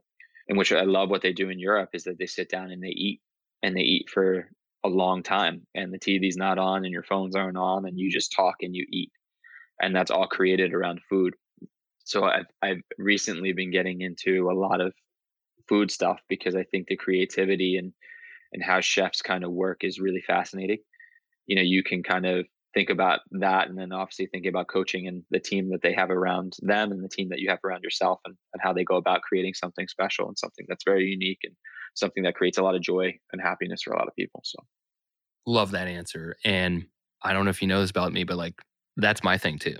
[0.48, 2.82] in which I love what they do in Europe is that they sit down and
[2.82, 3.20] they eat
[3.62, 4.50] and they eat for
[4.84, 8.10] a long time and the TV's not on and your phones aren't on and you
[8.10, 9.10] just talk and you eat.
[9.80, 11.34] And that's all created around food.
[12.04, 14.92] So I've, I've recently been getting into a lot of
[15.68, 17.92] food stuff because I think the creativity and,
[18.52, 20.78] and how chefs kind of work is really fascinating.
[21.46, 25.08] You know, you can kind of think about that and then obviously think about coaching
[25.08, 27.82] and the team that they have around them and the team that you have around
[27.82, 31.40] yourself and, and how they go about creating something special and something that's very unique
[31.44, 31.54] and
[31.94, 34.40] something that creates a lot of joy and happiness for a lot of people.
[34.44, 34.58] So
[35.46, 36.36] love that answer.
[36.44, 36.86] And
[37.22, 38.54] I don't know if you know this about me, but like
[38.96, 39.76] that's my thing too.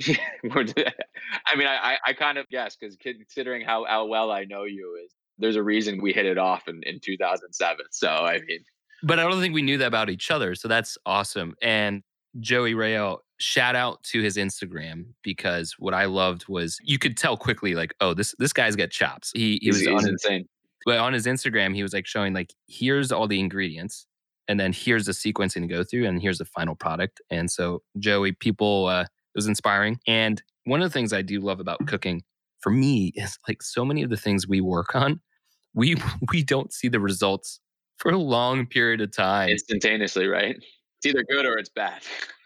[0.06, 4.98] I mean, I, I kind of guess because considering how, how well I know you
[5.04, 7.86] is there's a reason we hit it off in, in 2007.
[7.90, 8.64] So, I mean,
[9.02, 10.54] but I don't think we knew that about each other.
[10.54, 11.54] So that's awesome.
[11.60, 12.02] And
[12.40, 17.36] Joey Rayo, shout out to his Instagram because what I loved was you could tell
[17.36, 19.32] quickly, like, oh, this this guy's got chops.
[19.34, 20.48] He he was he's insane.
[20.84, 24.06] But on his Instagram, he was like showing like, here's all the ingredients,
[24.48, 27.20] and then here's the sequencing to go through, and here's the final product.
[27.30, 29.98] And so Joey, people, uh, it was inspiring.
[30.06, 32.22] And one of the things I do love about cooking
[32.60, 35.20] for me is like so many of the things we work on,
[35.74, 35.96] we
[36.30, 37.60] we don't see the results
[37.98, 40.56] for a long period of time instantaneously, right?
[40.56, 42.02] It's either good or it's bad.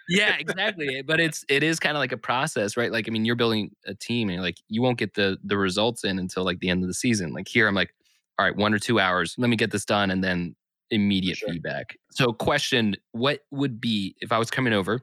[0.09, 1.03] yeah, exactly.
[1.03, 2.91] But it's it is kind of like a process, right?
[2.91, 6.05] Like I mean, you're building a team and like you won't get the the results
[6.05, 7.33] in until like the end of the season.
[7.33, 7.95] Like here I'm like,
[8.39, 10.55] all right, one or two hours, let me get this done and then
[10.91, 11.49] immediate sure.
[11.49, 11.97] feedback.
[12.11, 15.01] So question, what would be if I was coming over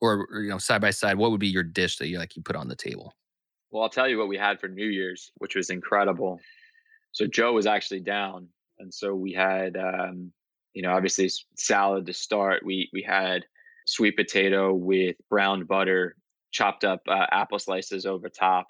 [0.00, 2.36] or, or you know side by side, what would be your dish that you like
[2.36, 3.14] you put on the table?
[3.70, 6.40] Well, I'll tell you what we had for New Year's, which was incredible.
[7.12, 10.32] So Joe was actually down and so we had um
[10.74, 12.64] you know, obviously salad to start.
[12.64, 13.44] We we had
[13.86, 16.14] sweet potato with brown butter,
[16.52, 18.66] chopped up uh, apple slices over top.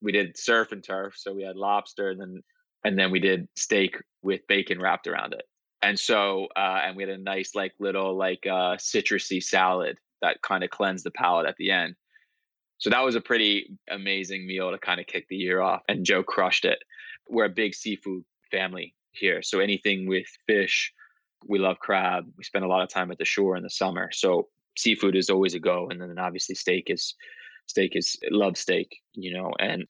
[0.00, 2.42] We did surf and turf, so we had lobster, and then
[2.84, 5.44] and then we did steak with bacon wrapped around it.
[5.82, 10.40] And so, uh, and we had a nice like little like uh, citrusy salad that
[10.42, 11.94] kind of cleanse the palate at the end.
[12.78, 15.82] So that was a pretty amazing meal to kind of kick the year off.
[15.88, 16.78] And Joe crushed it.
[17.28, 19.42] We're a big seafood family here.
[19.42, 20.92] So anything with fish,
[21.46, 22.24] we love crab.
[22.36, 24.10] We spend a lot of time at the shore in the summer.
[24.12, 25.88] So seafood is always a go.
[25.90, 27.14] And then obviously steak is
[27.66, 29.84] steak is love steak, you know, and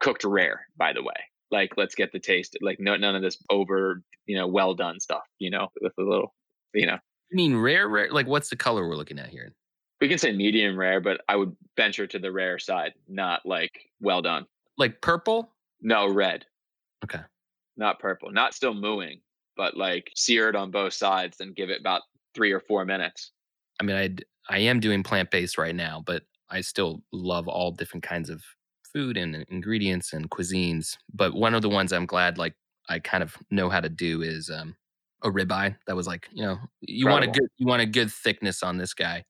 [0.00, 1.29] cooked rare, by the way.
[1.50, 2.56] Like let's get the taste.
[2.60, 6.02] Like no none of this over, you know, well done stuff, you know, with a
[6.02, 6.34] little,
[6.74, 6.94] you know.
[6.94, 9.52] I mean rare, rare like what's the color we're looking at here?
[10.00, 13.78] We can say medium rare, but I would venture to the rare side, not like
[14.00, 14.46] well done.
[14.78, 15.52] Like purple?
[15.82, 16.46] No, red.
[17.04, 17.20] Okay.
[17.76, 18.30] Not purple.
[18.30, 19.20] Not still mooing,
[19.56, 22.02] but like seared on both sides and give it about
[22.34, 23.32] three or four minutes.
[23.80, 24.10] I mean, I
[24.48, 28.42] I am doing plant based right now, but I still love all different kinds of
[28.92, 30.96] food and ingredients and cuisines.
[31.12, 32.54] But one of the ones I'm glad like
[32.88, 34.76] I kind of know how to do is um,
[35.22, 35.76] a ribeye.
[35.86, 37.26] That was like you know you Incredible.
[37.26, 39.24] want a good you want a good thickness on this guy,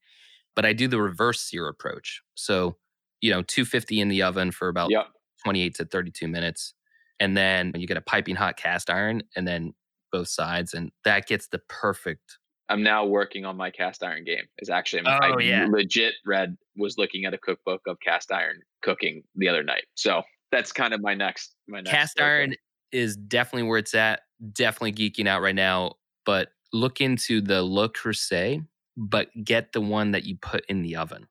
[0.56, 2.22] but I do the reverse sear approach.
[2.34, 2.76] So
[3.20, 5.06] you know 250 in the oven for about yep.
[5.44, 6.74] 28 to 32 minutes,
[7.18, 9.74] and then you get a piping hot cast iron, and then
[10.12, 12.38] both sides, and that gets the perfect
[12.70, 14.44] I'm now working on my cast iron game.
[14.58, 15.66] Is actually oh, I yeah.
[15.68, 19.84] legit read was looking at a cookbook of cast iron cooking the other night.
[19.96, 20.22] So
[20.52, 22.54] that's kind of my next my next cast iron
[22.92, 24.20] is definitely where it's at.
[24.52, 25.96] Definitely geeking out right now.
[26.24, 28.64] But look into the Le Creuset,
[28.96, 31.26] but get the one that you put in the oven.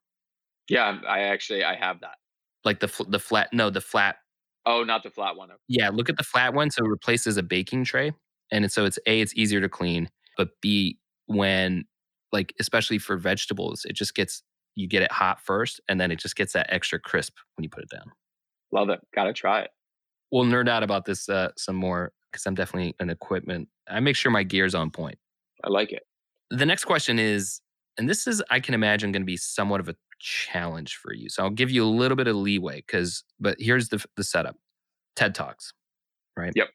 [0.68, 2.18] Yeah, I actually I have that.
[2.66, 4.18] Like the the flat no the flat.
[4.66, 5.50] Oh, not the flat one.
[5.70, 6.70] Yeah, look at the flat one.
[6.70, 8.12] So it replaces a baking tray,
[8.52, 11.00] and so it's a it's easier to clean, but b
[11.30, 11.86] when
[12.34, 14.42] like especially for vegetables it just gets
[14.76, 17.70] you get it hot first and then it just gets that extra crisp when you
[17.70, 18.12] put it down.
[18.72, 19.00] Love it.
[19.14, 19.70] Gotta try it.
[20.32, 24.16] We'll nerd out about this uh, some more because i'm definitely an equipment i make
[24.16, 25.18] sure my gear's on point.
[25.64, 26.04] I like it.
[26.50, 27.62] The next question is
[27.98, 31.30] and this is i can imagine going to be somewhat of a challenge for you
[31.30, 34.56] so i'll give you a little bit of leeway because but here's the, the setup.
[35.16, 35.74] Ted talks
[36.36, 36.54] right?
[36.56, 36.70] Yep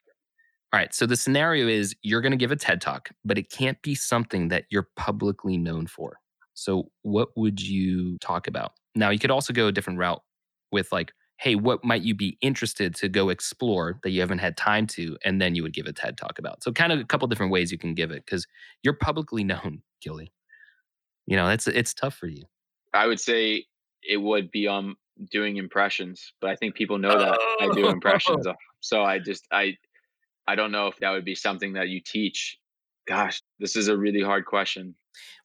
[0.74, 0.92] all right.
[0.92, 3.94] So the scenario is you're going to give a TED talk, but it can't be
[3.94, 6.18] something that you're publicly known for.
[6.54, 8.72] So what would you talk about?
[8.96, 10.20] Now, you could also go a different route
[10.72, 14.56] with like, hey, what might you be interested to go explore that you haven't had
[14.56, 15.16] time to?
[15.24, 16.64] And then you would give a TED talk about.
[16.64, 18.44] So kind of a couple different ways you can give it because
[18.82, 20.32] you're publicly known, Gilly.
[21.26, 22.42] You know, it's it's tough for you.
[22.92, 23.66] I would say
[24.02, 24.96] it would be um
[25.30, 27.56] doing impressions, but I think people know that oh.
[27.60, 28.44] I do impressions.
[28.80, 29.76] So I just I
[30.46, 32.58] I don't know if that would be something that you teach.
[33.06, 34.94] Gosh, this is a really hard question.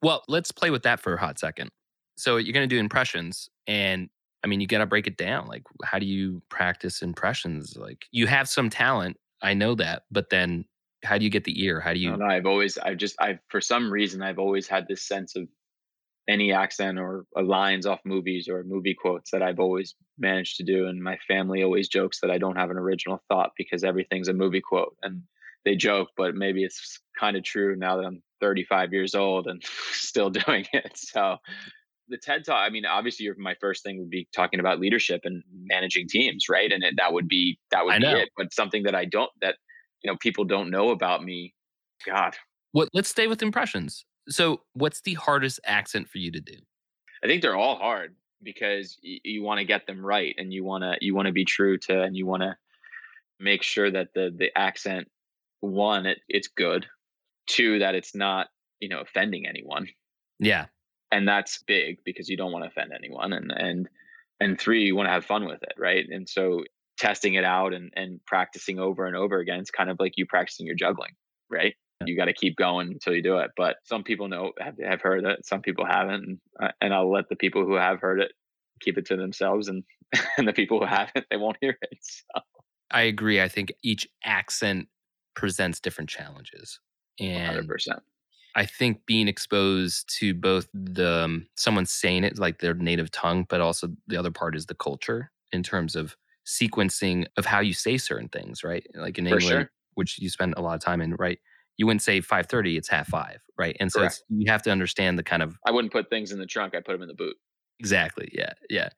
[0.02, 1.70] Well, let's play with that for a hot second.
[2.18, 4.10] So you're going to do impressions and
[4.44, 5.48] I mean, you got to break it down.
[5.48, 7.76] Like how do you practice impressions?
[7.78, 10.66] Like you have some talent, I know that, but then
[11.04, 11.80] how do you get the ear?
[11.80, 14.88] How do you no, I've always I've just I've for some reason I've always had
[14.88, 15.48] this sense of
[16.30, 20.64] any accent or uh, lines off movies or movie quotes that I've always managed to
[20.64, 20.88] do.
[20.88, 24.34] And my family always jokes that I don't have an original thought because everything's a
[24.34, 24.96] movie quote.
[25.02, 25.24] And
[25.66, 29.62] they joke, but maybe it's kind of true now that I'm 35 years old and
[29.92, 30.92] still doing it.
[30.96, 31.38] So
[32.08, 35.44] the TED Talk, I mean, obviously, my first thing would be talking about leadership and
[35.52, 36.72] managing teams, right?
[36.72, 38.30] And it, that would be that would be it.
[38.36, 39.56] But something that I don't that
[40.04, 41.54] you know people don't know about me.
[42.06, 42.36] God.
[42.72, 42.90] What?
[42.94, 44.06] Let's stay with impressions.
[44.30, 46.56] So, what's the hardest accent for you to do?
[47.24, 50.64] I think they're all hard because y- you want to get them right and you
[50.64, 52.56] want to you want to be true to and you want to
[53.40, 55.08] make sure that the the accent
[55.62, 56.86] one it, it's good
[57.48, 58.48] two that it's not
[58.80, 59.88] you know offending anyone.
[60.40, 60.68] Yeah.
[61.12, 63.90] And that's big because you don't want to offend anyone and and
[64.40, 66.06] and three you want to have fun with it right?
[66.10, 66.64] And so
[66.98, 70.26] testing it out and and practicing over and over again it's kind of like you
[70.26, 71.14] practicing your juggling
[71.50, 73.52] right you got to keep going until you do it.
[73.58, 77.12] But some people know have, have heard it, some people haven't, and, uh, and I'll
[77.12, 78.32] let the people who have heard it
[78.80, 79.84] keep it to themselves, and
[80.38, 82.00] and the people who haven't, they won't hear it.
[82.02, 82.42] So.
[82.92, 83.40] I agree.
[83.40, 84.88] I think each accent
[85.36, 86.80] presents different challenges,
[87.20, 88.00] and 100%.
[88.56, 93.46] I think being exposed to both the um, someone saying it like their native tongue,
[93.48, 96.16] but also the other part is the culture in terms of
[96.48, 98.86] sequencing of how you say certain things, right?
[98.96, 99.72] Like in For England, sure.
[99.94, 101.40] which you spend a lot of time in, right?
[101.80, 103.76] You wouldn't say 5:30 it's half 5 right?
[103.80, 106.46] And so you have to understand the kind of I wouldn't put things in the
[106.46, 107.36] trunk I put them in the boot.
[107.80, 108.90] Exactly yeah yeah.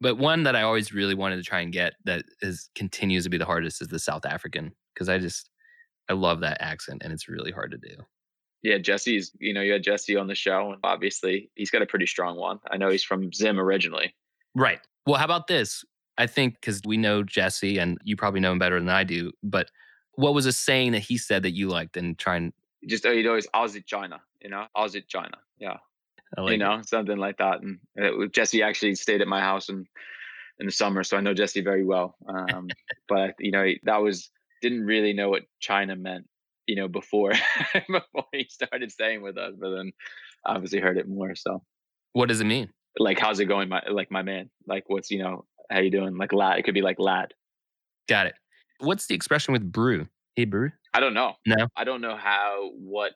[0.00, 3.30] But one that I always really wanted to try and get that is continues to
[3.30, 5.50] be the hardest is the South African because I just
[6.08, 7.96] I love that accent and it's really hard to do.
[8.62, 11.86] Yeah Jesse's you know you had Jesse on the show and obviously he's got a
[11.86, 12.60] pretty strong one.
[12.70, 14.14] I know he's from Zim originally.
[14.54, 14.80] Right.
[15.06, 15.84] Well how about this?
[16.16, 19.32] I think because we know Jesse and you probably know him better than I do
[19.42, 19.70] but
[20.18, 22.52] what was a saying that he said that you liked and try and
[22.88, 25.38] just oh, you know, it's Aussie China, you know, Aussie China.
[25.60, 25.76] Yeah.
[26.36, 26.88] like you know, it.
[26.88, 27.60] something like that.
[27.60, 29.86] And it, Jesse actually stayed at my house in
[30.58, 32.16] in the summer, so I know Jesse very well.
[32.26, 32.66] Um,
[33.08, 34.28] but you know, that was
[34.60, 36.26] didn't really know what China meant,
[36.66, 37.34] you know, before
[37.72, 39.54] before he started staying with us.
[39.56, 39.92] But then
[40.44, 41.36] obviously heard it more.
[41.36, 41.62] So,
[42.12, 42.70] what does it mean?
[42.98, 44.50] Like, how's it going, my like my man?
[44.66, 46.16] Like, what's you know, how you doing?
[46.16, 47.34] Like lad, it could be like lad.
[48.08, 48.34] Got it.
[48.78, 50.08] What's the expression with brew?
[50.36, 50.70] Hey, brew.
[50.94, 51.34] I don't know.
[51.46, 53.12] No, I don't know how what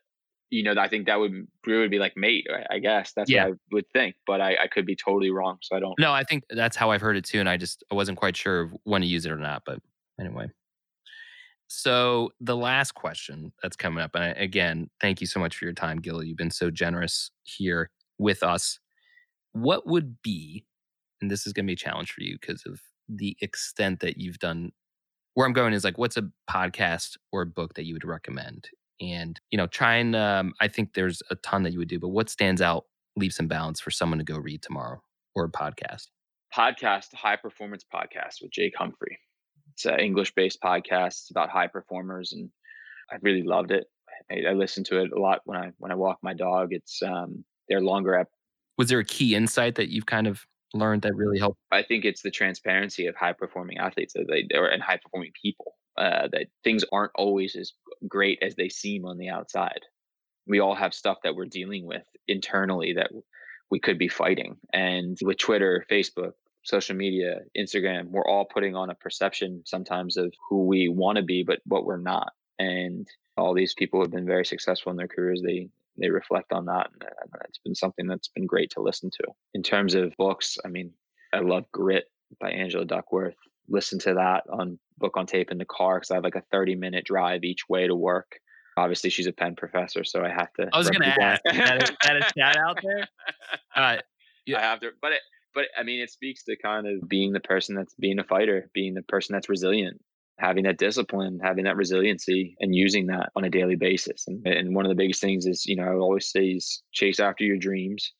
[0.50, 2.46] you know, I think that would brew would be like mate.
[2.70, 3.46] I guess that's yeah.
[3.46, 5.56] what I would think, but I, I could be totally wrong.
[5.62, 5.94] So I don't.
[5.98, 8.36] No, I think that's how I've heard it too, and I just I wasn't quite
[8.36, 9.62] sure when to use it or not.
[9.64, 9.78] But
[10.20, 10.48] anyway,
[11.68, 15.64] so the last question that's coming up, and I, again, thank you so much for
[15.64, 16.22] your time, Gil.
[16.22, 18.78] You've been so generous here with us.
[19.52, 20.66] What would be,
[21.22, 22.78] and this is going to be a challenge for you because of
[23.08, 24.72] the extent that you've done.
[25.34, 28.68] Where I'm going is like, what's a podcast or a book that you would recommend?
[29.02, 31.98] and you know try and um, i think there's a ton that you would do
[31.98, 32.86] but what stands out
[33.16, 35.02] leaps and bounds for someone to go read tomorrow
[35.34, 36.08] or a podcast?
[36.56, 39.18] Podcast high performance podcast with jake humphrey.
[39.74, 42.48] It's an english based podcast it's about high performers and
[43.10, 43.86] i really loved it.
[44.30, 46.68] I, I listen to it a lot when i when i walk my dog.
[46.70, 48.30] It's um they're longer ep-
[48.78, 52.04] was there a key insight that you've kind of learned that really helped i think
[52.04, 56.28] it's the transparency of high performing athletes that they or and high performing people uh,
[56.32, 57.72] that things aren't always as
[58.08, 59.80] great as they seem on the outside.
[60.46, 63.10] We all have stuff that we're dealing with internally that
[63.70, 64.56] we could be fighting.
[64.72, 66.32] And with Twitter, Facebook,
[66.62, 71.22] social media, Instagram, we're all putting on a perception sometimes of who we want to
[71.22, 72.32] be, but what we're not.
[72.58, 75.42] And all these people have been very successful in their careers.
[75.44, 77.02] They they reflect on that, and
[77.48, 79.28] it's been something that's been great to listen to.
[79.54, 80.92] In terms of books, I mean,
[81.32, 82.04] I love Grit
[82.40, 83.36] by Angela Duckworth
[83.68, 86.42] listen to that on book on tape in the car because I have like a
[86.52, 88.38] 30 minute drive each way to work.
[88.76, 90.68] Obviously, she's a Penn professor, so I have to.
[90.72, 91.42] I was going to ask.
[91.44, 93.08] That is, that a shout out there?
[93.74, 93.96] Uh,
[94.44, 94.58] yeah.
[94.58, 95.20] I have to, but it,
[95.54, 98.68] but I mean, it speaks to kind of being the person that's being a fighter,
[98.74, 99.98] being the person that's resilient,
[100.42, 104.24] having that discipline, having that resiliency, and using that on a daily basis.
[104.26, 107.20] And, and one of the biggest things is, you know, I always say is chase
[107.20, 108.12] after your dreams,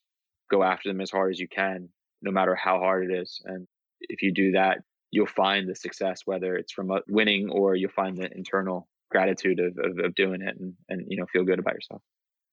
[0.50, 1.88] go after them as hard as you can,
[2.22, 3.40] no matter how hard it is.
[3.44, 3.66] And
[4.00, 4.78] if you do that,
[5.10, 9.76] you'll find the success, whether it's from winning or you'll find the internal gratitude of,
[9.84, 12.00] of, of doing it and, and, you know, feel good about yourself.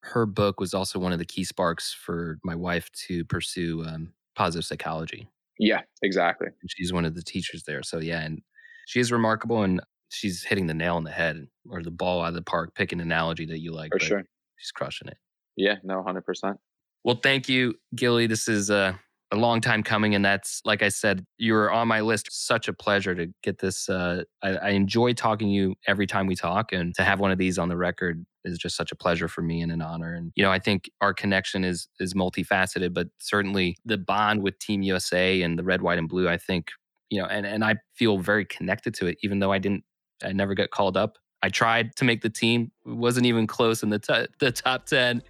[0.02, 4.14] Her book was also one of the key sparks for my wife to pursue um,
[4.36, 5.28] positive psychology.
[5.60, 6.48] Yeah, exactly.
[6.68, 7.84] She's one of the teachers there.
[7.84, 8.42] So yeah, and
[8.90, 9.80] she is remarkable and
[10.10, 12.92] she's hitting the nail on the head or the ball out of the park, pick
[12.92, 13.92] an analogy that you like.
[13.92, 14.24] For sure.
[14.58, 15.18] She's crushing it.
[15.56, 16.56] Yeah, no, 100%.
[17.04, 18.26] Well, thank you, Gilly.
[18.26, 18.94] This is uh,
[19.32, 20.16] a long time coming.
[20.16, 22.30] And that's, like I said, you were on my list.
[22.32, 23.88] Such a pleasure to get this.
[23.90, 27.30] Uh, I, I enjoy talking to you every time we talk, and to have one
[27.30, 30.16] of these on the record is just such a pleasure for me and an honor.
[30.16, 34.58] And you know, I think our connection is is multifaceted, but certainly the bond with
[34.58, 36.28] Team USA and the red, white, and blue.
[36.28, 36.72] I think
[37.10, 39.84] you know, and and I feel very connected to it, even though I didn't,
[40.24, 41.18] I never got called up.
[41.42, 45.22] I tried to make the team, wasn't even close in the t- the top ten,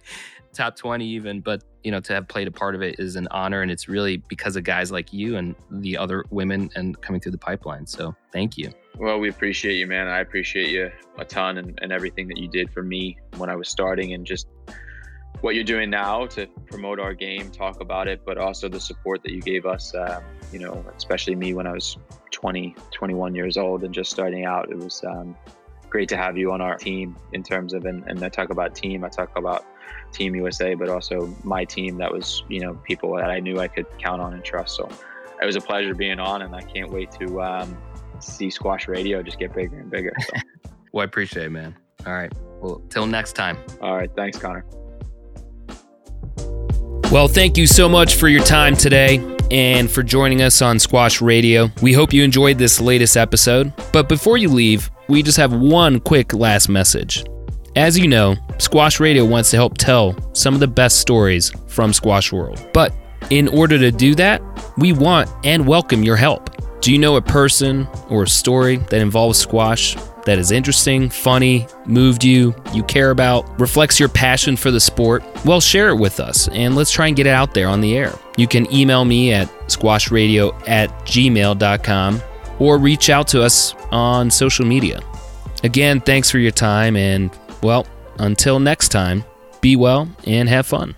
[0.52, 3.28] top 20 even but you know to have played a part of it is an
[3.30, 7.20] honor and it's really because of guys like you and the other women and coming
[7.20, 11.24] through the pipeline so thank you well we appreciate you man i appreciate you a
[11.24, 14.48] ton and, and everything that you did for me when i was starting and just
[15.40, 19.22] what you're doing now to promote our game talk about it but also the support
[19.22, 20.20] that you gave us uh,
[20.52, 21.96] you know especially me when i was
[22.30, 25.36] 20 21 years old and just starting out it was um,
[25.88, 28.74] great to have you on our team in terms of and, and i talk about
[28.74, 29.64] team i talk about
[30.12, 33.68] Team USA, but also my team that was, you know, people that I knew I
[33.68, 34.76] could count on and trust.
[34.76, 34.88] So
[35.40, 37.76] it was a pleasure being on, and I can't wait to um,
[38.20, 40.12] see Squash Radio just get bigger and bigger.
[40.20, 40.32] So.
[40.92, 41.76] well, I appreciate it, man.
[42.06, 42.32] All right.
[42.60, 43.58] Well, till next time.
[43.80, 44.10] All right.
[44.14, 44.64] Thanks, Connor.
[47.10, 49.16] Well, thank you so much for your time today
[49.50, 51.68] and for joining us on Squash Radio.
[51.82, 53.72] We hope you enjoyed this latest episode.
[53.92, 57.24] But before you leave, we just have one quick last message.
[57.74, 61.92] As you know, Squash Radio wants to help tell some of the best stories from
[61.92, 62.64] Squash World.
[62.72, 62.94] But
[63.30, 64.40] in order to do that,
[64.78, 66.48] we want and welcome your help.
[66.80, 71.66] Do you know a person or a story that involves squash that is interesting, funny,
[71.86, 75.24] moved you, you care about, reflects your passion for the sport?
[75.44, 77.96] Well, share it with us and let's try and get it out there on the
[77.96, 78.18] air.
[78.36, 82.22] You can email me at squashradio at gmail.com
[82.58, 85.00] or reach out to us on social media.
[85.64, 87.30] Again, thanks for your time and
[87.62, 87.86] well,
[88.18, 89.24] until next time,
[89.60, 90.94] be well and have fun.